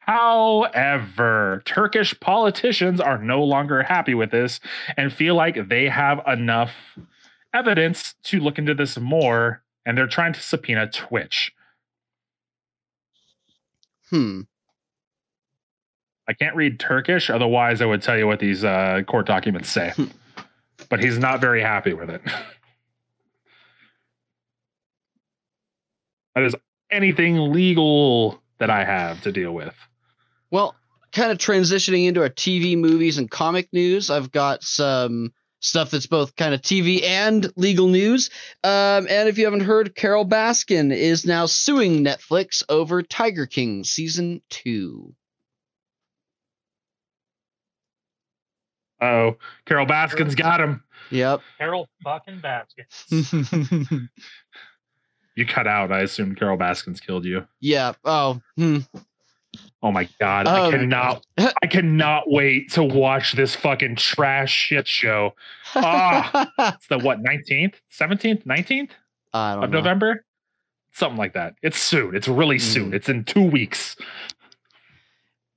However, 0.00 1.62
Turkish 1.66 2.18
politicians 2.18 3.00
are 3.00 3.18
no 3.18 3.44
longer 3.44 3.84
happy 3.84 4.14
with 4.14 4.32
this 4.32 4.58
and 4.96 5.12
feel 5.12 5.36
like 5.36 5.68
they 5.68 5.88
have 5.88 6.20
enough 6.26 6.72
evidence 7.54 8.14
to 8.24 8.40
look 8.40 8.58
into 8.58 8.74
this 8.74 8.98
more, 8.98 9.62
and 9.84 9.96
they're 9.96 10.06
trying 10.06 10.32
to 10.32 10.40
subpoena 10.40 10.90
Twitch. 10.90 11.52
hmm. 14.10 14.42
I 16.28 16.32
can't 16.32 16.54
read 16.54 16.78
Turkish, 16.78 17.28
otherwise, 17.28 17.82
I 17.82 17.86
would 17.86 18.02
tell 18.02 18.16
you 18.16 18.26
what 18.26 18.38
these 18.38 18.62
uh, 18.64 19.02
court 19.06 19.26
documents 19.26 19.68
say. 19.68 19.92
but 20.88 21.00
he's 21.00 21.18
not 21.18 21.40
very 21.40 21.60
happy 21.60 21.92
with 21.92 22.08
it. 22.08 22.22
that 26.34 26.44
is 26.44 26.54
anything 26.90 27.52
legal 27.52 28.40
that 28.58 28.70
I 28.70 28.84
have 28.84 29.20
to 29.22 29.32
deal 29.32 29.52
with. 29.52 29.74
Well, 30.52 30.76
kind 31.12 31.32
of 31.32 31.38
transitioning 31.38 32.06
into 32.06 32.22
our 32.22 32.28
TV, 32.28 32.76
movies, 32.78 33.18
and 33.18 33.28
comic 33.30 33.68
news, 33.72 34.10
I've 34.10 34.30
got 34.30 34.62
some 34.62 35.32
stuff 35.60 35.90
that's 35.90 36.06
both 36.06 36.34
kind 36.36 36.54
of 36.54 36.60
TV 36.62 37.02
and 37.02 37.50
legal 37.56 37.88
news. 37.88 38.30
Um, 38.64 39.06
and 39.08 39.28
if 39.28 39.38
you 39.38 39.44
haven't 39.44 39.60
heard, 39.60 39.94
Carole 39.94 40.26
Baskin 40.26 40.94
is 40.94 41.24
now 41.24 41.46
suing 41.46 42.02
Netflix 42.04 42.62
over 42.68 43.02
Tiger 43.02 43.46
King 43.46 43.84
season 43.84 44.42
two. 44.50 45.14
Oh, 49.00 49.36
Carole 49.64 49.86
Baskin's 49.86 50.34
got 50.34 50.60
him. 50.60 50.82
Yep. 51.10 51.40
Carole 51.58 51.88
fucking 52.04 52.40
Baskin. 52.42 54.08
You 55.36 55.46
cut 55.46 55.66
out. 55.66 55.90
I 55.92 56.00
assume 56.00 56.34
Carole 56.34 56.58
Baskin's 56.58 57.00
killed 57.00 57.24
you. 57.24 57.46
yeah. 57.60 57.92
Oh. 58.04 58.42
Hmm. 58.56 58.78
Oh 59.82 59.90
my 59.90 60.08
god! 60.20 60.46
Oh 60.46 60.50
I 60.50 60.70
my 60.70 60.70
cannot. 60.70 61.26
I 61.38 61.66
cannot 61.70 62.24
wait 62.30 62.70
to 62.72 62.82
watch 62.82 63.32
this 63.32 63.54
fucking 63.54 63.96
trash 63.96 64.52
shit 64.52 64.86
show. 64.86 65.34
Ah. 65.74 66.50
It's 66.76 66.86
the 66.88 66.98
what? 66.98 67.20
Nineteenth, 67.20 67.80
seventeenth, 67.88 68.44
nineteenth 68.44 68.90
I 69.32 69.54
don't 69.54 69.64
of 69.64 69.70
know. 69.70 69.78
November, 69.78 70.24
something 70.92 71.16
like 71.18 71.34
that. 71.34 71.54
It's 71.62 71.80
soon. 71.80 72.14
It's 72.14 72.28
really 72.28 72.58
soon. 72.58 72.90
Mm. 72.90 72.94
It's 72.94 73.08
in 73.08 73.24
two 73.24 73.44
weeks. 73.44 73.96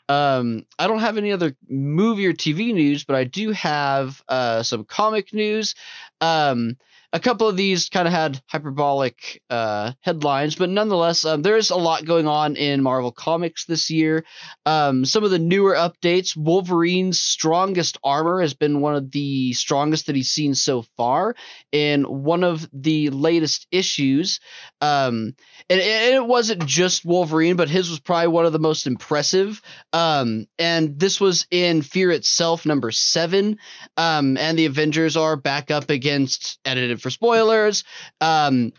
Um, 0.10 0.66
I 0.80 0.88
don't 0.88 1.00
have 1.00 1.18
any 1.18 1.32
other 1.32 1.56
movie 1.70 2.26
or 2.28 2.34
TV 2.34 2.74
news, 2.74 3.04
but 3.04 3.16
I 3.16 3.24
do 3.24 3.52
have 3.52 4.22
uh, 4.28 4.64
some 4.64 4.84
comic 4.86 5.34
news. 5.34 5.76
Um, 6.22 6.78
a 7.14 7.20
couple 7.20 7.48
of 7.48 7.56
these 7.56 7.90
kind 7.90 8.08
of 8.08 8.14
had 8.14 8.42
hyperbolic 8.48 9.44
uh, 9.52 9.92
headlines, 10.02 10.56
but 10.56 10.70
nonetheless, 10.70 11.26
um, 11.26 11.44
there's 11.44 11.70
a 11.70 11.76
lot 11.76 12.06
going 12.06 12.28
on 12.28 12.56
in 12.56 12.82
Marvel 12.82 13.12
Comics 13.12 13.66
this 13.66 13.92
year. 13.92 14.26
Um, 14.66 15.06
some 15.06 15.24
of 15.24 15.30
the 15.30 15.38
newer 15.38 15.76
updates 15.76 16.36
Wolverine's 16.36 17.20
strongest 17.20 18.00
armor 18.04 18.42
has 18.42 18.56
been 18.56 18.82
one 18.82 18.96
of 18.96 19.12
the 19.12 19.54
strongest 19.54 20.08
that 20.08 20.16
he's 20.16 20.32
seen 20.32 20.56
so 20.56 20.82
far 20.98 21.36
in 21.72 22.04
one 22.04 22.44
of 22.44 22.68
the 22.74 23.12
latest 23.12 23.68
issues. 23.70 24.40
Um, 24.82 25.36
and, 25.70 25.80
and 25.80 26.16
it 26.16 26.26
wasn't 26.26 26.66
just 26.66 27.06
Wolverine, 27.06 27.58
but 27.58 27.70
his 27.70 27.92
was 27.92 28.00
probably 28.00 28.30
one 28.30 28.48
of 28.48 28.54
the 28.54 28.60
most 28.60 28.88
impressive. 28.88 29.62
Um, 29.94 30.48
and 30.58 31.00
this 31.00 31.22
was 31.22 31.46
in 31.52 31.84
Fear 31.84 32.10
Itself, 32.12 32.66
number 32.66 32.90
seven. 32.90 33.60
Um, 33.98 34.36
and 34.38 34.58
the 34.58 34.66
Avengers 34.66 35.16
are 35.16 35.36
back 35.36 35.70
up 35.70 35.92
against 35.92 36.58
edited 36.66 37.03
for 37.04 37.12
spoilers. 37.12 37.84
Um, 38.20 38.74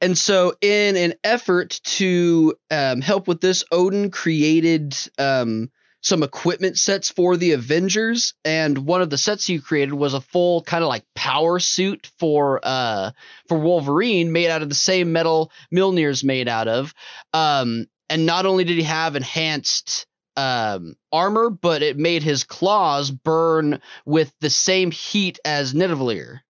and 0.00 0.16
so, 0.16 0.54
in 0.60 0.96
an 0.96 1.14
effort 1.24 1.80
to 1.84 2.54
um, 2.70 3.00
help 3.00 3.28
with 3.28 3.40
this, 3.40 3.64
Odin 3.70 4.10
created 4.10 4.96
um, 5.18 5.70
some 6.00 6.22
equipment 6.22 6.78
sets 6.78 7.10
for 7.10 7.36
the 7.36 7.52
Avengers, 7.52 8.32
and 8.44 8.78
one 8.78 9.02
of 9.02 9.10
the 9.10 9.18
sets 9.18 9.46
he 9.46 9.58
created 9.58 9.92
was 9.92 10.14
a 10.14 10.20
full 10.20 10.62
kind 10.62 10.82
of 10.82 10.88
like 10.88 11.04
power 11.14 11.58
suit 11.58 12.10
for 12.18 12.60
uh, 12.62 13.10
for 13.48 13.58
Wolverine, 13.58 14.32
made 14.32 14.48
out 14.48 14.62
of 14.62 14.70
the 14.70 14.74
same 14.74 15.12
metal 15.12 15.52
Mjolnir's 15.74 16.24
made 16.24 16.48
out 16.48 16.68
of. 16.68 16.94
Um, 17.34 17.86
and 18.08 18.24
not 18.24 18.46
only 18.46 18.64
did 18.64 18.76
he 18.76 18.84
have 18.84 19.16
enhanced 19.16 20.06
um, 20.36 20.94
armor, 21.12 21.50
but 21.50 21.82
it 21.82 21.98
made 21.98 22.22
his 22.22 22.44
claws 22.44 23.10
burn 23.10 23.80
with 24.06 24.32
the 24.40 24.50
same 24.50 24.90
heat 24.90 25.38
as 25.44 25.74
Nidavellir. 25.74 26.40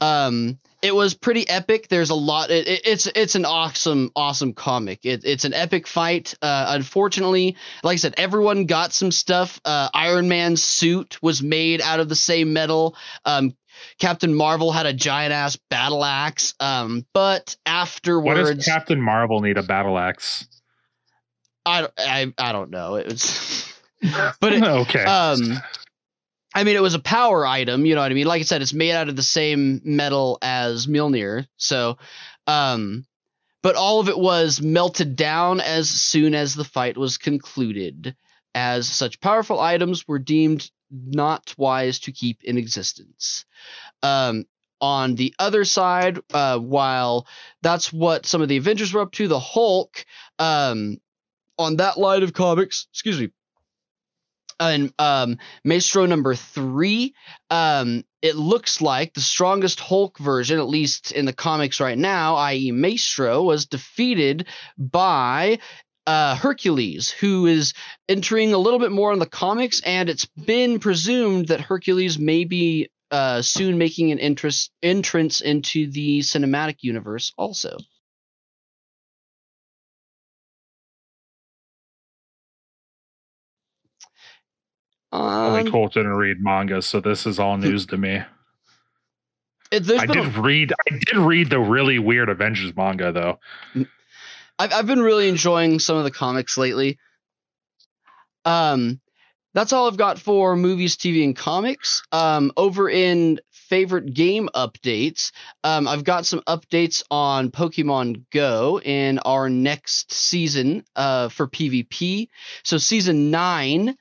Um, 0.00 0.58
it 0.82 0.94
was 0.94 1.14
pretty 1.14 1.48
epic. 1.48 1.86
There's 1.88 2.10
a 2.10 2.14
lot. 2.14 2.50
It, 2.50 2.66
it, 2.66 2.80
it's 2.84 3.06
it's 3.14 3.34
an 3.36 3.44
awesome 3.44 4.10
awesome 4.16 4.52
comic. 4.52 5.04
It, 5.04 5.24
it's 5.24 5.44
an 5.44 5.54
epic 5.54 5.86
fight. 5.86 6.34
Uh, 6.42 6.66
unfortunately, 6.70 7.56
like 7.84 7.94
I 7.94 7.96
said, 7.96 8.14
everyone 8.16 8.66
got 8.66 8.92
some 8.92 9.12
stuff. 9.12 9.60
Uh, 9.64 9.88
Iron 9.94 10.28
Man's 10.28 10.62
suit 10.62 11.22
was 11.22 11.40
made 11.40 11.80
out 11.80 12.00
of 12.00 12.08
the 12.08 12.16
same 12.16 12.52
metal. 12.52 12.96
Um, 13.24 13.56
Captain 14.00 14.34
Marvel 14.34 14.72
had 14.72 14.86
a 14.86 14.92
giant 14.92 15.32
ass 15.32 15.56
battle 15.70 16.04
axe. 16.04 16.54
Um, 16.58 17.06
but 17.12 17.56
What 17.64 17.72
afterwards, 17.72 18.54
does 18.56 18.64
Captain 18.64 19.00
Marvel 19.00 19.40
need 19.40 19.56
a 19.56 19.62
battle 19.62 19.96
axe? 19.96 20.46
I, 21.64 21.82
don't- 21.82 21.92
I 21.98 22.34
I 22.38 22.50
don't 22.50 22.70
know. 22.70 22.96
It 22.96 23.06
was, 23.06 23.72
but 24.40 24.52
it, 24.52 24.64
okay. 24.64 25.04
um 25.04 25.60
I 26.54 26.64
mean 26.64 26.76
it 26.76 26.82
was 26.82 26.94
a 26.94 26.98
power 27.00 27.46
item, 27.46 27.86
you 27.86 27.94
know 27.94 28.02
what 28.02 28.10
I 28.10 28.14
mean? 28.14 28.26
Like 28.26 28.40
I 28.40 28.44
said, 28.44 28.62
it's 28.62 28.74
made 28.74 28.92
out 28.92 29.08
of 29.08 29.16
the 29.16 29.22
same 29.22 29.80
metal 29.84 30.38
as 30.42 30.86
Mjolnir. 30.86 31.46
So 31.56 31.98
um 32.46 33.06
but 33.62 33.76
all 33.76 34.00
of 34.00 34.08
it 34.08 34.18
was 34.18 34.60
melted 34.60 35.14
down 35.14 35.60
as 35.60 35.88
soon 35.88 36.34
as 36.34 36.54
the 36.54 36.64
fight 36.64 36.96
was 36.98 37.16
concluded, 37.16 38.16
as 38.54 38.88
such 38.88 39.20
powerful 39.20 39.60
items 39.60 40.06
were 40.08 40.18
deemed 40.18 40.70
not 40.90 41.54
wise 41.56 42.00
to 42.00 42.12
keep 42.12 42.42
in 42.44 42.58
existence. 42.58 43.44
Um 44.02 44.44
on 44.80 45.14
the 45.14 45.32
other 45.38 45.64
side, 45.64 46.18
uh, 46.34 46.58
while 46.58 47.24
that's 47.62 47.92
what 47.92 48.26
some 48.26 48.42
of 48.42 48.48
the 48.48 48.56
Avengers 48.56 48.92
were 48.92 49.00
up 49.02 49.12
to, 49.12 49.28
the 49.28 49.38
Hulk, 49.38 50.04
um, 50.40 50.98
on 51.56 51.76
that 51.76 51.98
line 51.98 52.24
of 52.24 52.32
comics, 52.32 52.88
excuse 52.90 53.20
me, 53.20 53.30
and 54.68 54.92
um, 54.98 55.38
Maestro 55.64 56.06
number 56.06 56.34
three, 56.34 57.14
um, 57.50 58.04
it 58.20 58.36
looks 58.36 58.80
like 58.80 59.14
the 59.14 59.20
strongest 59.20 59.80
Hulk 59.80 60.18
version, 60.18 60.58
at 60.58 60.68
least 60.68 61.12
in 61.12 61.24
the 61.24 61.32
comics 61.32 61.80
right 61.80 61.98
now, 61.98 62.36
i.e., 62.36 62.70
Maestro, 62.70 63.42
was 63.42 63.66
defeated 63.66 64.46
by 64.78 65.58
uh, 66.06 66.36
Hercules, 66.36 67.10
who 67.10 67.46
is 67.46 67.74
entering 68.08 68.52
a 68.54 68.58
little 68.58 68.78
bit 68.78 68.92
more 68.92 69.12
in 69.12 69.18
the 69.18 69.26
comics, 69.26 69.80
and 69.82 70.08
it's 70.08 70.26
been 70.26 70.78
presumed 70.78 71.48
that 71.48 71.60
Hercules 71.60 72.18
may 72.18 72.44
be 72.44 72.88
uh, 73.10 73.42
soon 73.42 73.78
making 73.78 74.10
an 74.10 74.18
interest, 74.18 74.70
entrance 74.82 75.40
into 75.40 75.90
the 75.90 76.20
cinematic 76.20 76.78
universe 76.80 77.32
also. 77.36 77.76
Only 85.12 85.60
Um, 85.62 85.70
Colt 85.70 85.94
didn't 85.94 86.12
read 86.14 86.38
manga, 86.40 86.80
so 86.82 87.00
this 87.00 87.26
is 87.26 87.38
all 87.38 87.58
news 87.58 87.86
to 87.86 87.96
me. 87.98 88.22
it- 89.70 89.90
I 89.90 90.06
been 90.06 90.18
a- 90.18 90.22
did 90.24 90.36
read. 90.36 90.72
I 90.90 90.98
did 90.98 91.16
read 91.16 91.50
the 91.50 91.58
really 91.60 91.98
weird 91.98 92.28
Avengers 92.28 92.74
manga 92.76 93.12
though. 93.12 93.38
I've 94.58 94.72
I've 94.72 94.86
been 94.86 95.00
really 95.02 95.28
enjoying 95.28 95.78
some 95.78 95.96
of 95.96 96.04
the 96.04 96.10
comics 96.10 96.56
lately. 96.58 96.98
Um, 98.44 99.00
that's 99.54 99.72
all 99.72 99.86
I've 99.86 99.96
got 99.96 100.18
for 100.18 100.56
movies, 100.56 100.96
TV, 100.96 101.24
and 101.24 101.36
comics. 101.36 102.02
Um, 102.12 102.52
over 102.56 102.88
in 102.88 103.40
favorite 103.50 104.12
game 104.14 104.48
updates, 104.54 105.30
um, 105.64 105.86
I've 105.88 106.04
got 106.04 106.26
some 106.26 106.40
updates 106.40 107.02
on 107.10 107.50
Pokemon 107.50 108.24
Go 108.30 108.80
in 108.80 109.18
our 109.20 109.48
next 109.48 110.12
season 110.12 110.84
uh, 110.96 111.28
for 111.28 111.46
PvP. 111.48 112.28
So 112.62 112.78
season 112.78 113.30
nine 113.30 113.96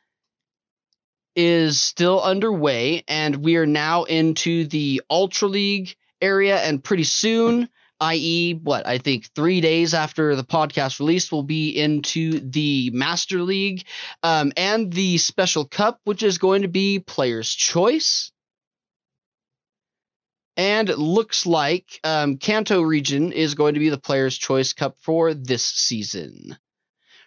is 1.36 1.80
still 1.80 2.22
underway, 2.22 3.04
and 3.08 3.38
we 3.38 3.58
are 3.58 3.66
now 3.66 4.04
into 4.04 4.66
the 4.66 5.02
Ultra 5.10 5.48
League 5.48 5.96
area, 6.22 6.58
and 6.58 6.84
pretty 6.84 7.04
soon 7.04 7.70
i.e., 8.02 8.56
what 8.56 8.88
I 8.88 8.98
think 8.98 9.30
three 9.36 9.62
days 9.62 9.94
after 9.94 10.36
the 10.36 10.44
podcast 10.44 11.00
release, 11.00 11.32
we'll 11.32 11.44
be 11.44 11.70
into 11.70 12.40
the 12.40 12.90
Master 12.94 13.44
League 13.44 13.86
um, 14.24 14.52
and 14.58 14.92
the 14.92 15.20
Special 15.20 15.66
Cup, 15.66 16.02
which 16.04 16.24
is 16.24 16.40
going 16.40 16.64
to 16.64 16.68
be 16.68 17.00
Player's 17.00 17.54
Choice. 17.54 18.32
And 20.58 20.90
it 20.90 20.98
looks 20.98 21.46
like 21.46 22.00
um, 22.04 22.38
Kanto 22.38 22.82
region 22.82 23.32
is 23.32 23.54
going 23.54 23.76
to 23.76 23.80
be 23.80 23.90
the 23.90 24.00
Player's 24.00 24.38
Choice 24.38 24.74
Cup 24.74 24.98
for 25.00 25.34
this 25.34 25.64
season. 25.64 26.58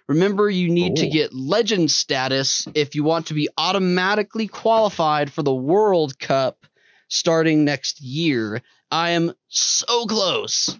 Remember, 0.08 0.50
you 0.50 0.68
need 0.68 0.96
to 0.96 1.08
get 1.08 1.32
legend 1.32 1.90
status 1.90 2.68
if 2.74 2.94
you 2.94 3.04
want 3.04 3.28
to 3.28 3.34
be 3.34 3.48
automatically 3.56 4.46
qualified 4.46 5.32
for 5.32 5.42
the 5.42 5.54
World 5.54 6.18
Cup 6.18 6.66
starting 7.08 7.64
next 7.64 8.02
year. 8.02 8.60
I 8.90 9.10
am 9.10 9.32
so 9.48 10.04
close. 10.06 10.78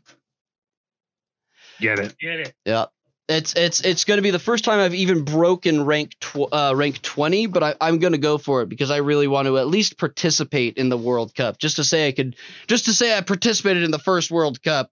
Get 1.81 1.99
it? 1.99 2.19
Get 2.19 2.41
it. 2.41 2.55
Yeah. 2.67 2.87
It's 3.27 3.55
it's 3.55 3.81
it's 3.81 4.05
going 4.05 4.19
to 4.19 4.23
be 4.23 4.31
the 4.31 4.39
first 4.39 4.65
time 4.65 4.79
I've 4.81 4.95
even 4.95 5.25
broken 5.25 5.87
rank 5.87 6.15
tw- 6.21 6.53
uh, 6.53 6.75
rank 6.77 7.01
20, 7.01 7.47
but 7.47 7.63
I, 7.63 7.75
I'm 7.81 7.99
going 7.99 8.13
to 8.13 8.19
go 8.19 8.37
for 8.37 8.61
it 8.61 8.69
because 8.69 8.91
I 8.91 8.99
really 8.99 9.27
want 9.27 9.47
to 9.47 9.57
at 9.57 9.67
least 9.67 9.97
participate 9.97 10.77
in 10.77 10.91
the 10.91 10.99
World 10.99 11.35
Cup, 11.35 11.59
just 11.59 11.77
to 11.77 11.85
say 11.85 12.07
I 12.07 12.13
could, 12.13 12.37
just 12.67 12.85
to 12.85 12.93
say 12.93 13.17
I 13.17 13.23
participated 13.23 13.83
in 13.83 13.91
the 13.91 13.99
first 13.99 14.31
World 14.31 14.63
Cup, 14.63 14.91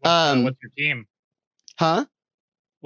What's, 0.00 0.10
uh, 0.10 0.32
Um, 0.32 0.44
what's 0.44 0.58
your 0.62 0.72
team? 0.76 1.06
huh? 1.78 2.04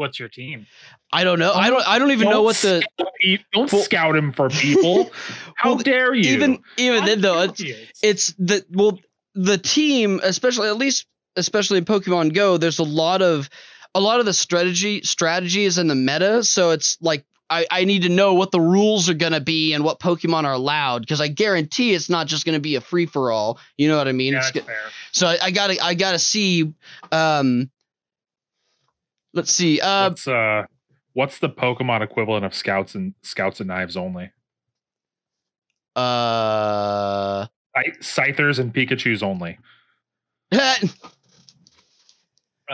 What's 0.02 0.18
your 0.18 0.28
team? 0.28 0.66
I 1.12 1.22
don't 1.24 1.38
know. 1.38 1.52
I 1.52 1.70
don't. 1.70 1.86
I 1.86 1.98
don't 2.00 2.10
even 2.10 2.26
know 2.28 2.34
Don't 2.36 2.44
what 2.44 2.56
the 2.56 2.82
scout 2.98 3.08
Don't 3.52 3.72
Well- 3.72 3.82
scout 3.82 4.16
him 4.16 4.32
for 4.32 4.48
people. 4.50 5.10
How 5.54 5.74
Well, 5.74 5.82
dare 5.82 6.12
you? 6.12 6.32
even 6.32 6.58
even 6.76 7.04
then 7.04 7.20
though. 7.20 7.40
It's, 7.42 7.62
it's 8.02 8.34
the 8.38 8.64
well 8.70 8.98
the 9.34 9.58
team 9.58 10.20
especially 10.22 10.68
at 10.68 10.76
least 10.76 11.06
especially 11.36 11.78
in 11.78 11.84
pokemon 11.84 12.34
go 12.34 12.56
there's 12.58 12.80
a 12.80 12.84
lot 12.84 13.22
of 13.22 13.48
a 13.94 14.00
lot 14.00 14.18
of 14.20 14.26
the 14.26 14.32
strategy 14.34 15.02
strategy 15.02 15.64
is 15.64 15.78
in 15.78 15.86
the 15.86 15.94
meta 15.94 16.44
so 16.44 16.70
it's 16.72 16.98
like 17.00 17.24
i, 17.48 17.64
I 17.70 17.84
need 17.84 18.02
to 18.02 18.10
know 18.10 18.34
what 18.34 18.50
the 18.50 18.60
rules 18.60 19.08
are 19.08 19.14
going 19.14 19.32
to 19.32 19.40
be 19.40 19.72
and 19.72 19.84
what 19.84 20.00
pokemon 20.00 20.44
are 20.44 20.52
allowed 20.52 21.00
because 21.00 21.22
i 21.22 21.28
guarantee 21.28 21.94
it's 21.94 22.10
not 22.10 22.26
just 22.26 22.44
going 22.44 22.56
to 22.56 22.60
be 22.60 22.74
a 22.74 22.82
free-for-all 22.82 23.58
you 23.78 23.88
know 23.88 23.96
what 23.96 24.08
i 24.08 24.12
mean 24.12 24.34
yeah, 24.34 24.40
It's 24.40 24.50
that's 24.50 24.66
fair. 24.66 24.76
so 25.12 25.26
I, 25.28 25.38
I 25.44 25.50
gotta 25.50 25.82
i 25.82 25.94
gotta 25.94 26.18
see 26.18 26.74
um 27.10 27.70
let's 29.34 29.52
see 29.52 29.80
uh 29.80 30.08
what's 30.08 30.28
uh, 30.28 30.64
what's 31.14 31.38
the 31.38 31.48
Pokemon 31.48 32.02
equivalent 32.02 32.44
of 32.44 32.54
scouts 32.54 32.94
and 32.94 33.14
scouts 33.22 33.60
and 33.60 33.68
knives 33.68 33.96
only? 33.96 34.30
uh 35.96 37.46
Scy- 37.76 38.02
Scythers 38.02 38.58
and 38.58 38.72
Pikachu's 38.74 39.22
only. 39.22 39.58
I 40.52 40.78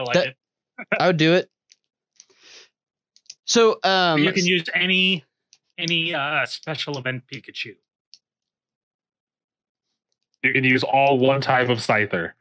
like 0.01 0.15
That- 0.15 0.27
it. 0.29 0.37
i 1.01 1.07
would 1.09 1.17
do 1.17 1.35
it 1.35 1.51
so 3.45 3.79
um 3.83 4.23
you 4.23 4.33
can 4.33 4.47
use 4.47 4.65
any 4.75 5.25
any 5.77 6.13
uh, 6.15 6.45
special 6.47 6.99
event 6.99 7.23
Pikachu. 7.33 7.75
You 10.43 10.53
can 10.53 10.65
use 10.65 10.83
all 10.85 11.19
one 11.19 11.41
type 11.41 11.69
of 11.69 11.79
Scyther. 11.79 12.33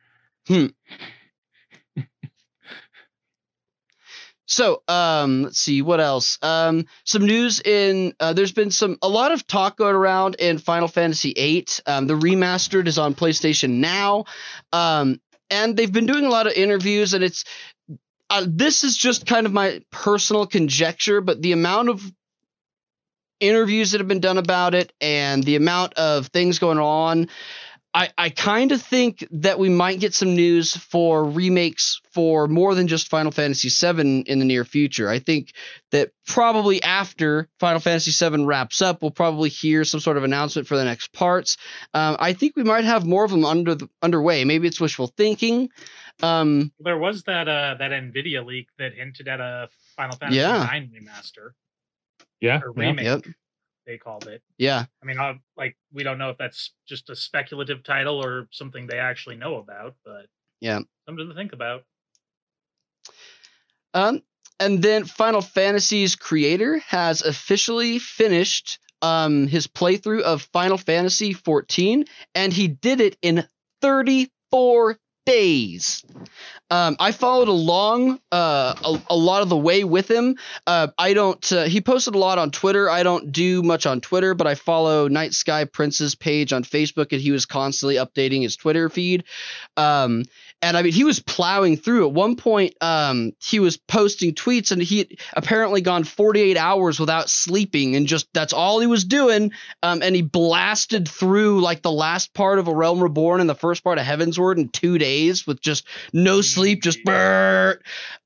So, 4.48 4.82
um, 4.88 5.44
let's 5.44 5.60
see 5.60 5.82
what 5.82 6.00
else. 6.00 6.40
Um, 6.42 6.86
some 7.04 7.26
news 7.26 7.62
in 7.62 8.14
uh, 8.20 8.32
there's 8.32 8.54
been 8.54 8.72
some 8.72 8.98
a 9.02 9.10
lot 9.10 9.34
of 9.34 9.46
talk 9.46 9.78
going 9.78 9.96
around 9.96 10.36
in 10.36 10.58
Final 10.58 10.88
Fantasy 10.88 11.34
VIII. 11.34 11.68
Um, 11.86 12.08
the 12.08 12.14
remastered 12.16 12.88
is 12.88 12.98
on 12.98 13.14
PlayStation 13.14 13.82
now, 13.82 14.24
um, 14.72 15.20
and 15.50 15.76
they've 15.76 15.92
been 15.92 16.06
doing 16.06 16.26
a 16.26 16.30
lot 16.30 16.48
of 16.48 16.54
interviews, 16.54 17.14
and 17.14 17.26
it's 17.26 17.44
uh, 18.30 18.46
this 18.48 18.86
is 18.86 18.96
just 18.96 19.26
kind 19.26 19.46
of 19.46 19.52
my 19.52 19.82
personal 19.92 20.48
conjecture, 20.48 21.20
but 21.20 21.42
the 21.42 21.52
amount 21.52 21.90
of 21.90 22.02
interviews 23.40 23.92
that 23.92 24.00
have 24.00 24.08
been 24.08 24.20
done 24.20 24.38
about 24.38 24.74
it 24.74 24.94
and 25.02 25.44
the 25.44 25.58
amount 25.58 25.94
of 25.96 26.28
things 26.28 26.60
going 26.60 26.80
on. 26.80 27.28
I, 27.98 28.10
I 28.16 28.30
kind 28.30 28.72
of 28.72 28.80
think 28.80 29.28
that 29.32 29.58
we 29.58 29.70
might 29.70 30.00
get 30.00 30.14
some 30.14 30.36
news 30.36 30.78
for 30.78 31.26
remakes 31.26 32.00
for 32.12 32.48
more 32.48 32.76
than 32.76 32.88
just 32.88 33.10
Final 33.10 33.32
Fantasy 33.32 33.70
VII 33.70 34.22
in 34.22 34.38
the 34.38 34.46
near 34.46 34.64
future. 34.66 35.10
I 35.10 35.18
think 35.18 35.54
that 35.92 36.12
probably 36.28 36.84
after 36.84 37.50
Final 37.60 37.80
Fantasy 37.80 38.12
VII 38.12 38.46
wraps 38.46 38.84
up, 38.84 39.02
we'll 39.02 39.10
probably 39.10 39.50
hear 39.50 39.84
some 39.84 40.00
sort 40.00 40.18
of 40.18 40.24
announcement 40.24 40.68
for 40.68 40.78
the 40.78 40.86
next 40.86 41.12
parts. 41.12 41.58
Um, 41.96 42.18
I 42.20 42.34
think 42.34 42.56
we 42.56 42.64
might 42.64 42.86
have 42.86 43.04
more 43.04 43.26
of 43.26 43.32
them 43.32 43.44
under 43.44 43.74
the, 43.74 43.90
underway. 44.04 44.44
Maybe 44.46 44.68
it's 44.68 44.80
wishful 44.80 45.08
thinking. 45.08 45.70
Um, 46.22 46.72
There 46.80 47.00
was 47.00 47.24
that 47.24 47.48
uh 47.48 47.76
that 47.80 47.90
Nvidia 47.92 48.46
leak 48.46 48.68
that 48.78 48.94
hinted 48.94 49.28
at 49.28 49.40
a 49.40 49.70
Final 49.96 50.18
Fantasy 50.18 50.38
Yeah. 50.38 50.72
IX 50.72 50.86
remaster 50.94 51.50
Yeah. 52.42 52.60
or 52.64 52.74
yeah. 52.80 52.94
Yep. 53.02 53.26
They 53.88 53.98
called 53.98 54.28
it. 54.28 54.44
yeah. 54.58 54.86
I 55.02 55.06
mean, 55.06 55.18
uh, 55.18 55.36
like 55.56 55.78
we 55.94 56.04
don't 56.04 56.18
know 56.18 56.30
if 56.30 56.38
that's 56.38 56.74
just 56.86 57.10
a 57.10 57.16
speculative 57.16 57.84
title 57.84 58.24
or 58.24 58.48
something 58.52 58.86
they 58.86 59.00
actually 59.00 59.38
know 59.38 59.56
about, 59.56 59.96
but 60.06 60.28
Yeah. 60.60 60.82
something 61.08 61.28
to 61.30 61.34
think 61.34 61.54
about. 61.54 61.84
Um, 63.94 64.22
and 64.60 64.82
then 64.82 65.06
Final 65.06 65.42
Fantasy's 65.42 66.16
creator 66.16 66.80
has 66.80 67.22
officially 67.22 67.98
finished 68.00 68.80
um, 69.02 69.48
his 69.48 69.68
playthrough 69.68 70.22
of 70.22 70.42
Final 70.54 70.78
Fantasy 70.78 71.32
14, 71.32 72.06
and 72.36 72.52
he 72.52 72.68
did 72.68 73.00
it 73.00 73.18
in 73.22 73.48
34 73.82 75.00
days. 75.28 76.06
Um, 76.70 76.98
I 77.00 77.12
followed 77.12 77.48
along 77.48 78.20
uh, 78.32 78.76
a, 78.84 79.02
a 79.12 79.16
lot 79.16 79.42
of 79.42 79.50
the 79.50 79.58
way 79.58 79.84
with 79.84 80.10
him. 80.10 80.36
Uh, 80.66 80.88
I 80.98 81.14
don't. 81.14 81.52
Uh, 81.52 81.64
he 81.66 81.80
posted 81.80 82.16
a 82.16 82.18
lot 82.18 82.40
on 82.40 82.52
Twitter. 82.52 82.90
I 82.90 83.04
don't 83.04 83.32
do 83.32 83.64
much 83.64 83.86
on 83.86 84.02
Twitter, 84.02 84.34
but 84.34 84.48
I 84.48 84.56
follow 84.56 85.08
Night 85.08 85.34
Sky 85.34 85.64
Prince's 85.66 86.16
page 86.16 86.52
on 86.52 86.64
Facebook, 86.64 87.12
and 87.12 87.22
he 87.22 87.32
was 87.32 87.46
constantly 87.46 87.96
updating 87.96 88.42
his 88.42 88.56
Twitter 88.56 88.90
feed. 88.90 89.24
Um, 89.78 90.26
and 90.62 90.76
I 90.76 90.82
mean, 90.82 90.94
he 90.94 91.04
was 91.04 91.20
plowing 91.20 91.78
through. 91.78 92.08
At 92.08 92.14
one 92.14 92.36
point, 92.36 92.74
um, 92.82 93.34
he 93.40 93.60
was 93.60 93.78
posting 93.78 94.34
tweets, 94.34 94.72
and 94.72 94.82
he 94.82 95.00
had 95.00 95.08
apparently 95.34 95.82
gone 95.82 96.04
48 96.04 96.58
hours 96.58 97.00
without 97.00 97.30
sleeping, 97.30 97.96
and 97.96 98.08
just 98.08 98.28
that's 98.34 98.54
all 98.54 98.80
he 98.80 98.88
was 98.88 99.04
doing. 99.04 99.52
Um, 99.84 100.02
and 100.02 100.16
he 100.16 100.24
blasted 100.24 101.08
through 101.08 101.62
like 101.62 101.84
the 101.84 101.92
last 101.92 102.34
part 102.34 102.58
of 102.58 102.68
A 102.68 102.74
Realm 102.74 103.02
Reborn 103.02 103.40
and 103.40 103.50
the 103.50 103.56
first 103.56 103.84
part 103.84 104.00
of 104.00 104.06
Heavensward 104.06 104.58
in 104.58 104.70
two 104.70 104.98
days 104.98 105.46
with 105.46 105.62
just 105.62 105.86
no 106.12 106.42
sleep, 106.42 106.82
just 106.82 107.04
brrr. 107.06 107.78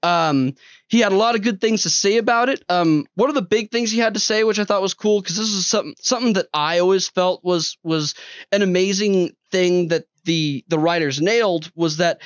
Um, 0.01 0.53
he 0.87 0.99
had 0.99 1.13
a 1.13 1.17
lot 1.17 1.35
of 1.35 1.41
good 1.41 1.61
things 1.61 1.83
to 1.83 1.89
say 1.89 2.17
about 2.17 2.49
it. 2.49 2.63
Um, 2.67 3.07
one 3.15 3.29
of 3.29 3.35
the 3.35 3.41
big 3.41 3.71
things 3.71 3.91
he 3.91 3.99
had 3.99 4.13
to 4.15 4.19
say, 4.19 4.43
which 4.43 4.59
I 4.59 4.65
thought 4.65 4.81
was 4.81 4.93
cool, 4.93 5.21
because 5.21 5.37
this 5.37 5.47
is 5.47 5.65
something 5.65 5.95
something 5.99 6.33
that 6.33 6.47
I 6.53 6.79
always 6.79 7.07
felt 7.07 7.43
was 7.43 7.77
was 7.81 8.13
an 8.51 8.61
amazing 8.61 9.35
thing 9.51 9.89
that 9.89 10.05
the 10.25 10.63
the 10.67 10.79
writers 10.79 11.21
nailed 11.21 11.71
was 11.75 11.97
that 11.97 12.21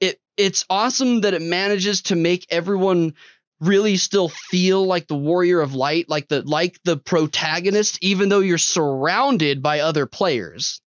it 0.00 0.20
it's 0.36 0.64
awesome 0.70 1.22
that 1.22 1.34
it 1.34 1.42
manages 1.42 2.02
to 2.02 2.16
make 2.16 2.46
everyone 2.50 3.14
really 3.60 3.96
still 3.96 4.28
feel 4.28 4.84
like 4.84 5.06
the 5.06 5.16
warrior 5.16 5.60
of 5.60 5.74
light 5.74 6.08
like 6.08 6.28
the 6.28 6.42
like 6.42 6.78
the 6.84 6.96
protagonist 6.96 7.98
even 8.02 8.28
though 8.28 8.40
you're 8.40 8.58
surrounded 8.58 9.62
by 9.62 9.80
other 9.80 10.06
players 10.06 10.80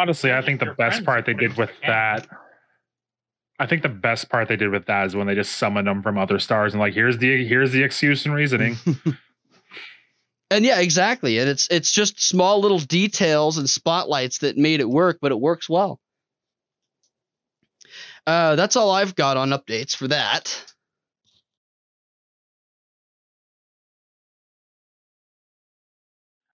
Honestly, 0.00 0.32
I 0.32 0.40
think 0.40 0.60
the 0.60 0.74
best 0.78 1.04
part 1.04 1.26
they 1.26 1.34
did 1.34 1.58
with 1.58 1.70
that. 1.86 2.26
I 3.58 3.66
think 3.66 3.82
the 3.82 3.90
best 3.90 4.30
part 4.30 4.48
they 4.48 4.56
did 4.56 4.70
with 4.70 4.86
that 4.86 5.04
is 5.04 5.14
when 5.14 5.26
they 5.26 5.34
just 5.34 5.58
summoned 5.58 5.86
them 5.86 6.02
from 6.02 6.16
other 6.16 6.38
stars 6.38 6.72
and 6.72 6.80
like 6.80 6.94
here's 6.94 7.18
the 7.18 7.46
here's 7.46 7.72
the 7.72 7.82
excuse 7.82 8.24
and 8.24 8.34
reasoning. 8.34 8.78
and 10.50 10.64
yeah 10.64 10.80
exactly. 10.80 11.38
And 11.38 11.48
it's 11.48 11.68
it's 11.70 11.90
just 11.90 12.20
small 12.22 12.60
little 12.60 12.78
details 12.78 13.58
and 13.58 13.68
spotlights 13.68 14.38
that 14.38 14.56
made 14.56 14.80
it 14.80 14.88
work 14.88 15.18
but 15.20 15.32
it 15.32 15.40
works 15.40 15.68
well. 15.68 16.00
Uh, 18.26 18.54
that's 18.56 18.76
all 18.76 18.90
i've 18.90 19.14
got 19.14 19.36
on 19.36 19.50
updates 19.50 19.96
for 19.96 20.08
that. 20.08 20.64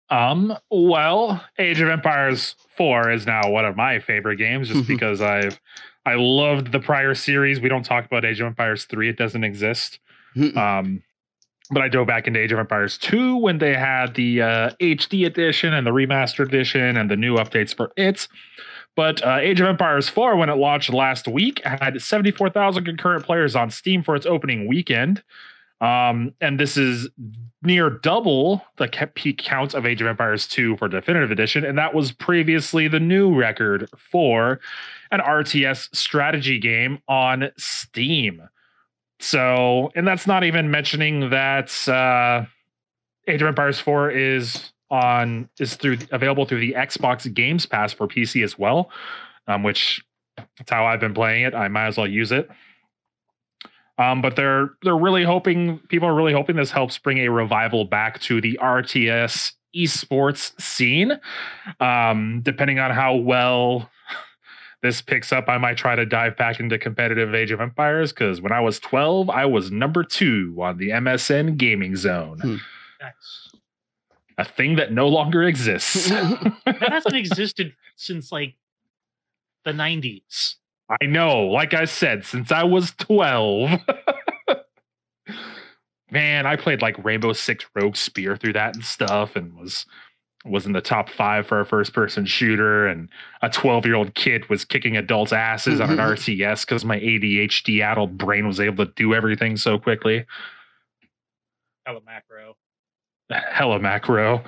Um, 0.10 0.54
well, 0.70 1.42
Age 1.58 1.80
of 1.80 1.88
Empires 1.88 2.56
4 2.76 3.12
is 3.12 3.26
now 3.26 3.50
one 3.50 3.64
of 3.64 3.78
my 3.78 4.00
favorite 4.00 4.36
games 4.38 4.68
just 4.68 4.88
because 4.88 5.22
I've 5.22 5.60
I 6.06 6.16
loved 6.16 6.72
the 6.72 6.80
prior 6.80 7.14
series. 7.16 7.62
We 7.62 7.70
don't 7.70 7.84
talk 7.86 8.06
about 8.06 8.26
Age 8.26 8.42
of 8.42 8.48
Empires 8.48 8.86
3, 8.86 9.10
it 9.10 9.18
doesn't 9.18 9.44
exist. 9.44 10.00
Um 10.56 11.04
but 11.72 11.82
I 11.82 11.88
dove 11.88 12.08
back 12.08 12.28
into 12.28 12.40
Age 12.40 12.52
of 12.52 12.60
Empires 12.60 12.98
2 12.98 13.38
when 13.38 13.60
they 13.60 13.74
had 13.74 14.14
the 14.16 14.42
uh, 14.42 14.70
HD 14.82 15.26
edition 15.26 15.74
and 15.74 15.88
the 15.88 15.92
remastered 15.92 16.48
edition 16.48 16.98
and 16.98 17.10
the 17.10 17.16
new 17.16 17.38
updates 17.38 17.76
for 17.76 17.92
it. 17.96 18.28
But 18.96 19.26
uh, 19.26 19.38
Age 19.38 19.62
of 19.62 19.68
Empires 19.68 20.10
4, 20.10 20.36
when 20.36 20.50
it 20.50 20.56
launched 20.56 20.92
last 20.92 21.28
week, 21.28 21.62
had 21.64 22.02
74,000 22.02 22.84
concurrent 22.84 23.26
players 23.26 23.56
on 23.56 23.72
Steam 23.72 24.04
for 24.04 24.16
its 24.18 24.26
opening 24.26 24.68
weekend. 24.68 25.24
Um, 25.80 26.34
and 26.42 26.60
this 26.60 26.78
is 26.78 27.08
near 27.64 27.90
double 27.90 28.64
the 28.78 28.88
peak 29.16 29.38
count 29.38 29.74
of 29.74 29.86
Age 29.86 30.02
of 30.02 30.08
Empires 30.08 30.48
2 30.48 30.78
for 30.78 30.90
Definitive 30.90 31.32
Edition. 31.32 31.64
And 31.64 31.78
that 31.78 31.94
was 31.96 32.12
previously 32.12 32.88
the 32.88 33.00
new 33.00 33.34
record 33.34 33.90
for 33.98 34.60
an 35.12 35.22
RTS 35.22 35.96
strategy 35.96 36.60
game 36.60 37.00
on 37.08 37.50
Steam. 37.58 38.44
So, 39.22 39.92
and 39.96 40.08
that's 40.08 40.26
not 40.26 40.44
even 40.44 40.72
mentioning 40.72 41.30
that 41.30 41.88
uh, 41.88 42.46
Age 43.28 43.42
of 43.42 43.48
Empires 43.48 43.80
4 43.80 44.10
is 44.10 44.74
on 44.90 45.48
is 45.60 45.76
through 45.76 46.00
available 46.12 46.46
through 46.46 46.60
the 46.60 46.74
Xbox 46.74 47.32
Games 47.32 47.68
Pass 47.68 47.94
for 47.94 48.08
PC 48.08 48.44
as 48.44 48.58
well, 48.58 48.90
um, 49.48 49.62
which 49.62 50.04
that's 50.36 50.72
how 50.72 50.86
I've 50.86 51.00
been 51.00 51.14
playing 51.14 51.44
it. 51.44 51.54
I 51.54 51.68
might 51.68 51.86
as 51.86 51.98
well 51.98 52.08
use 52.08 52.32
it. 52.32 52.50
Um, 54.00 54.24
but 54.24 54.36
they're 54.36 54.72
they're 54.82 54.98
really 54.98 55.24
hoping 55.24 55.78
people 55.90 56.08
are 56.08 56.16
really 56.16 56.34
hoping 56.34 56.56
this 56.56 56.72
helps 56.72 56.98
bring 56.98 57.20
a 57.20 57.30
revival 57.30 57.86
back 57.86 58.20
to 58.22 58.42
the 58.42 58.58
RTS 58.60 59.52
esports 59.76 60.60
scene. 60.60 61.20
Um, 61.80 62.42
depending 62.44 62.80
on 62.80 62.90
how 62.90 63.16
well 63.16 63.88
this 64.82 65.02
picks 65.02 65.32
up, 65.32 65.48
I 65.48 65.58
might 65.58 65.78
try 65.78 65.96
to 65.96 66.06
dive 66.06 66.38
back 66.38 66.60
into 66.60 66.78
competitive 66.78 67.36
Age 67.36 67.52
of 67.52 67.62
Empires 67.62 68.12
because 68.12 68.42
when 68.42 68.52
I 68.52 68.60
was 68.60 68.80
12, 68.80 69.30
I 69.30 69.46
was 69.46 69.72
number 69.72 70.04
two 70.04 70.56
on 70.60 70.78
the 70.78 70.90
MSN 70.90 71.58
gaming 71.58 71.96
zone. 71.96 72.40
Hmm. 72.40 72.56
Nice. 73.00 73.52
A 74.38 74.46
thing 74.46 74.76
that 74.78 74.92
no 74.92 75.08
longer 75.08 75.44
exists. 75.44 76.10
That 76.66 76.94
hasn't 76.94 77.16
existed 77.16 77.76
since 77.96 78.32
like 78.32 78.56
the 79.66 79.72
90s. 79.72 80.56
I 80.90 81.06
know, 81.06 81.42
like 81.42 81.74
I 81.74 81.86
said, 81.86 82.26
since 82.26 82.52
I 82.52 82.64
was 82.64 82.92
12. 82.92 83.80
Man, 86.12 86.46
I 86.46 86.56
played 86.56 86.82
like 86.82 87.04
Rainbow 87.04 87.34
Six 87.34 87.66
Rogue 87.76 87.96
Spear 87.96 88.36
through 88.36 88.54
that 88.54 88.76
and 88.76 88.84
stuff 88.84 89.36
and 89.36 89.54
was 89.54 89.86
was 90.44 90.66
in 90.66 90.72
the 90.72 90.82
top 90.82 91.10
five 91.10 91.46
for 91.46 91.60
a 91.60 91.66
first 91.66 91.94
person 91.94 92.26
shooter 92.26 92.88
and 92.88 93.10
a 93.44 93.50
12 93.50 93.86
year 93.86 93.96
old 93.96 94.16
kid 94.16 94.50
was 94.50 94.66
kicking 94.66 94.98
adults 94.98 95.32
asses 95.32 95.80
on 95.80 95.92
an 95.92 95.98
RTS 95.98 96.66
because 96.66 96.84
my 96.84 97.00
ADHD 97.00 97.82
addled 97.82 98.18
brain 98.18 98.48
was 98.48 98.60
able 98.60 98.86
to 98.86 98.92
do 98.96 99.14
everything 99.14 99.56
so 99.56 99.78
quickly. 99.78 100.26
Hella 101.86 102.02
macro. 102.06 102.56
Hella 103.30 103.80
macro. 103.80 104.44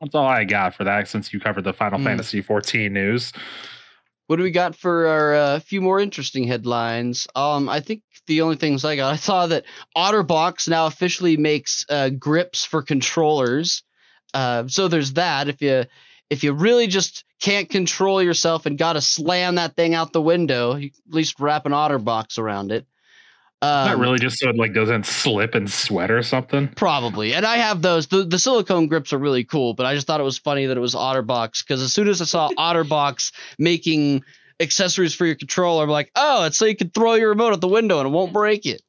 That's 0.00 0.14
all 0.14 0.26
I 0.26 0.44
got 0.44 0.74
for 0.74 0.84
that 0.84 1.08
since 1.08 1.32
you 1.32 1.40
covered 1.40 1.64
the 1.64 1.72
Final 1.72 1.98
Hmm. 1.98 2.04
Fantasy 2.04 2.42
14 2.42 2.92
news. 2.92 3.32
What 4.26 4.36
do 4.36 4.42
we 4.42 4.50
got 4.50 4.74
for 4.74 5.06
our 5.06 5.34
uh, 5.34 5.60
few 5.60 5.80
more 5.82 6.00
interesting 6.00 6.44
headlines? 6.44 7.26
Um, 7.34 7.68
I 7.68 7.80
think 7.80 8.02
the 8.26 8.42
only 8.42 8.56
things 8.56 8.84
I 8.84 8.96
got, 8.96 9.12
I 9.12 9.16
saw 9.16 9.46
that 9.46 9.64
OtterBox 9.96 10.68
now 10.68 10.86
officially 10.86 11.36
makes 11.36 11.84
uh, 11.88 12.10
grips 12.10 12.64
for 12.64 12.82
controllers. 12.82 13.82
Uh, 14.32 14.66
so 14.66 14.88
there's 14.88 15.14
that. 15.14 15.48
If 15.48 15.62
you 15.62 15.84
if 16.30 16.42
you 16.42 16.52
really 16.52 16.86
just 16.86 17.24
can't 17.40 17.68
control 17.68 18.22
yourself 18.22 18.66
and 18.66 18.78
gotta 18.78 19.00
slam 19.00 19.56
that 19.56 19.76
thing 19.76 19.94
out 19.94 20.12
the 20.12 20.22
window, 20.22 20.74
you 20.76 20.90
at 21.08 21.14
least 21.14 21.38
wrap 21.38 21.66
an 21.66 21.72
OtterBox 21.72 22.38
around 22.38 22.72
it. 22.72 22.86
Um, 23.62 23.86
Not 23.86 23.98
really, 23.98 24.18
just 24.18 24.38
so 24.40 24.50
it 24.50 24.56
like 24.56 24.74
doesn't 24.74 25.06
slip 25.06 25.54
and 25.54 25.70
sweat 25.70 26.10
or 26.10 26.22
something. 26.22 26.68
Probably. 26.68 27.32
And 27.32 27.46
I 27.46 27.56
have 27.56 27.80
those. 27.80 28.08
The, 28.08 28.24
the 28.24 28.38
silicone 28.38 28.88
grips 28.88 29.12
are 29.14 29.18
really 29.18 29.44
cool, 29.44 29.72
but 29.72 29.86
I 29.86 29.94
just 29.94 30.06
thought 30.06 30.20
it 30.20 30.24
was 30.24 30.36
funny 30.36 30.66
that 30.66 30.76
it 30.76 30.80
was 30.80 30.94
OtterBox 30.94 31.64
because 31.64 31.80
as 31.80 31.92
soon 31.92 32.08
as 32.08 32.20
I 32.20 32.26
saw 32.26 32.50
OtterBox 32.58 33.32
making 33.58 34.24
accessories 34.60 35.14
for 35.14 35.26
your 35.26 35.34
controller, 35.34 35.84
I'm 35.84 35.90
like, 35.90 36.10
oh, 36.14 36.44
it's 36.44 36.56
so 36.56 36.64
you 36.64 36.76
can 36.76 36.90
throw 36.90 37.14
your 37.14 37.30
remote 37.30 37.52
out 37.52 37.60
the 37.60 37.68
window 37.68 37.98
and 37.98 38.08
it 38.08 38.12
won't 38.12 38.32
break 38.32 38.66
it. 38.66 38.82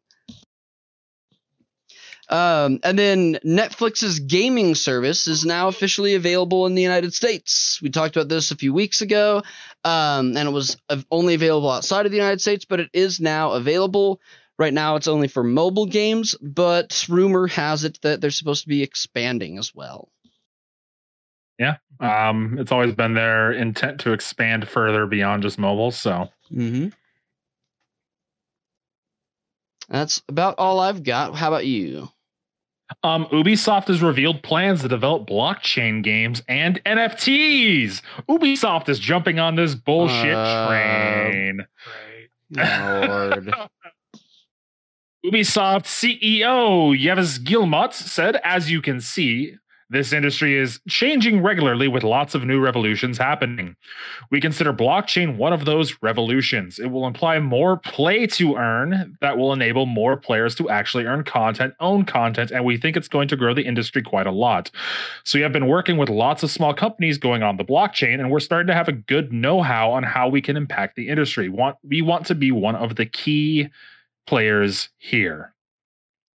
Um, 2.27 2.79
and 2.83 2.97
then 2.97 3.37
Netflix's 3.45 4.19
gaming 4.19 4.73
service 4.73 5.27
is 5.27 5.45
now 5.45 5.67
officially 5.67 6.15
available 6.15 6.65
in 6.65 6.73
the 6.73 6.81
United 6.81 7.13
States. 7.13 7.79
We 7.81 7.89
talked 7.89 8.15
about 8.15 8.29
this 8.29 8.51
a 8.51 8.55
few 8.55 8.73
weeks 8.73 9.01
ago, 9.01 9.43
um, 9.83 10.35
and 10.35 10.49
it 10.49 10.51
was 10.51 10.77
only 11.11 11.35
available 11.35 11.69
outside 11.69 12.05
of 12.05 12.11
the 12.11 12.17
United 12.17 12.41
States, 12.41 12.65
but 12.65 12.79
it 12.79 12.89
is 12.93 13.19
now 13.19 13.51
available. 13.51 14.19
Right 14.57 14.73
now, 14.73 14.95
it's 14.95 15.07
only 15.07 15.27
for 15.27 15.43
mobile 15.43 15.85
games, 15.85 16.35
but 16.41 17.05
rumor 17.09 17.47
has 17.47 17.83
it 17.83 17.99
that 18.01 18.21
they're 18.21 18.31
supposed 18.31 18.63
to 18.63 18.69
be 18.69 18.81
expanding 18.81 19.57
as 19.57 19.75
well. 19.75 20.09
Um, 22.01 22.57
it's 22.59 22.73
always 22.73 22.93
been 22.93 23.13
their 23.13 23.53
intent 23.53 24.01
to 24.01 24.11
expand 24.11 24.67
further 24.67 25.05
beyond 25.05 25.43
just 25.43 25.57
mobile. 25.57 25.91
So 25.91 26.29
Mm-hmm. 26.53 26.89
That's 29.89 30.21
about 30.27 30.55
all 30.57 30.79
I've 30.79 31.03
got. 31.03 31.35
How 31.35 31.47
about 31.49 31.65
you? 31.65 32.09
Um, 33.03 33.25
Ubisoft 33.27 33.87
has 33.87 34.01
revealed 34.01 34.43
plans 34.43 34.81
to 34.81 34.87
develop 34.87 35.27
blockchain 35.27 36.03
games 36.03 36.41
and 36.47 36.83
NFTs. 36.85 38.01
Ubisoft 38.29 38.89
is 38.89 38.99
jumping 38.99 39.39
on 39.39 39.55
this 39.55 39.73
bullshit 39.73 40.35
Uh, 40.35 40.67
train. 40.67 41.65
Lord. 42.51 43.53
Ubisoft 45.25 45.85
CEO 45.85 46.95
Yves 46.95 47.39
Guillemot 47.39 47.93
said, 47.93 48.39
as 48.43 48.69
you 48.69 48.81
can 48.81 49.01
see, 49.01 49.55
this 49.89 50.11
industry 50.11 50.57
is 50.57 50.79
changing 50.89 51.41
regularly 51.41 51.87
with 51.87 52.03
lots 52.03 52.33
of 52.35 52.43
new 52.43 52.59
revolutions 52.59 53.17
happening. 53.17 53.75
We 54.31 54.41
consider 54.41 54.73
blockchain 54.73 55.37
one 55.37 55.53
of 55.53 55.65
those 55.65 55.95
revolutions. 56.01 56.79
It 56.79 56.87
will 56.87 57.07
imply 57.07 57.39
more 57.39 57.77
play 57.77 58.27
to 58.27 58.55
earn 58.55 59.17
that 59.21 59.37
will 59.37 59.53
enable 59.53 59.85
more 59.85 60.17
players 60.17 60.55
to 60.55 60.69
actually 60.69 61.05
earn 61.05 61.23
content, 61.23 61.73
own 61.79 62.03
content, 62.05 62.51
and 62.51 62.65
we 62.65 62.77
think 62.77 62.97
it's 62.97 63.07
going 63.07 63.27
to 63.27 63.35
grow 63.35 63.53
the 63.53 63.65
industry 63.65 64.01
quite 64.01 64.27
a 64.27 64.31
lot. 64.31 64.71
So 65.23 65.37
we 65.37 65.43
have 65.43 65.53
been 65.53 65.67
working 65.67 65.97
with 65.97 66.09
lots 66.09 66.43
of 66.43 66.51
small 66.51 66.73
companies 66.73 67.17
going 67.17 67.43
on 67.43 67.57
the 67.57 67.65
blockchain, 67.65 68.19
and 68.19 68.31
we're 68.31 68.39
starting 68.39 68.67
to 68.67 68.75
have 68.75 68.87
a 68.87 68.93
good 68.93 69.31
know-how 69.31 69.91
on 69.91 70.03
how 70.03 70.27
we 70.27 70.41
can 70.41 70.57
impact 70.57 70.95
the 70.95 71.09
industry. 71.09 71.49
We 71.83 72.01
want 72.01 72.25
to 72.27 72.35
be 72.35 72.51
one 72.51 72.75
of 72.75 72.95
the 72.95 73.05
key 73.05 73.69
players 74.27 74.89
here. 74.97 75.54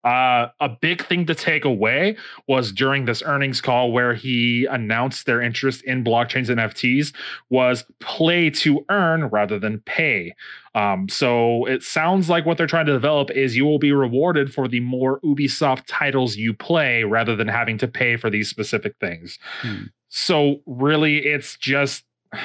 Uh, 0.07 0.51
a 0.61 0.69
big 0.69 1.05
thing 1.05 1.27
to 1.27 1.35
take 1.35 1.64
away 1.64 2.16
was 2.47 2.71
during 2.71 3.07
this 3.07 3.25
earnings 3.25 3.61
call 3.61 3.90
where 3.90 4.14
he 4.14 4.64
announced 4.66 5.27
their 5.27 5.42
interest 5.42 5.83
in 5.83 6.05
blockchains 6.05 6.49
and 6.49 6.61
NFTs 6.61 7.12
was 7.51 7.85
play 7.99 8.49
to 8.49 8.85
earn 8.88 9.25
rather 9.25 9.59
than 9.59 9.81
pay. 9.81 10.33
Um, 10.77 11.09
so 11.09 11.66
it 11.66 11.83
sounds 11.83 12.31
like 12.31 12.47
what 12.47 12.57
they're 12.57 12.69
trying 12.69 12.87
to 12.87 12.92
develop 12.92 13.33
is 13.33 13.57
you 13.57 13.64
will 13.64 13.81
be 13.81 13.90
rewarded 13.90 14.55
for 14.55 14.69
the 14.69 14.79
more 14.79 15.19
Ubisoft 15.23 15.83
titles 15.88 16.37
you 16.37 16.55
play 16.55 17.03
rather 17.03 17.35
than 17.35 17.49
having 17.49 17.77
to 17.79 17.88
pay 17.88 18.16
for 18.16 18.31
these 18.31 18.49
specific 18.49 18.95
things. 19.01 19.40
Hmm. 19.62 19.87
So 20.09 20.61
really, 20.66 21.19
it's 21.27 21.57
just 21.57 22.05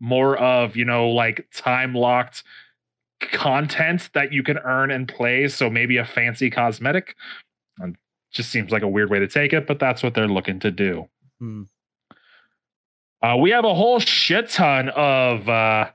more 0.00 0.36
of 0.36 0.74
you 0.74 0.84
know 0.84 1.10
like 1.10 1.46
time 1.54 1.94
locked 1.94 2.42
content 3.20 4.10
that 4.14 4.32
you 4.32 4.42
can 4.42 4.58
earn 4.58 4.90
and 4.90 5.08
play. 5.08 5.48
So 5.48 5.68
maybe 5.70 5.96
a 5.96 6.04
fancy 6.04 6.50
cosmetic. 6.50 7.16
And 7.78 7.96
just 8.30 8.50
seems 8.50 8.70
like 8.70 8.82
a 8.82 8.88
weird 8.88 9.10
way 9.10 9.18
to 9.18 9.28
take 9.28 9.52
it, 9.52 9.66
but 9.66 9.78
that's 9.78 10.02
what 10.02 10.14
they're 10.14 10.28
looking 10.28 10.60
to 10.60 10.70
do. 10.70 11.08
Hmm. 11.38 11.62
Uh, 13.22 13.36
we 13.36 13.50
have 13.50 13.64
a 13.64 13.74
whole 13.74 13.98
shit 13.98 14.48
ton 14.50 14.90
of 14.90 15.48
uh, 15.48 15.90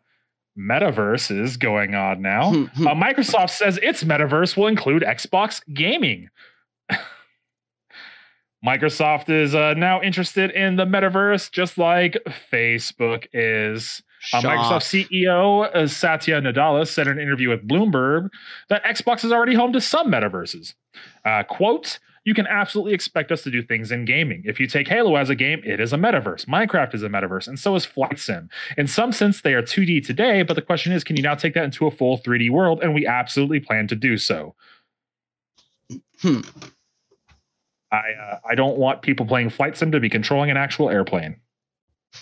metaverses 0.57 1.57
going 1.57 1.95
on 1.95 2.21
now. 2.21 2.51
Hmm, 2.51 2.87
Uh, 2.87 2.95
Microsoft 2.95 3.51
says 3.51 3.79
its 3.81 4.03
metaverse 4.03 4.57
will 4.57 4.67
include 4.67 5.03
Xbox 5.03 5.61
gaming. 5.73 6.29
Microsoft 8.65 9.29
is 9.29 9.53
uh, 9.53 9.73
now 9.73 10.01
interested 10.01 10.49
in 10.51 10.77
the 10.77 10.85
metaverse, 10.85 11.51
just 11.51 11.77
like 11.77 12.17
Facebook 12.51 13.27
is. 13.33 14.01
Uh, 14.31 14.41
Microsoft 14.41 14.83
CEO 14.83 15.75
uh, 15.75 15.87
Satya 15.87 16.41
Nadella 16.41 16.87
said 16.87 17.07
in 17.07 17.13
an 17.13 17.19
interview 17.19 17.49
with 17.49 17.67
Bloomberg 17.67 18.29
that 18.69 18.83
Xbox 18.83 19.25
is 19.25 19.31
already 19.31 19.55
home 19.55 19.73
to 19.73 19.81
some 19.81 20.09
metaverses. 20.09 20.75
Uh, 21.25 21.43
quote, 21.43 21.99
you 22.25 22.33
can 22.33 22.47
absolutely 22.47 22.93
expect 22.93 23.31
us 23.31 23.41
to 23.43 23.51
do 23.51 23.61
things 23.61 23.91
in 23.91 24.05
gaming. 24.05 24.43
If 24.45 24.59
you 24.59 24.67
take 24.67 24.87
Halo 24.87 25.15
as 25.17 25.29
a 25.29 25.35
game, 25.35 25.61
it 25.65 25.81
is 25.81 25.91
a 25.91 25.97
metaverse. 25.97 26.45
Minecraft 26.45 26.93
is 26.95 27.03
a 27.03 27.09
metaverse, 27.09 27.47
and 27.47 27.59
so 27.59 27.75
is 27.75 27.85
Flight 27.85 28.17
Sim. 28.17 28.49
In 28.77 28.87
some 28.87 29.11
sense, 29.11 29.41
they 29.41 29.53
are 29.53 29.61
2D 29.61 30.05
today, 30.05 30.41
but 30.43 30.53
the 30.53 30.61
question 30.61 30.93
is, 30.93 31.03
can 31.03 31.17
you 31.17 31.23
now 31.23 31.35
take 31.35 31.53
that 31.55 31.65
into 31.65 31.85
a 31.85 31.91
full 31.91 32.17
3D 32.17 32.49
world? 32.49 32.81
And 32.81 32.93
we 32.93 33.05
absolutely 33.05 33.59
plan 33.59 33.87
to 33.87 33.95
do 33.95 34.17
so. 34.17 34.55
Hmm. 36.21 36.41
I 37.91 37.97
uh, 37.97 38.39
I 38.49 38.55
don't 38.55 38.77
want 38.77 39.01
people 39.01 39.25
playing 39.25 39.49
Flight 39.49 39.77
Sim 39.77 39.91
to 39.91 39.99
be 39.99 40.09
controlling 40.09 40.49
an 40.49 40.57
actual 40.57 40.89
airplane. 40.89 41.35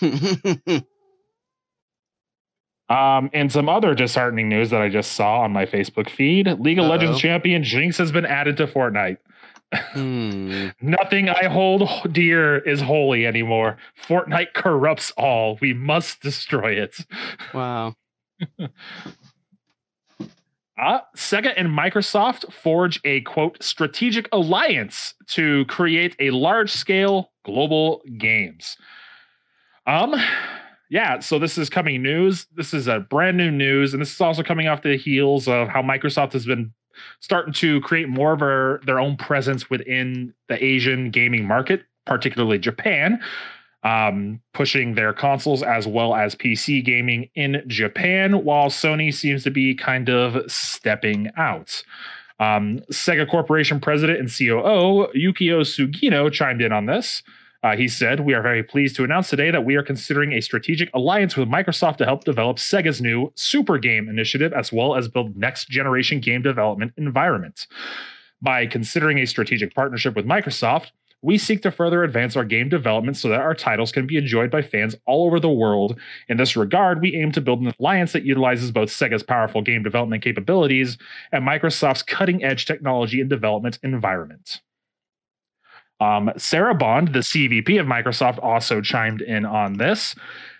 Um, 2.92 3.30
and 3.32 3.50
some 3.50 3.70
other 3.70 3.94
disheartening 3.94 4.50
news 4.50 4.68
that 4.68 4.82
I 4.82 4.90
just 4.90 5.12
saw 5.12 5.40
on 5.40 5.52
my 5.52 5.64
Facebook 5.64 6.10
feed: 6.10 6.46
League 6.60 6.78
of 6.78 6.84
Uh-oh. 6.84 6.90
Legends 6.90 7.20
champion 7.20 7.64
Jinx 7.64 7.96
has 7.96 8.12
been 8.12 8.26
added 8.26 8.58
to 8.58 8.66
Fortnite. 8.66 9.16
Hmm. 9.72 10.68
Nothing 10.82 11.30
I 11.30 11.44
hold 11.44 11.88
dear 12.12 12.58
is 12.58 12.82
holy 12.82 13.26
anymore. 13.26 13.78
Fortnite 14.06 14.52
corrupts 14.52 15.10
all. 15.12 15.56
We 15.62 15.72
must 15.72 16.20
destroy 16.20 16.72
it. 16.72 16.96
Wow. 17.54 17.94
Uh, 20.82 21.00
Sega 21.14 21.52
and 21.56 21.68
Microsoft 21.68 22.50
forge 22.52 22.98
a 23.04 23.20
quote 23.20 23.62
strategic 23.62 24.28
alliance 24.32 25.14
to 25.28 25.64
create 25.66 26.16
a 26.18 26.30
large 26.30 26.72
scale 26.72 27.30
global 27.44 28.02
games. 28.18 28.76
Um, 29.86 30.14
yeah, 30.92 31.20
so 31.20 31.38
this 31.38 31.56
is 31.56 31.70
coming 31.70 32.02
news. 32.02 32.46
This 32.54 32.74
is 32.74 32.86
a 32.86 33.00
brand 33.00 33.38
new 33.38 33.50
news, 33.50 33.94
and 33.94 34.00
this 34.02 34.12
is 34.12 34.20
also 34.20 34.42
coming 34.42 34.68
off 34.68 34.82
the 34.82 34.96
heels 34.96 35.48
of 35.48 35.68
how 35.68 35.80
Microsoft 35.80 36.34
has 36.34 36.44
been 36.44 36.72
starting 37.20 37.54
to 37.54 37.80
create 37.80 38.08
more 38.08 38.34
of 38.34 38.40
their, 38.40 38.80
their 38.84 39.00
own 39.00 39.16
presence 39.16 39.70
within 39.70 40.34
the 40.48 40.62
Asian 40.62 41.10
gaming 41.10 41.46
market, 41.46 41.84
particularly 42.04 42.58
Japan 42.58 43.18
um, 43.84 44.40
pushing 44.54 44.94
their 44.94 45.12
consoles 45.12 45.62
as 45.62 45.86
well 45.86 46.14
as 46.14 46.34
PC 46.34 46.84
gaming 46.84 47.28
in 47.34 47.62
Japan, 47.66 48.44
while 48.44 48.68
Sony 48.68 49.12
seems 49.12 49.42
to 49.44 49.50
be 49.50 49.74
kind 49.74 50.08
of 50.08 50.50
stepping 50.50 51.30
out. 51.36 51.82
Um, 52.38 52.80
Sega 52.90 53.28
Corporation 53.28 53.80
president 53.80 54.18
and 54.18 54.28
COO 54.28 55.08
Yukio 55.14 55.62
Sugino 55.62 56.30
chimed 56.30 56.60
in 56.60 56.72
on 56.72 56.86
this. 56.86 57.22
Uh, 57.62 57.76
he 57.76 57.86
said, 57.86 58.20
We 58.20 58.34
are 58.34 58.42
very 58.42 58.62
pleased 58.62 58.96
to 58.96 59.04
announce 59.04 59.30
today 59.30 59.50
that 59.50 59.64
we 59.64 59.76
are 59.76 59.82
considering 59.82 60.32
a 60.32 60.40
strategic 60.40 60.90
alliance 60.94 61.36
with 61.36 61.48
Microsoft 61.48 61.98
to 61.98 62.04
help 62.04 62.24
develop 62.24 62.56
Sega's 62.56 63.00
new 63.00 63.32
Super 63.36 63.78
Game 63.78 64.08
initiative, 64.08 64.52
as 64.52 64.72
well 64.72 64.96
as 64.96 65.08
build 65.08 65.36
next 65.36 65.68
generation 65.68 66.20
game 66.20 66.42
development 66.42 66.92
environment. 66.96 67.66
By 68.40 68.66
considering 68.66 69.18
a 69.18 69.26
strategic 69.26 69.74
partnership 69.74 70.16
with 70.16 70.26
Microsoft, 70.26 70.90
we 71.24 71.38
seek 71.38 71.62
to 71.62 71.70
further 71.70 72.02
advance 72.02 72.36
our 72.36 72.44
game 72.44 72.68
development 72.68 73.16
so 73.16 73.28
that 73.28 73.40
our 73.40 73.54
titles 73.54 73.92
can 73.92 74.08
be 74.08 74.16
enjoyed 74.16 74.50
by 74.50 74.60
fans 74.60 74.96
all 75.06 75.26
over 75.26 75.38
the 75.38 75.48
world. 75.48 75.96
In 76.28 76.36
this 76.36 76.56
regard, 76.56 77.00
we 77.00 77.14
aim 77.14 77.30
to 77.32 77.40
build 77.40 77.60
an 77.60 77.72
alliance 77.78 78.12
that 78.12 78.24
utilizes 78.24 78.72
both 78.72 78.88
Sega's 78.88 79.22
powerful 79.22 79.62
game 79.62 79.84
development 79.84 80.24
capabilities 80.24 80.98
and 81.30 81.46
Microsoft's 81.46 82.02
cutting 82.02 82.42
edge 82.42 82.66
technology 82.66 83.20
and 83.20 83.30
development 83.30 83.78
environment. 83.84 84.60
Um, 86.02 86.32
Sarah 86.36 86.74
Bond, 86.74 87.12
the 87.12 87.20
CVP 87.20 87.78
of 87.78 87.86
Microsoft, 87.86 88.42
also 88.42 88.80
chimed 88.80 89.20
in 89.20 89.46
on 89.46 89.74
this. 89.74 90.16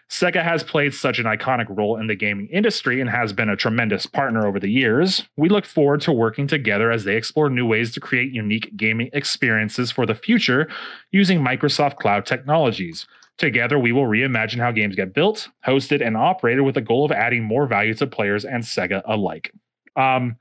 Sega 0.09 0.45
has 0.45 0.63
played 0.63 0.95
such 0.95 1.19
an 1.19 1.25
iconic 1.25 1.67
role 1.75 1.97
in 1.97 2.07
the 2.07 2.15
gaming 2.15 2.47
industry 2.49 3.01
and 3.01 3.11
has 3.11 3.33
been 3.33 3.49
a 3.49 3.57
tremendous 3.57 4.07
partner 4.07 4.47
over 4.47 4.61
the 4.61 4.69
years. 4.69 5.27
We 5.37 5.49
look 5.49 5.65
forward 5.65 6.03
to 6.03 6.13
working 6.13 6.47
together 6.47 6.93
as 6.93 7.05
they 7.05 7.17
explore 7.17 7.49
new 7.49 7.67
ways 7.67 7.93
to 7.93 8.01
create 8.01 8.31
unique 8.31 8.77
gaming 8.77 9.09
experiences 9.15 9.91
for 9.91 10.07
the 10.07 10.15
future 10.15 10.69
using 11.11 11.41
Microsoft 11.41 11.97
Cloud 11.97 12.25
technologies. 12.27 13.07
Together, 13.39 13.79
we 13.79 13.91
will 13.91 14.05
reimagine 14.05 14.59
how 14.59 14.71
games 14.71 14.95
get 14.95 15.15
built, 15.15 15.49
hosted, 15.67 16.07
and 16.07 16.17
operated 16.17 16.63
with 16.63 16.75
the 16.75 16.83
goal 16.83 17.05
of 17.05 17.11
adding 17.11 17.43
more 17.43 17.67
value 17.67 17.95
to 17.95 18.07
players 18.07 18.45
and 18.45 18.63
Sega 18.63 19.03
alike. 19.07 19.51
Um, 19.97 20.37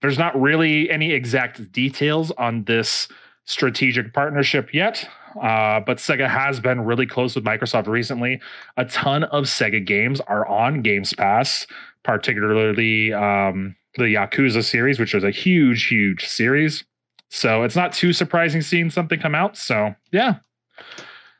there's 0.00 0.18
not 0.18 0.40
really 0.40 0.88
any 0.88 1.12
exact 1.12 1.72
details 1.72 2.30
on 2.32 2.64
this 2.64 3.08
strategic 3.46 4.12
partnership 4.12 4.72
yet. 4.74 5.08
Uh, 5.40 5.80
but 5.80 5.98
Sega 5.98 6.28
has 6.28 6.60
been 6.60 6.82
really 6.84 7.06
close 7.06 7.34
with 7.34 7.44
Microsoft 7.44 7.86
recently. 7.86 8.40
A 8.76 8.84
ton 8.86 9.24
of 9.24 9.44
Sega 9.44 9.84
games 9.84 10.20
are 10.22 10.46
on 10.46 10.82
Games 10.82 11.12
Pass, 11.14 11.66
particularly 12.02 13.12
um, 13.12 13.74
the 13.96 14.04
Yakuza 14.04 14.62
series, 14.64 14.98
which 14.98 15.14
is 15.14 15.24
a 15.24 15.30
huge, 15.30 15.86
huge 15.86 16.26
series. 16.26 16.84
So 17.28 17.62
it's 17.64 17.76
not 17.76 17.92
too 17.92 18.12
surprising 18.12 18.62
seeing 18.62 18.88
something 18.90 19.18
come 19.20 19.34
out. 19.34 19.56
So 19.56 19.94
yeah, 20.12 20.36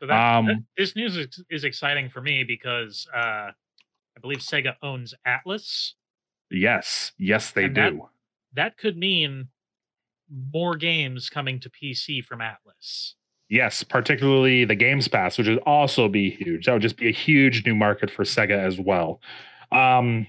So 0.01 0.07
that, 0.07 0.37
Um, 0.37 0.47
that- 0.47 0.63
this 0.77 0.95
news 0.97 1.17
is, 1.17 1.43
is 1.49 1.65
exciting 1.65 2.09
for 2.11 2.21
me 2.21 2.45
because 2.45 3.07
uh, 3.15 3.51
I 3.51 4.21
believe 4.21 4.39
Sega 4.39 4.75
owns 4.83 5.15
Atlus. 5.27 5.93
yes, 6.51 7.13
yes, 7.19 7.51
they 7.53 7.65
And 7.65 7.77
that- 7.77 7.91
do. 7.91 8.09
That 8.53 8.77
could 8.79 8.97
mean 8.97 9.49
more 10.31 10.77
games 10.77 11.29
coming 11.29 11.61
to 11.61 11.71
PC 11.71 12.25
from 12.25 12.41
Atlus. 12.41 13.15
Yes, 13.49 13.85
particularly 13.85 14.65
the 14.65 14.75
Games 14.75 15.07
Pass, 15.07 15.39
which 15.39 15.47
would 15.47 15.59
also 15.59 16.09
be 16.09 16.31
huge. 16.31 16.67
That 16.67 16.73
would 16.73 16.83
just 16.83 16.97
be 16.97 17.09
a 17.09 17.13
huge 17.13 17.65
new 17.65 17.77
market 17.77 18.11
for 18.11 18.25
Sega 18.25 18.59
as 18.59 18.81
well. 18.81 19.21
Um, 19.71 20.27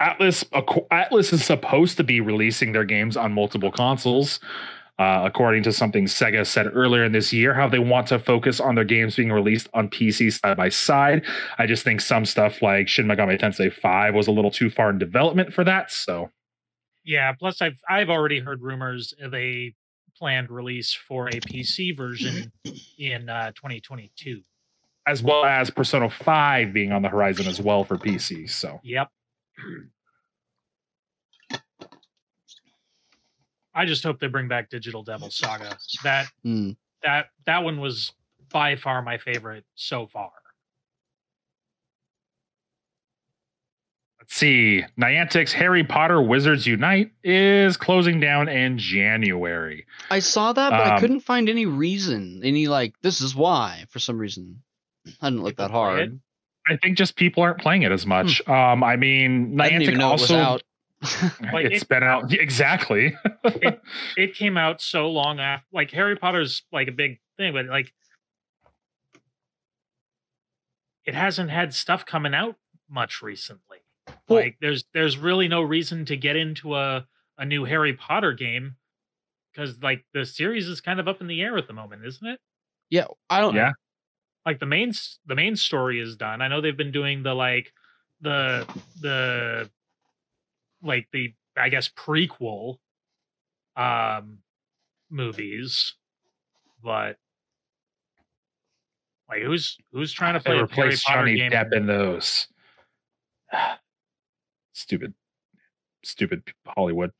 Atlus 0.00 0.44
Atlus 0.90 1.32
is 1.32 1.44
supposed 1.44 1.98
to 1.98 2.04
be 2.04 2.20
releasing 2.20 2.72
their 2.72 2.84
games 2.84 3.16
on 3.16 3.32
multiple 3.32 3.70
consoles. 3.70 4.40
Uh, 4.98 5.22
according 5.24 5.62
to 5.62 5.72
something 5.72 6.04
Sega 6.04 6.46
said 6.46 6.70
earlier 6.74 7.04
in 7.04 7.12
this 7.12 7.32
year, 7.32 7.54
how 7.54 7.66
they 7.66 7.78
want 7.78 8.06
to 8.08 8.18
focus 8.18 8.60
on 8.60 8.74
their 8.74 8.84
games 8.84 9.16
being 9.16 9.32
released 9.32 9.66
on 9.72 9.88
PC 9.88 10.30
side 10.30 10.58
by 10.58 10.68
side. 10.68 11.24
I 11.56 11.66
just 11.66 11.84
think 11.84 12.02
some 12.02 12.26
stuff 12.26 12.60
like 12.60 12.86
Shin 12.86 13.06
Megami 13.06 13.40
Tensei 13.40 13.72
5 13.72 14.14
was 14.14 14.26
a 14.26 14.30
little 14.30 14.50
too 14.50 14.68
far 14.68 14.90
in 14.90 14.98
development 14.98 15.54
for 15.54 15.64
that. 15.64 15.90
So, 15.90 16.30
Yeah. 17.04 17.32
Plus, 17.32 17.60
I've 17.62 17.80
I've 17.88 18.10
already 18.10 18.40
heard 18.40 18.62
rumors 18.62 19.14
of 19.20 19.32
a 19.34 19.74
planned 20.16 20.50
release 20.50 20.92
for 20.92 21.28
a 21.28 21.32
PC 21.40 21.96
version 21.96 22.52
in 22.98 23.28
uh, 23.28 23.52
2022. 23.52 24.42
as 25.06 25.22
well 25.22 25.44
as 25.46 25.70
Persona 25.70 26.10
5 26.10 26.72
being 26.74 26.92
on 26.92 27.00
the 27.02 27.08
horizon 27.08 27.46
as 27.46 27.60
well 27.60 27.84
for 27.84 27.96
PC. 27.96 28.48
So, 28.50 28.78
Yep. 28.84 29.08
I 33.74 33.86
just 33.86 34.02
hope 34.02 34.18
they 34.20 34.26
bring 34.26 34.48
back 34.48 34.68
Digital 34.68 35.02
Devil 35.02 35.30
Saga. 35.30 35.76
That 36.02 36.26
Hmm. 36.42 36.72
that 37.02 37.26
that 37.46 37.62
one 37.64 37.80
was 37.80 38.12
by 38.50 38.76
far 38.76 39.00
my 39.00 39.16
favorite 39.16 39.64
so 39.74 40.06
far. 40.06 40.32
Let's 44.30 44.38
see. 44.38 44.84
Niantic's 44.98 45.52
Harry 45.52 45.82
Potter 45.84 46.22
Wizards 46.22 46.66
Unite 46.66 47.10
is 47.24 47.76
closing 47.76 48.20
down 48.20 48.48
in 48.48 48.78
January. 48.78 49.86
I 50.10 50.20
saw 50.20 50.52
that, 50.52 50.70
but 50.70 50.80
I 50.80 50.94
Um, 50.94 51.00
couldn't 51.00 51.20
find 51.20 51.48
any 51.48 51.66
reason. 51.66 52.40
Any 52.44 52.68
like 52.68 52.94
this 53.02 53.20
is 53.20 53.34
why 53.34 53.84
for 53.90 53.98
some 53.98 54.18
reason. 54.18 54.62
I 55.20 55.30
didn't 55.30 55.42
look 55.42 55.56
that 55.56 55.70
play 55.70 55.78
it? 55.78 55.96
hard. 55.96 56.20
I 56.68 56.76
think 56.76 56.96
just 56.98 57.16
people 57.16 57.42
aren't 57.42 57.58
playing 57.58 57.82
it 57.82 57.90
as 57.90 58.06
much. 58.06 58.46
Um, 58.46 58.84
I 58.84 58.96
mean, 58.96 59.60
I 59.60 59.68
didn't 59.70 59.82
even 59.82 59.94
Niantic 59.94 59.98
know 59.98 60.10
also 60.10 60.34
it 60.34 60.38
was 60.38 60.46
out. 60.46 60.62
Like, 61.52 61.66
it's 61.66 61.82
it- 61.82 61.88
been 61.88 62.02
out 62.02 62.32
exactly. 62.32 63.16
It 64.16 64.34
came 64.34 64.56
out 64.58 64.80
so 64.82 65.10
long 65.10 65.40
after 65.40 65.66
like 65.72 65.90
Harry 65.92 66.16
Potter's 66.16 66.62
like 66.72 66.88
a 66.88 66.92
big 66.92 67.18
thing, 67.36 67.52
but 67.54 67.66
like 67.66 67.92
it 71.04 71.14
hasn't 71.14 71.50
had 71.50 71.74
stuff 71.74 72.04
coming 72.06 72.34
out 72.34 72.56
much 72.88 73.22
recently. 73.22 73.78
Well- 74.28 74.40
like 74.40 74.56
there's 74.60 74.84
there's 74.94 75.16
really 75.18 75.48
no 75.48 75.62
reason 75.62 76.04
to 76.06 76.16
get 76.16 76.36
into 76.36 76.74
a 76.76 77.06
a 77.38 77.44
new 77.44 77.64
Harry 77.64 77.94
Potter 77.94 78.32
game 78.32 78.76
because 79.52 79.82
like 79.82 80.04
the 80.14 80.24
series 80.26 80.68
is 80.68 80.80
kind 80.80 81.00
of 81.00 81.08
up 81.08 81.20
in 81.20 81.26
the 81.26 81.40
air 81.42 81.56
at 81.58 81.66
the 81.66 81.72
moment, 81.72 82.04
isn't 82.04 82.26
it? 82.26 82.40
yeah, 82.90 83.06
I 83.28 83.40
don't. 83.40 83.54
Yeah. 83.54 83.72
like 84.46 84.58
the 84.60 84.66
main 84.66 84.92
the 85.26 85.34
main 85.34 85.56
story 85.56 86.00
is 86.00 86.16
done. 86.16 86.42
I 86.42 86.48
know 86.48 86.60
they've 86.60 86.76
been 86.76 86.92
doing 86.92 87.22
the 87.22 87.34
like 87.34 87.72
the 88.20 88.66
the 89.00 89.70
like 90.82 91.08
the 91.12 91.34
I 91.56 91.68
guess 91.68 91.88
prequel 91.88 92.78
um 93.76 94.38
movies, 95.10 95.94
but 96.82 97.16
like 99.28 99.42
who's 99.42 99.78
who's 99.92 100.12
trying 100.12 100.34
to 100.34 100.40
They 100.40 100.50
play 100.50 100.58
a 100.58 100.66
Harry 100.66 100.96
Potter 101.04 101.18
Johnny 101.20 101.36
game? 101.36 101.52
Depp 101.52 101.72
in 101.72 101.86
those. 101.86 102.48
Stupid, 104.72 105.14
stupid 106.04 106.42
Hollywood. 106.66 107.12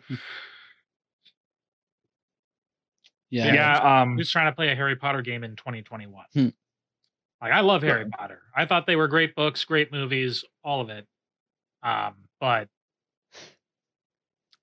Yeah. 3.30 3.54
Yeah. 3.54 4.00
um, 4.02 4.16
Who's 4.16 4.30
trying 4.30 4.50
to 4.50 4.56
play 4.56 4.70
a 4.70 4.74
Harry 4.74 4.96
Potter 4.96 5.22
game 5.22 5.44
in 5.44 5.56
2021? 5.56 6.24
Hmm. 6.34 6.48
Like 7.40 7.52
I 7.52 7.60
love 7.60 7.82
Harry 7.82 8.06
Potter. 8.10 8.42
I 8.54 8.66
thought 8.66 8.86
they 8.86 8.96
were 8.96 9.08
great 9.08 9.34
books, 9.34 9.64
great 9.64 9.90
movies, 9.92 10.44
all 10.62 10.80
of 10.80 10.90
it. 10.90 11.06
Um, 11.82 12.14
but 12.38 12.68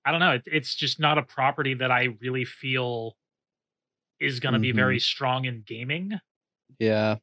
I 0.04 0.10
don't 0.12 0.20
know. 0.20 0.32
It, 0.32 0.42
it's 0.46 0.74
just 0.74 1.00
not 1.00 1.18
a 1.18 1.22
property 1.22 1.74
that 1.74 1.90
I 1.90 2.16
really 2.20 2.44
feel 2.44 3.16
is 4.20 4.38
going 4.40 4.52
to 4.52 4.58
be 4.60 4.68
Mm-hmm. 4.68 4.76
very 4.76 4.98
strong 5.00 5.44
in 5.46 5.62
gaming. 5.66 6.12
Yeah. 6.78 7.16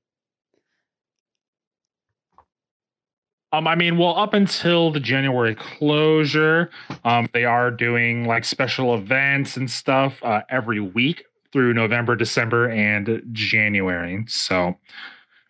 Um, 3.53 3.67
I 3.67 3.75
mean, 3.75 3.97
well, 3.97 4.17
up 4.17 4.33
until 4.33 4.91
the 4.91 4.99
January 4.99 5.55
closure, 5.55 6.69
um, 7.05 7.29
they 7.31 7.45
are 7.45 7.71
doing 7.71 8.25
like 8.25 8.43
special 8.43 8.93
events 8.95 9.55
and 9.55 9.71
stuff 9.71 10.21
uh, 10.23 10.41
every 10.49 10.81
week 10.81 11.23
through 11.53 11.73
November, 11.73 12.17
December, 12.17 12.69
and 12.69 13.23
January. 13.31 14.25
So, 14.27 14.75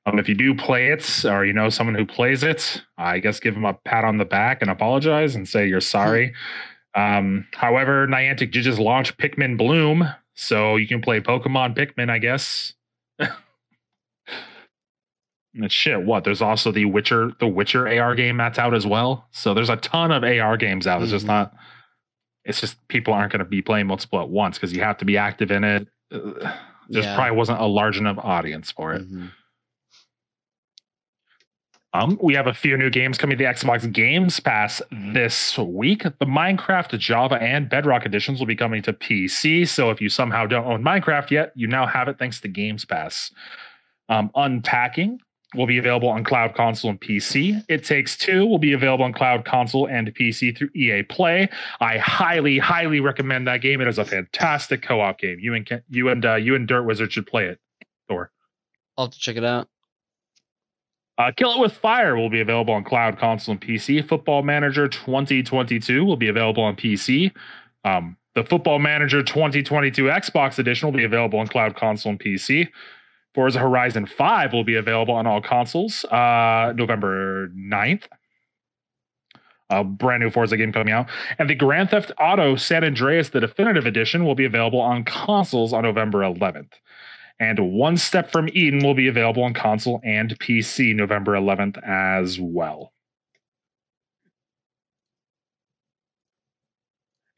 um, 0.06 0.20
if 0.20 0.30
you 0.30 0.36
do 0.36 0.54
play 0.54 0.89
it, 0.91 1.26
or 1.26 1.46
you 1.46 1.54
know 1.54 1.70
someone 1.70 1.96
who 1.96 2.06
plays 2.06 2.43
it, 2.43 2.84
I 3.00 3.18
guess 3.18 3.39
give 3.39 3.56
them 3.56 3.66
a 3.66 3.74
pat 3.74 4.04
on 4.04 4.18
the 4.20 4.26
back 4.26 4.62
and 4.62 4.70
apologize 4.70 5.34
and 5.34 5.50
say 5.50 5.68
you're 5.68 5.82
sorry. 5.82 6.36
um, 6.93 7.48
however, 7.54 8.06
Niantic 8.06 8.52
did 8.52 8.62
just 8.62 8.78
launch 8.78 9.18
Pikmin 9.18 9.58
Bloom, 9.58 10.08
so 10.36 10.76
you 10.76 10.88
can 10.88 11.02
play 11.02 11.22
Pokemon 11.22 11.76
Pikmin, 11.76 12.12
I 12.12 12.20
guess. 12.20 12.74
And 15.56 15.72
shit, 15.72 16.03
what? 16.03 16.24
There's 16.26 16.41
also 16.41 16.72
the 16.72 16.86
Witcher, 16.86 17.32
the 17.39 17.47
Witcher 17.47 17.88
AR 17.88 18.14
game 18.16 18.38
that's 18.38 18.60
out 18.60 18.74
as 18.74 18.86
well. 18.86 19.28
So 19.32 19.53
there's 19.53 19.70
a 19.70 19.78
ton 19.78 20.12
of 20.12 20.24
AR 20.24 20.58
games 20.58 20.86
out. 20.86 21.01
It's 21.01 21.12
just 21.12 21.26
Mhm. 21.26 21.30
not. 21.30 21.53
It's 22.43 22.60
just 22.62 22.86
people 22.89 23.14
aren't 23.14 23.32
going 23.32 23.39
to 23.39 23.45
be 23.45 23.62
playing 23.62 23.88
multiple 23.88 24.20
at 24.22 24.30
once 24.30 24.58
because 24.58 24.74
you 24.74 24.82
have 24.82 24.97
to 24.97 25.06
be 25.06 25.18
active 25.18 25.51
in 25.51 25.64
it. 25.64 25.88
There's 26.12 27.06
Yeah. 27.06 27.16
probably 27.16 27.36
wasn't 27.38 27.62
a 27.62 27.66
large 27.66 27.97
enough 27.97 28.18
audience 28.20 28.70
for 28.72 28.93
it. 28.93 29.10
Mhm. 29.10 29.32
Um, 31.93 32.20
we 32.22 32.34
have 32.36 32.45
a 32.47 32.53
few 32.53 32.76
new 32.76 32.89
games 32.89 33.18
coming 33.18 33.38
to 33.38 33.43
the 33.43 33.49
Xbox 33.49 33.89
Games 33.91 34.41
Pass 34.41 34.82
this 34.91 35.58
week. 35.58 36.03
The 36.03 36.26
Minecraft 36.26 36.97
Java 36.99 37.36
and 37.41 37.70
Bedrock 37.70 38.06
editions 38.06 38.39
will 38.39 38.45
be 38.47 38.56
coming 38.56 38.82
to 38.82 38.91
PC. 38.91 39.64
So 39.66 39.91
if 39.91 40.01
you 40.01 40.10
somehow 40.10 40.45
don't 40.45 40.66
own 40.66 40.84
Minecraft 40.84 41.32
yet, 41.32 41.53
you 41.56 41.68
now 41.68 41.86
have 41.86 42.10
it 42.10 42.20
thanks 42.20 42.41
to 42.41 42.49
Games 42.49 42.84
Pass. 42.84 43.32
Um, 44.10 44.30
Unpacking 44.36 45.20
will 45.56 45.68
be 45.68 45.78
available 45.78 46.10
on 46.10 46.24
cloud 46.24 46.56
console 46.56 46.91
and 46.91 46.99
PC. 46.99 47.64
It 47.68 47.84
Takes 47.84 48.18
Two 48.18 48.45
will 48.45 48.60
be 48.60 48.74
available 48.74 49.06
on 49.06 49.14
cloud 49.14 49.45
console 49.45 49.88
and 49.88 50.14
PC 50.14 50.58
through 50.58 50.70
EA 50.76 51.03
Play. 51.03 51.49
I 51.80 51.97
highly, 51.97 52.58
highly 52.58 52.99
recommend 52.99 53.47
that 53.47 53.62
game. 53.62 53.82
It 53.82 53.88
is 53.88 53.97
a 53.97 54.06
fantastic 54.06 54.82
co-op 54.82 55.20
game. 55.20 55.39
You 55.39 55.53
and 55.53 55.82
you 55.89 56.10
and 56.10 56.26
uh, 56.26 56.36
you 56.36 56.56
and 56.56 56.68
Dirt 56.68 56.84
Wizard 56.84 57.12
should 57.12 57.28
play 57.28 57.45
it. 57.45 57.60
Thor. 58.08 58.32
I'll 58.97 59.06
have 59.06 59.14
to 59.14 59.20
check 59.20 59.36
it 59.36 59.43
out. 59.43 59.68
Uh, 61.18 61.32
Kill 61.36 61.53
It 61.53 61.60
With 61.60 61.74
Fire 61.74 62.16
will 62.18 62.30
be 62.30 62.41
available 62.41 62.74
on 62.74 62.84
cloud 62.84 63.18
console 63.18 63.53
and 63.53 63.62
PC. 63.62 64.06
Football 64.06 64.43
Manager 64.43 64.88
2022 64.88 66.03
will 66.03 66.18
be 66.18 66.28
available 66.28 66.64
on 66.64 66.76
PC. 66.76 67.32
Um, 67.86 68.18
the 68.34 68.43
Football 68.43 68.80
Manager 68.80 69.24
2022 69.24 70.03
Xbox 70.06 70.60
Edition 70.60 70.88
will 70.88 70.97
be 70.97 71.06
available 71.06 71.39
on 71.39 71.47
cloud 71.47 71.78
console 71.78 72.12
and 72.12 72.20
PC. 72.20 72.68
Forza 73.36 73.60
Horizon 73.60 74.06
5 74.06 74.54
will 74.54 74.64
be 74.64 74.76
available 74.76 75.14
on 75.14 75.28
all 75.28 75.42
consoles 75.42 76.06
uh, 76.06 76.74
November 76.76 77.50
9th. 77.50 78.04
A 79.70 79.84
brand 79.84 80.24
new 80.24 80.30
Forza 80.30 80.56
game 80.58 80.72
coming 80.72 80.94
out. 80.94 81.08
And 81.38 81.50
the 81.50 81.56
Grand 81.56 81.90
Theft 81.90 82.12
Auto 82.20 82.56
San 82.56 82.84
Andreas, 82.84 83.30
the 83.30 83.42
definitive 83.42 83.86
edition, 83.86 84.24
will 84.24 84.36
be 84.36 84.46
available 84.46 84.80
on 84.80 85.04
consoles 85.04 85.74
on 85.74 85.84
November 85.84 86.20
11th. 86.20 86.72
And 87.40 87.74
One 87.74 87.98
Step 87.98 88.32
from 88.32 88.48
Eden 88.54 88.84
will 88.84 88.94
be 88.94 89.08
available 89.08 89.44
on 89.44 89.54
console 89.54 90.00
and 90.04 90.38
PC 90.40 90.96
November 90.96 91.34
11th 91.34 91.78
as 91.86 92.40
well. 92.40 92.94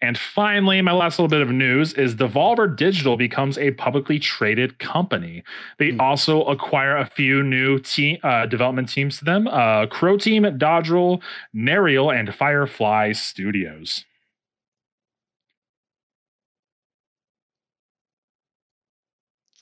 And 0.02 0.16
finally, 0.18 0.80
my 0.82 0.92
last 0.92 1.18
little 1.18 1.28
bit 1.30 1.42
of 1.42 1.50
news 1.50 1.94
is 1.94 2.16
Devolver 2.16 2.76
Digital 2.76 3.18
becomes 3.18 3.58
a 3.58 3.72
publicly 3.72 4.20
traded 4.20 4.78
company. 4.78 5.44
They 5.80 5.90
Hmm. 5.92 6.02
also 6.02 6.44
acquire 6.44 6.96
a 6.98 7.06
few 7.06 7.42
new 7.42 7.80
team 7.80 8.18
uh, 8.24 8.46
development 8.46 8.90
teams 8.90 9.18
to 9.20 9.26
them: 9.26 9.48
uh, 9.48 9.88
Croteam, 9.88 10.58
Dodgerel, 10.58 11.22
Nerial, 11.54 12.12
and 12.12 12.34
Firefly 12.34 13.14
Studios. 13.14 14.06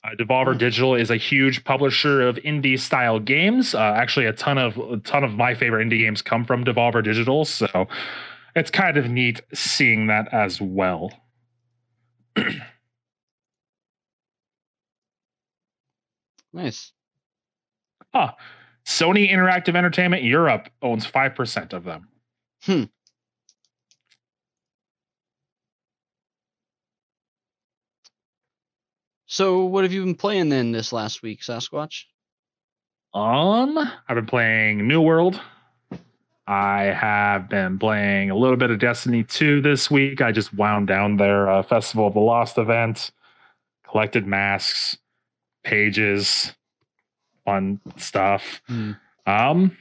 Uh, 0.04 0.10
Devolver 0.14 0.56
Digital 0.56 0.94
is 0.94 1.10
a 1.10 1.16
huge 1.16 1.64
publisher 1.64 2.22
of 2.22 2.36
indie 2.36 2.78
style 2.78 3.18
games. 3.18 3.74
Uh, 3.74 3.80
actually, 3.96 4.26
a 4.26 4.32
ton 4.32 4.58
of 4.58 4.76
a 4.78 4.98
ton 4.98 5.24
of 5.24 5.34
my 5.34 5.54
favorite 5.54 5.88
indie 5.88 5.98
games 5.98 6.22
come 6.22 6.44
from 6.44 6.64
Devolver 6.64 7.02
Digital, 7.02 7.44
so 7.44 7.88
it's 8.56 8.70
kind 8.70 8.96
of 8.96 9.08
neat 9.08 9.40
seeing 9.54 10.08
that 10.08 10.32
as 10.32 10.60
well. 10.60 11.12
Nice. 16.52 16.92
Ah, 18.14 18.34
Sony 18.86 19.30
Interactive 19.30 19.76
Entertainment 19.76 20.22
Europe 20.22 20.70
owns 20.80 21.04
five 21.04 21.34
percent 21.34 21.74
of 21.74 21.84
them. 21.84 22.08
Hmm. 22.62 22.84
So, 29.26 29.66
what 29.66 29.84
have 29.84 29.92
you 29.92 30.02
been 30.02 30.14
playing 30.14 30.48
then 30.48 30.72
this 30.72 30.94
last 30.94 31.22
week, 31.22 31.42
Sasquatch? 31.42 32.04
Um, 33.12 33.76
I've 33.76 34.14
been 34.14 34.24
playing 34.24 34.88
New 34.88 35.02
World. 35.02 35.38
I 36.46 36.84
have 36.84 37.48
been 37.48 37.78
playing 37.78 38.30
a 38.30 38.36
little 38.36 38.56
bit 38.56 38.70
of 38.70 38.78
Destiny 38.78 39.24
2 39.24 39.60
this 39.60 39.90
week. 39.90 40.20
I 40.20 40.30
just 40.30 40.54
wound 40.54 40.86
down 40.86 41.16
their 41.16 41.50
uh, 41.50 41.62
Festival 41.62 42.06
of 42.06 42.14
the 42.14 42.20
Lost 42.20 42.56
event, 42.56 43.10
collected 43.88 44.26
masks, 44.26 44.96
pages, 45.64 46.52
fun 47.44 47.80
stuff. 47.96 48.62
Hmm. 48.68 48.92
Um, 49.26 49.76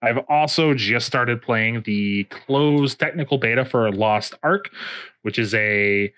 I've 0.00 0.18
also 0.28 0.74
just 0.74 1.06
started 1.06 1.42
playing 1.42 1.82
the 1.82 2.24
closed 2.24 2.98
technical 2.98 3.38
beta 3.38 3.64
for 3.64 3.90
Lost 3.92 4.34
Ark, 4.42 4.70
which 5.22 5.38
is 5.38 5.54
a 5.54 6.12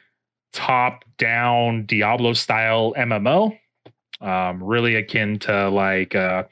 top 0.53 1.05
down 1.19 1.87
Diablo 1.87 2.33
style 2.33 2.95
MMO. 2.97 3.59
Um, 4.21 4.63
really 4.63 4.95
akin 4.95 5.39
to 5.41 5.69
like, 5.71 6.15
uh, 6.15 6.45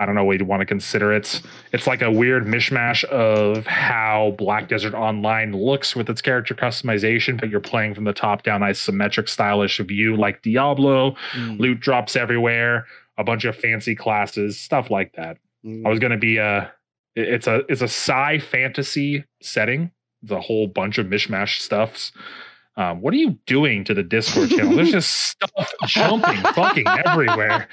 I 0.00 0.06
don't 0.06 0.14
know 0.14 0.24
what 0.24 0.38
you'd 0.38 0.48
want 0.48 0.60
to 0.60 0.66
consider 0.66 1.12
it. 1.12 1.42
It's 1.74 1.86
like 1.86 2.00
a 2.00 2.10
weird 2.10 2.46
mishmash 2.46 3.04
of 3.04 3.66
how 3.66 4.34
Black 4.38 4.66
Desert 4.66 4.94
Online 4.94 5.52
looks 5.52 5.94
with 5.94 6.08
its 6.08 6.22
character 6.22 6.54
customization, 6.54 7.38
but 7.38 7.50
you're 7.50 7.60
playing 7.60 7.94
from 7.94 8.04
the 8.04 8.14
top 8.14 8.42
down 8.42 8.62
isometric 8.62 9.28
stylish 9.28 9.76
view 9.78 10.16
like 10.16 10.40
Diablo. 10.40 11.16
Mm. 11.34 11.60
Loot 11.60 11.80
drops 11.80 12.16
everywhere, 12.16 12.86
a 13.18 13.24
bunch 13.24 13.44
of 13.44 13.54
fancy 13.54 13.94
classes, 13.94 14.58
stuff 14.58 14.90
like 14.90 15.12
that. 15.16 15.36
Mm. 15.66 15.86
I 15.86 15.90
was 15.90 15.98
going 15.98 16.12
to 16.12 16.18
be 16.18 16.38
a 16.38 16.72
it's 17.14 17.46
a 17.46 17.62
it's 17.68 17.82
a 17.82 17.84
sci 17.84 18.38
fantasy 18.38 19.24
setting. 19.42 19.90
It's 20.22 20.32
a 20.32 20.40
whole 20.40 20.66
bunch 20.66 20.96
of 20.96 21.06
mishmash 21.06 21.60
stuffs. 21.60 22.12
Um, 22.76 23.00
what 23.00 23.12
are 23.12 23.18
you 23.18 23.38
doing 23.46 23.84
to 23.84 23.94
the 23.94 24.02
Discord 24.02 24.50
channel? 24.50 24.76
There's 24.76 24.92
just 24.92 25.10
stuff 25.30 25.72
jumping 25.86 26.40
fucking 26.54 26.86
everywhere. 26.86 27.68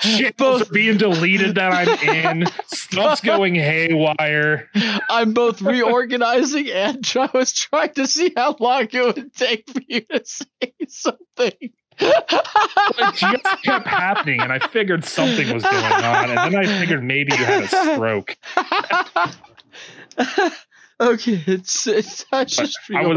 Channels 0.00 0.34
both, 0.36 0.70
are 0.70 0.72
being 0.72 0.98
deleted 0.98 1.54
that 1.54 1.72
I'm 1.72 2.42
in. 2.42 2.46
Stuff's 2.66 3.22
going 3.22 3.54
haywire. 3.54 4.68
I'm 5.08 5.32
both 5.32 5.62
reorganizing 5.62 6.70
and 6.70 7.10
I 7.16 7.30
was 7.32 7.52
trying 7.52 7.94
to 7.94 8.06
see 8.06 8.32
how 8.36 8.56
long 8.60 8.88
it 8.92 9.16
would 9.16 9.34
take 9.34 9.68
for 9.70 9.80
you 9.88 10.02
to 10.02 10.22
say 10.24 10.72
something. 10.88 11.72
It 12.02 13.14
just 13.14 13.62
kept 13.62 13.86
happening, 13.86 14.40
and 14.40 14.50
I 14.50 14.58
figured 14.58 15.04
something 15.04 15.52
was 15.52 15.62
going 15.62 15.84
on, 15.84 16.30
and 16.30 16.54
then 16.54 16.56
I 16.56 16.78
figured 16.78 17.04
maybe 17.04 17.32
you 17.32 17.44
had 17.44 17.64
a 17.64 17.68
stroke. 17.68 18.38
okay, 21.00 21.42
it's 21.46 21.86
it's 21.86 22.24
I 22.32 22.40
was 22.42 22.56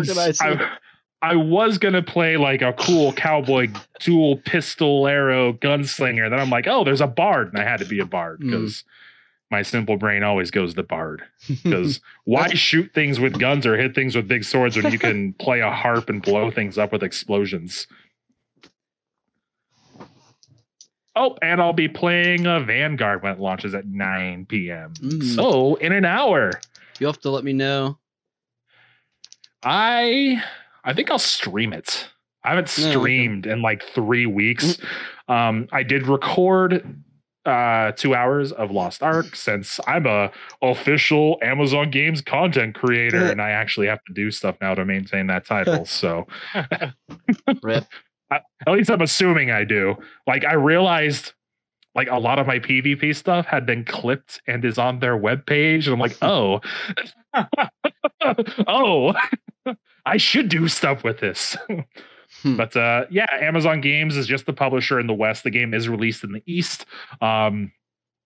But 0.08 0.14
just 0.16 0.42
I 0.42 0.50
was. 0.50 0.60
I, 0.62 0.78
I 1.22 1.36
was 1.36 1.78
gonna 1.78 2.04
play 2.04 2.36
like 2.38 2.62
a 2.62 2.74
cool 2.74 3.14
cowboy 3.14 3.70
dual 4.00 4.38
pistol 4.38 5.08
arrow 5.08 5.54
gunslinger. 5.54 6.30
Then 6.30 6.40
I'm 6.40 6.50
like, 6.50 6.68
oh, 6.68 6.84
there's 6.84 7.00
a 7.02 7.08
bard, 7.08 7.54
and 7.54 7.62
I 7.62 7.64
had 7.64 7.80
to 7.80 7.86
be 7.86 8.00
a 8.00 8.06
bard 8.06 8.40
Hmm. 8.42 8.50
because 8.50 8.84
my 9.52 9.62
simple 9.62 9.98
brain 9.98 10.24
always 10.24 10.52
goes 10.52 10.74
the 10.74 10.84
bard. 10.84 11.24
Because 11.64 12.02
why 12.26 12.50
shoot 12.50 12.92
things 12.94 13.20
with 13.20 13.40
guns 13.40 13.66
or 13.66 13.78
hit 13.78 13.94
things 13.96 14.16
with 14.16 14.28
big 14.28 14.44
swords 14.44 14.76
when 14.76 14.92
you 14.92 15.00
can 15.00 15.34
play 15.40 15.60
a 15.62 15.72
harp 15.72 16.10
and 16.10 16.22
blow 16.22 16.50
things 16.52 16.78
up 16.78 16.92
with 16.92 17.04
explosions? 17.04 17.88
Oh, 21.16 21.38
and 21.44 21.62
I'll 21.62 21.74
be 21.74 21.88
playing 21.88 22.48
a 22.48 22.60
Vanguard 22.60 23.22
when 23.22 23.34
it 23.34 23.40
launches 23.40 23.76
at 23.76 23.86
9 23.86 24.48
p.m. 24.48 24.94
Mm. 24.96 25.36
So 25.36 25.76
in 25.76 25.92
an 25.92 26.06
hour. 26.06 26.52
You 27.00 27.08
have 27.08 27.20
to 27.22 27.30
let 27.30 27.44
me 27.44 27.54
know. 27.54 27.98
I 29.64 30.44
I 30.84 30.94
think 30.94 31.10
I'll 31.10 31.20
stream 31.20 31.74
it. 31.74 32.10
I 32.44 32.50
haven't 32.50 32.66
okay. 32.78 32.92
streamed 32.92 33.46
in 33.46 33.62
like 33.62 33.84
three 33.84 34.26
weeks. 34.26 34.78
Um, 35.28 35.68
I 35.72 35.84
did 35.84 36.08
record 36.08 37.04
uh 37.46 37.92
two 37.94 38.16
hours 38.16 38.52
of 38.54 38.72
Lost 38.72 39.04
Ark 39.04 39.36
since 39.36 39.80
I'm 39.86 40.06
a 40.06 40.32
official 40.62 41.38
Amazon 41.42 41.92
Games 41.92 42.22
content 42.22 42.76
creator 42.76 43.26
and 43.26 43.42
I 43.42 43.52
actually 43.52 43.88
have 43.88 44.04
to 44.06 44.14
do 44.14 44.32
stuff 44.32 44.56
now 44.62 44.76
to 44.76 44.86
maintain 44.86 45.28
that 45.28 45.46
title. 45.46 45.86
So 45.86 46.28
Rip. 47.64 47.86
at 48.32 48.44
least 48.68 48.90
I'm 48.90 49.02
assuming 49.02 49.52
I 49.52 49.64
do. 49.64 49.96
Like 50.28 50.46
I 50.46 50.54
realized 50.54 51.34
like 51.96 52.10
a 52.10 52.18
lot 52.18 52.40
of 52.40 52.48
my 52.48 52.60
PvP 52.60 53.16
stuff 53.16 53.46
had 53.46 53.66
been 53.66 53.86
clipped 53.86 54.42
and 54.48 54.64
is 54.66 54.78
on 54.78 55.00
their 55.00 55.18
webpage. 55.18 55.86
And 55.86 55.94
I'm 55.94 56.00
like, 56.00 56.18
oh, 56.22 56.62
oh, 58.68 59.14
I 60.06 60.18
should 60.18 60.50
do 60.50 60.68
stuff 60.68 61.04
with 61.04 61.20
this. 61.20 61.56
Hmm. 62.42 62.58
but 62.58 62.76
uh 62.76 63.06
yeah, 63.12 63.28
Amazon 63.32 63.80
Games 63.80 64.18
is 64.18 64.26
just 64.26 64.48
the 64.48 64.54
publisher 64.54 65.00
in 65.00 65.06
the 65.06 65.14
West. 65.14 65.44
The 65.44 65.52
game 65.52 65.74
is 65.74 65.88
released 65.88 66.24
in 66.24 66.32
the 66.32 66.42
East. 66.48 66.86
Um 67.22 67.72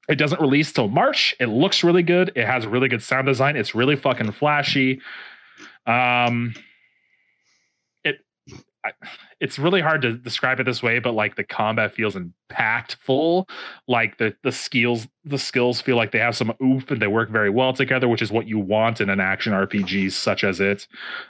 it 0.08 0.16
doesn't 0.16 0.40
release 0.40 0.72
till 0.72 0.88
March. 0.88 1.36
It 1.42 1.48
looks 1.48 1.84
really 1.84 2.04
good. 2.04 2.32
It 2.34 2.46
has 2.46 2.66
really 2.66 2.88
good 2.88 3.04
sound 3.04 3.28
design. 3.28 3.58
It's 3.58 3.76
really 3.76 3.98
fucking 3.98 4.32
flashy. 4.32 5.02
Um 5.86 6.54
it 8.06 8.20
I, 8.86 8.92
it's 9.40 9.60
really 9.60 9.82
hard 9.82 10.02
to 10.02 10.14
describe 10.14 10.60
it 10.60 10.64
this 10.64 10.82
way, 10.82 11.00
but 11.00 11.14
like 11.14 11.36
the 11.36 11.44
combat 11.44 11.94
feels 11.94 12.16
impactful. 12.16 13.48
Like 13.88 14.18
the 14.18 14.36
the 14.44 14.52
skills 14.52 15.08
the 15.24 15.38
skills 15.38 15.80
feel 15.82 15.96
like 15.96 16.12
they 16.12 16.20
have 16.20 16.36
some 16.36 16.54
oof 16.64 16.90
and 16.90 17.02
they 17.02 17.08
work 17.08 17.30
very 17.30 17.50
well 17.50 17.74
together, 17.74 18.08
which 18.08 18.22
is 18.22 18.32
what 18.32 18.48
you 18.48 18.58
want 18.58 19.00
in 19.00 19.10
an 19.10 19.20
action 19.20 19.54
RPG 19.54 20.12
such 20.12 20.44
as 20.44 20.60
it. 20.60 20.88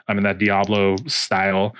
I 0.08 0.14
mean 0.14 0.24
that 0.24 0.38
Diablo 0.38 0.98
style 1.08 1.76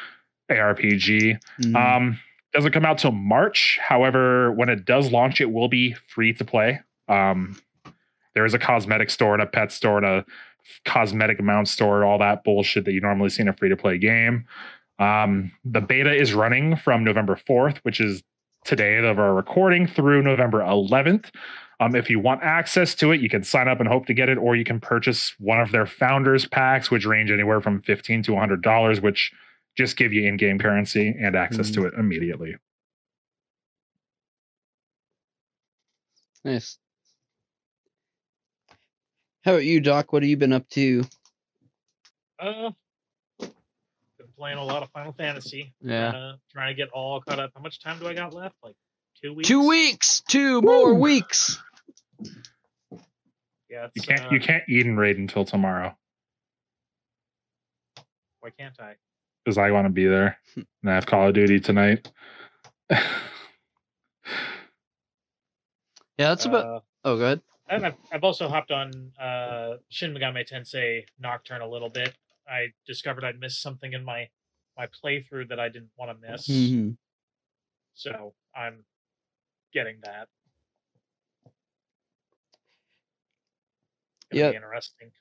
ARPG. 0.52 1.40
Mm. 1.62 1.76
Um, 1.76 2.20
doesn't 2.54 2.72
come 2.72 2.86
out 2.86 2.98
till 2.98 3.12
March. 3.12 3.78
However, 3.82 4.52
when 4.52 4.70
it 4.70 4.86
does 4.86 5.12
launch, 5.12 5.42
it 5.42 5.52
will 5.52 5.68
be 5.68 5.96
free 6.08 6.34
to 6.34 6.46
play. 6.46 6.82
Um, 7.08 7.60
there 8.34 8.46
is 8.46 8.54
a 8.54 8.60
cosmetic 8.60 9.10
store 9.10 9.34
and 9.34 9.44
a 9.44 9.46
pet 9.46 9.72
store 9.72 9.98
and 9.98 10.06
a 10.06 10.26
cosmetic 10.86 11.42
mount 11.42 11.68
store, 11.68 12.04
all 12.04 12.18
that 12.20 12.44
bullshit 12.44 12.86
that 12.86 12.94
you 12.94 13.02
normally 13.02 13.30
see 13.30 13.42
in 13.42 13.48
a 13.48 13.54
free 13.54 13.70
to 13.70 13.78
play 13.78 13.98
game. 13.98 14.46
Um, 15.00 15.52
the 15.64 15.82
beta 15.82 16.14
is 16.14 16.34
running 16.34 16.76
from 16.76 17.04
November 17.04 17.36
4th, 17.36 17.78
which 17.80 18.00
is 18.00 18.24
today 18.66 18.98
of 18.98 19.20
our 19.20 19.34
recording, 19.34 19.88
through 19.88 20.24
November 20.24 20.60
11th. 20.60 21.30
Um, 21.80 21.96
if 21.96 22.10
you 22.10 22.20
want 22.20 22.42
access 22.42 22.96
to 22.96 23.12
it, 23.12 23.22
you 23.22 23.30
can 23.30 23.44
sign 23.44 23.68
up 23.68 23.80
and 23.80 23.88
hope 23.88 24.08
to 24.08 24.14
get 24.14 24.30
it, 24.30 24.38
or 24.38 24.56
you 24.56 24.64
can 24.64 24.80
purchase 24.80 25.36
one 25.40 25.60
of 25.60 25.72
their 25.72 25.86
founders 25.86 26.48
packs, 26.48 26.90
which 26.90 27.06
range 27.06 27.30
anywhere 27.30 27.62
from 27.62 27.82
15 27.84 28.24
to 28.24 28.32
$100, 28.32 29.02
which 29.02 29.32
just 29.78 29.96
give 29.96 30.12
you 30.12 30.28
in-game 30.28 30.58
currency 30.58 31.16
and 31.22 31.36
access 31.36 31.70
to 31.70 31.86
it 31.86 31.94
immediately. 31.94 32.56
Nice. 36.44 36.80
How 39.44 39.54
about 39.54 39.66
you, 39.66 39.80
Doc? 39.80 40.12
What 40.12 40.24
have 40.24 40.30
you 40.30 40.38
been 40.38 40.54
up 40.54 40.68
to? 40.70 41.04
Uh, 42.40 42.72
been 42.72 42.87
playing 44.38 44.58
a 44.58 44.64
lot 44.64 44.84
of 44.84 44.90
Final 44.92 45.14
Fantasy. 45.14 45.74
Yeah. 45.82 46.12
Trying 46.12 46.14
to, 46.14 46.40
trying 46.52 46.68
to 46.70 46.74
get 46.76 46.90
all 46.90 47.22
caught 47.22 47.40
up. 47.40 47.52
How 47.56 47.62
much 47.62 47.82
time 47.82 48.00
do 48.00 48.08
I 48.08 48.14
got 48.14 48.34
left? 48.34 48.56
Like 48.64 48.76
two 49.22 49.34
weeks. 49.34 49.48
Two 49.48 49.68
weeks. 49.68 50.22
Two 50.28 50.62
more 50.62 50.94
weeks. 50.94 51.58
Yeah. 53.70 53.88
You 53.96 54.02
can't 54.02 54.22
uh, 54.26 54.30
you 54.32 54.40
can't 54.40 54.64
eat 54.70 54.86
and 54.86 54.98
raid 54.98 55.18
until 55.18 55.44
tomorrow 55.46 55.96
Why 58.40 58.50
can't 58.58 58.80
I? 58.80 58.96
because 59.44 59.58
I 59.58 59.72
want 59.72 59.86
to 59.86 59.90
be 59.90 60.06
there 60.06 60.38
and 60.56 60.66
I 60.90 60.94
have 60.96 61.06
Call 61.06 61.28
of 61.28 61.34
Duty 61.34 61.60
tonight. 61.60 62.10
Yeah, 66.20 66.30
that's 66.30 66.46
about. 66.46 66.66
Uh, 66.66 66.80
Oh, 67.06 67.16
good. 67.16 67.42
and 67.70 67.86
I've, 67.86 67.94
I've 68.12 68.24
also 68.24 68.50
hopped 68.50 68.72
on 68.72 69.12
uh, 69.22 69.76
Shin 69.90 70.14
Megami 70.14 70.46
Tensei 70.52 71.06
Nocturne 71.20 71.62
a 71.62 71.68
little 71.70 71.90
bit. 71.90 72.14
I 72.50 72.68
discovered 72.86 73.24
I'd 73.24 73.40
missed 73.40 73.62
something 73.62 73.94
in 73.94 74.04
my 74.04 74.30
my 74.78 74.88
playthrough 74.88 75.50
that 75.50 75.60
I 75.60 75.70
didn't 75.70 75.90
want 75.98 76.12
to 76.22 76.32
miss, 76.32 76.46
hmm 76.48 76.92
so 77.96 78.34
I'm 78.56 78.86
getting 79.74 79.98
that. 80.04 80.28
Be 84.32 84.40
interesting. 84.40 85.12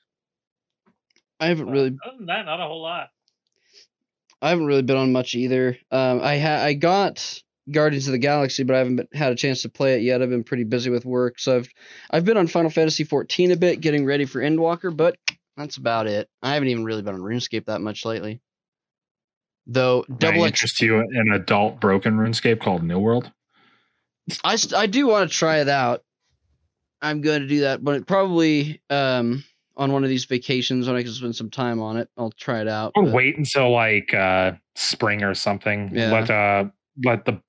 I 1.39 1.47
haven't 1.47 1.65
But 1.67 1.71
really 1.71 1.97
Other 2.05 2.17
than 2.17 2.25
that, 2.27 2.45
not 2.45 2.59
a 2.59 2.63
whole 2.67 2.81
lot. 2.81 3.09
I 4.41 4.49
haven't 4.49 4.65
really 4.65 4.83
been 4.83 4.97
on 4.97 5.11
much 5.11 5.33
either. 5.35 5.77
Um, 5.91 6.21
I 6.21 6.37
ha- 6.39 6.63
I 6.63 6.73
got 6.73 7.41
Guardians 7.71 8.07
of 8.07 8.11
the 8.11 8.17
Galaxy, 8.19 8.63
but 8.63 8.75
I 8.75 8.79
haven't 8.79 8.97
been, 8.97 9.07
had 9.13 9.31
a 9.31 9.35
chance 9.35 9.63
to 9.63 9.69
play 9.69 9.95
it 9.95 10.03
yet. 10.03 10.21
I've 10.21 10.29
been 10.29 10.43
pretty 10.43 10.63
busy 10.63 10.89
with 10.89 11.05
work, 11.05 11.39
so 11.39 11.57
I've 11.57 11.69
I've 12.11 12.25
been 12.25 12.37
on 12.37 12.47
Final 12.47 12.69
Fantasy 12.69 13.03
14 13.03 13.51
a 13.51 13.55
bit, 13.55 13.81
getting 13.81 14.05
ready 14.05 14.25
for 14.25 14.41
Endwalker, 14.41 14.95
but 14.95 15.17
that's 15.57 15.77
about 15.77 16.07
it. 16.07 16.29
I 16.41 16.53
haven't 16.53 16.69
even 16.69 16.85
really 16.85 17.01
been 17.01 17.15
on 17.15 17.21
RuneScape 17.21 17.65
that 17.65 17.81
much 17.81 18.05
lately. 18.05 18.39
Though 19.65 20.05
double 20.17 20.45
X, 20.45 20.51
interest 20.53 20.81
you 20.81 20.99
an 20.99 21.31
adult 21.33 21.81
broken 21.81 22.15
RuneScape 22.17 22.61
called 22.61 22.83
New 22.83 22.99
World? 22.99 23.29
I 24.43 24.55
st- 24.55 24.75
I 24.75 24.85
do 24.85 25.07
want 25.07 25.29
to 25.29 25.35
try 25.35 25.57
it 25.59 25.67
out. 25.67 26.03
I'm 27.01 27.21
going 27.21 27.41
to 27.41 27.47
do 27.47 27.61
that, 27.61 27.83
but 27.83 27.95
it 27.95 28.07
probably 28.07 28.81
um 28.89 29.43
on 29.75 29.91
one 29.91 30.03
of 30.03 30.09
these 30.09 30.25
vacations 30.25 30.87
when 30.87 30.95
I 30.95 31.03
can 31.03 31.11
spend 31.11 31.35
some 31.35 31.49
time 31.49 31.79
on 31.81 31.97
it. 31.97 32.09
I'll 32.17 32.31
try 32.31 32.61
it 32.61 32.67
out. 32.67 32.93
Or 32.95 33.03
but- 33.03 33.13
wait 33.13 33.37
until 33.37 33.71
like 33.71 34.13
uh 34.13 34.53
spring 34.75 35.23
or 35.23 35.33
something. 35.33 35.91
Yeah. 35.93 36.11
Let 36.11 36.29
uh 36.31 36.65
let 37.03 37.25
the 37.25 37.41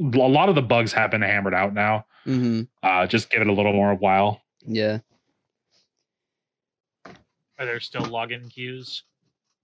a 0.00 0.02
lot 0.18 0.48
of 0.50 0.54
the 0.54 0.62
bugs 0.62 0.92
have 0.92 1.10
been 1.10 1.22
hammered 1.22 1.54
out 1.54 1.72
now. 1.72 2.04
Mhm. 2.26 2.68
Uh 2.82 3.06
just 3.06 3.30
give 3.30 3.40
it 3.40 3.46
a 3.48 3.52
little 3.52 3.72
more 3.72 3.94
while. 3.94 4.42
Yeah. 4.66 4.98
Are 7.58 7.66
there 7.66 7.80
still 7.80 8.02
login 8.02 8.50
queues? 8.52 9.02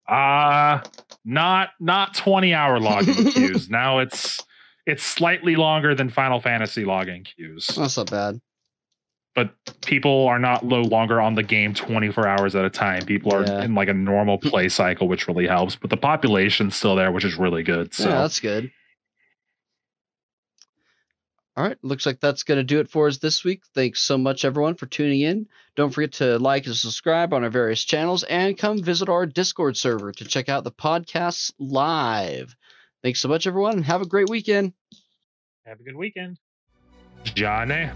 Uh 0.08 0.80
not 1.24 1.70
not 1.80 2.14
20 2.14 2.52
hour 2.52 2.78
login 2.78 3.32
queues. 3.34 3.70
Now 3.70 4.00
it's 4.00 4.40
it's 4.86 5.02
slightly 5.02 5.56
longer 5.56 5.94
than 5.94 6.10
Final 6.10 6.40
Fantasy 6.40 6.84
login 6.84 7.24
queues. 7.24 7.68
That's 7.68 7.96
not 7.96 8.10
bad. 8.10 8.40
But 9.34 9.54
people 9.80 10.26
are 10.28 10.38
not 10.38 10.62
no 10.64 10.82
longer 10.82 11.20
on 11.20 11.34
the 11.34 11.42
game 11.42 11.74
24 11.74 12.28
hours 12.28 12.54
at 12.54 12.64
a 12.64 12.70
time. 12.70 13.04
People 13.04 13.34
are 13.34 13.44
Yeah. 13.44 13.64
in 13.64 13.74
like 13.74 13.88
a 13.88 13.94
normal 13.94 14.38
play 14.50 14.68
cycle, 14.68 15.08
which 15.08 15.26
really 15.26 15.46
helps. 15.46 15.74
But 15.74 15.90
the 15.90 15.96
population's 15.96 16.76
still 16.76 16.94
there, 16.94 17.10
which 17.10 17.24
is 17.24 17.36
really 17.36 17.62
good. 17.62 17.94
So 17.94 18.08
yeah, 18.10 18.18
that's 18.22 18.38
good. 18.40 18.70
All 21.56 21.64
right, 21.64 21.78
looks 21.82 22.04
like 22.04 22.18
that's 22.18 22.42
going 22.42 22.58
to 22.58 22.64
do 22.64 22.80
it 22.80 22.90
for 22.90 23.06
us 23.06 23.18
this 23.18 23.44
week. 23.44 23.62
Thanks 23.74 24.00
so 24.00 24.18
much, 24.18 24.44
everyone, 24.44 24.74
for 24.74 24.86
tuning 24.86 25.20
in. 25.20 25.46
Don't 25.76 25.90
forget 25.90 26.14
to 26.14 26.38
like 26.40 26.66
and 26.66 26.74
subscribe 26.74 27.32
on 27.32 27.44
our 27.44 27.50
various 27.50 27.84
channels 27.84 28.24
and 28.24 28.58
come 28.58 28.82
visit 28.82 29.08
our 29.08 29.24
Discord 29.24 29.76
server 29.76 30.10
to 30.10 30.24
check 30.24 30.48
out 30.48 30.64
the 30.64 30.72
podcasts 30.72 31.52
live. 31.58 32.56
Thanks 33.04 33.20
so 33.20 33.28
much, 33.28 33.46
everyone, 33.46 33.74
and 33.74 33.84
have 33.84 34.02
a 34.02 34.06
great 34.06 34.28
weekend. 34.28 34.72
Have 35.64 35.78
a 35.78 35.84
good 35.84 35.96
weekend. 35.96 36.38
Johnny. 37.22 37.88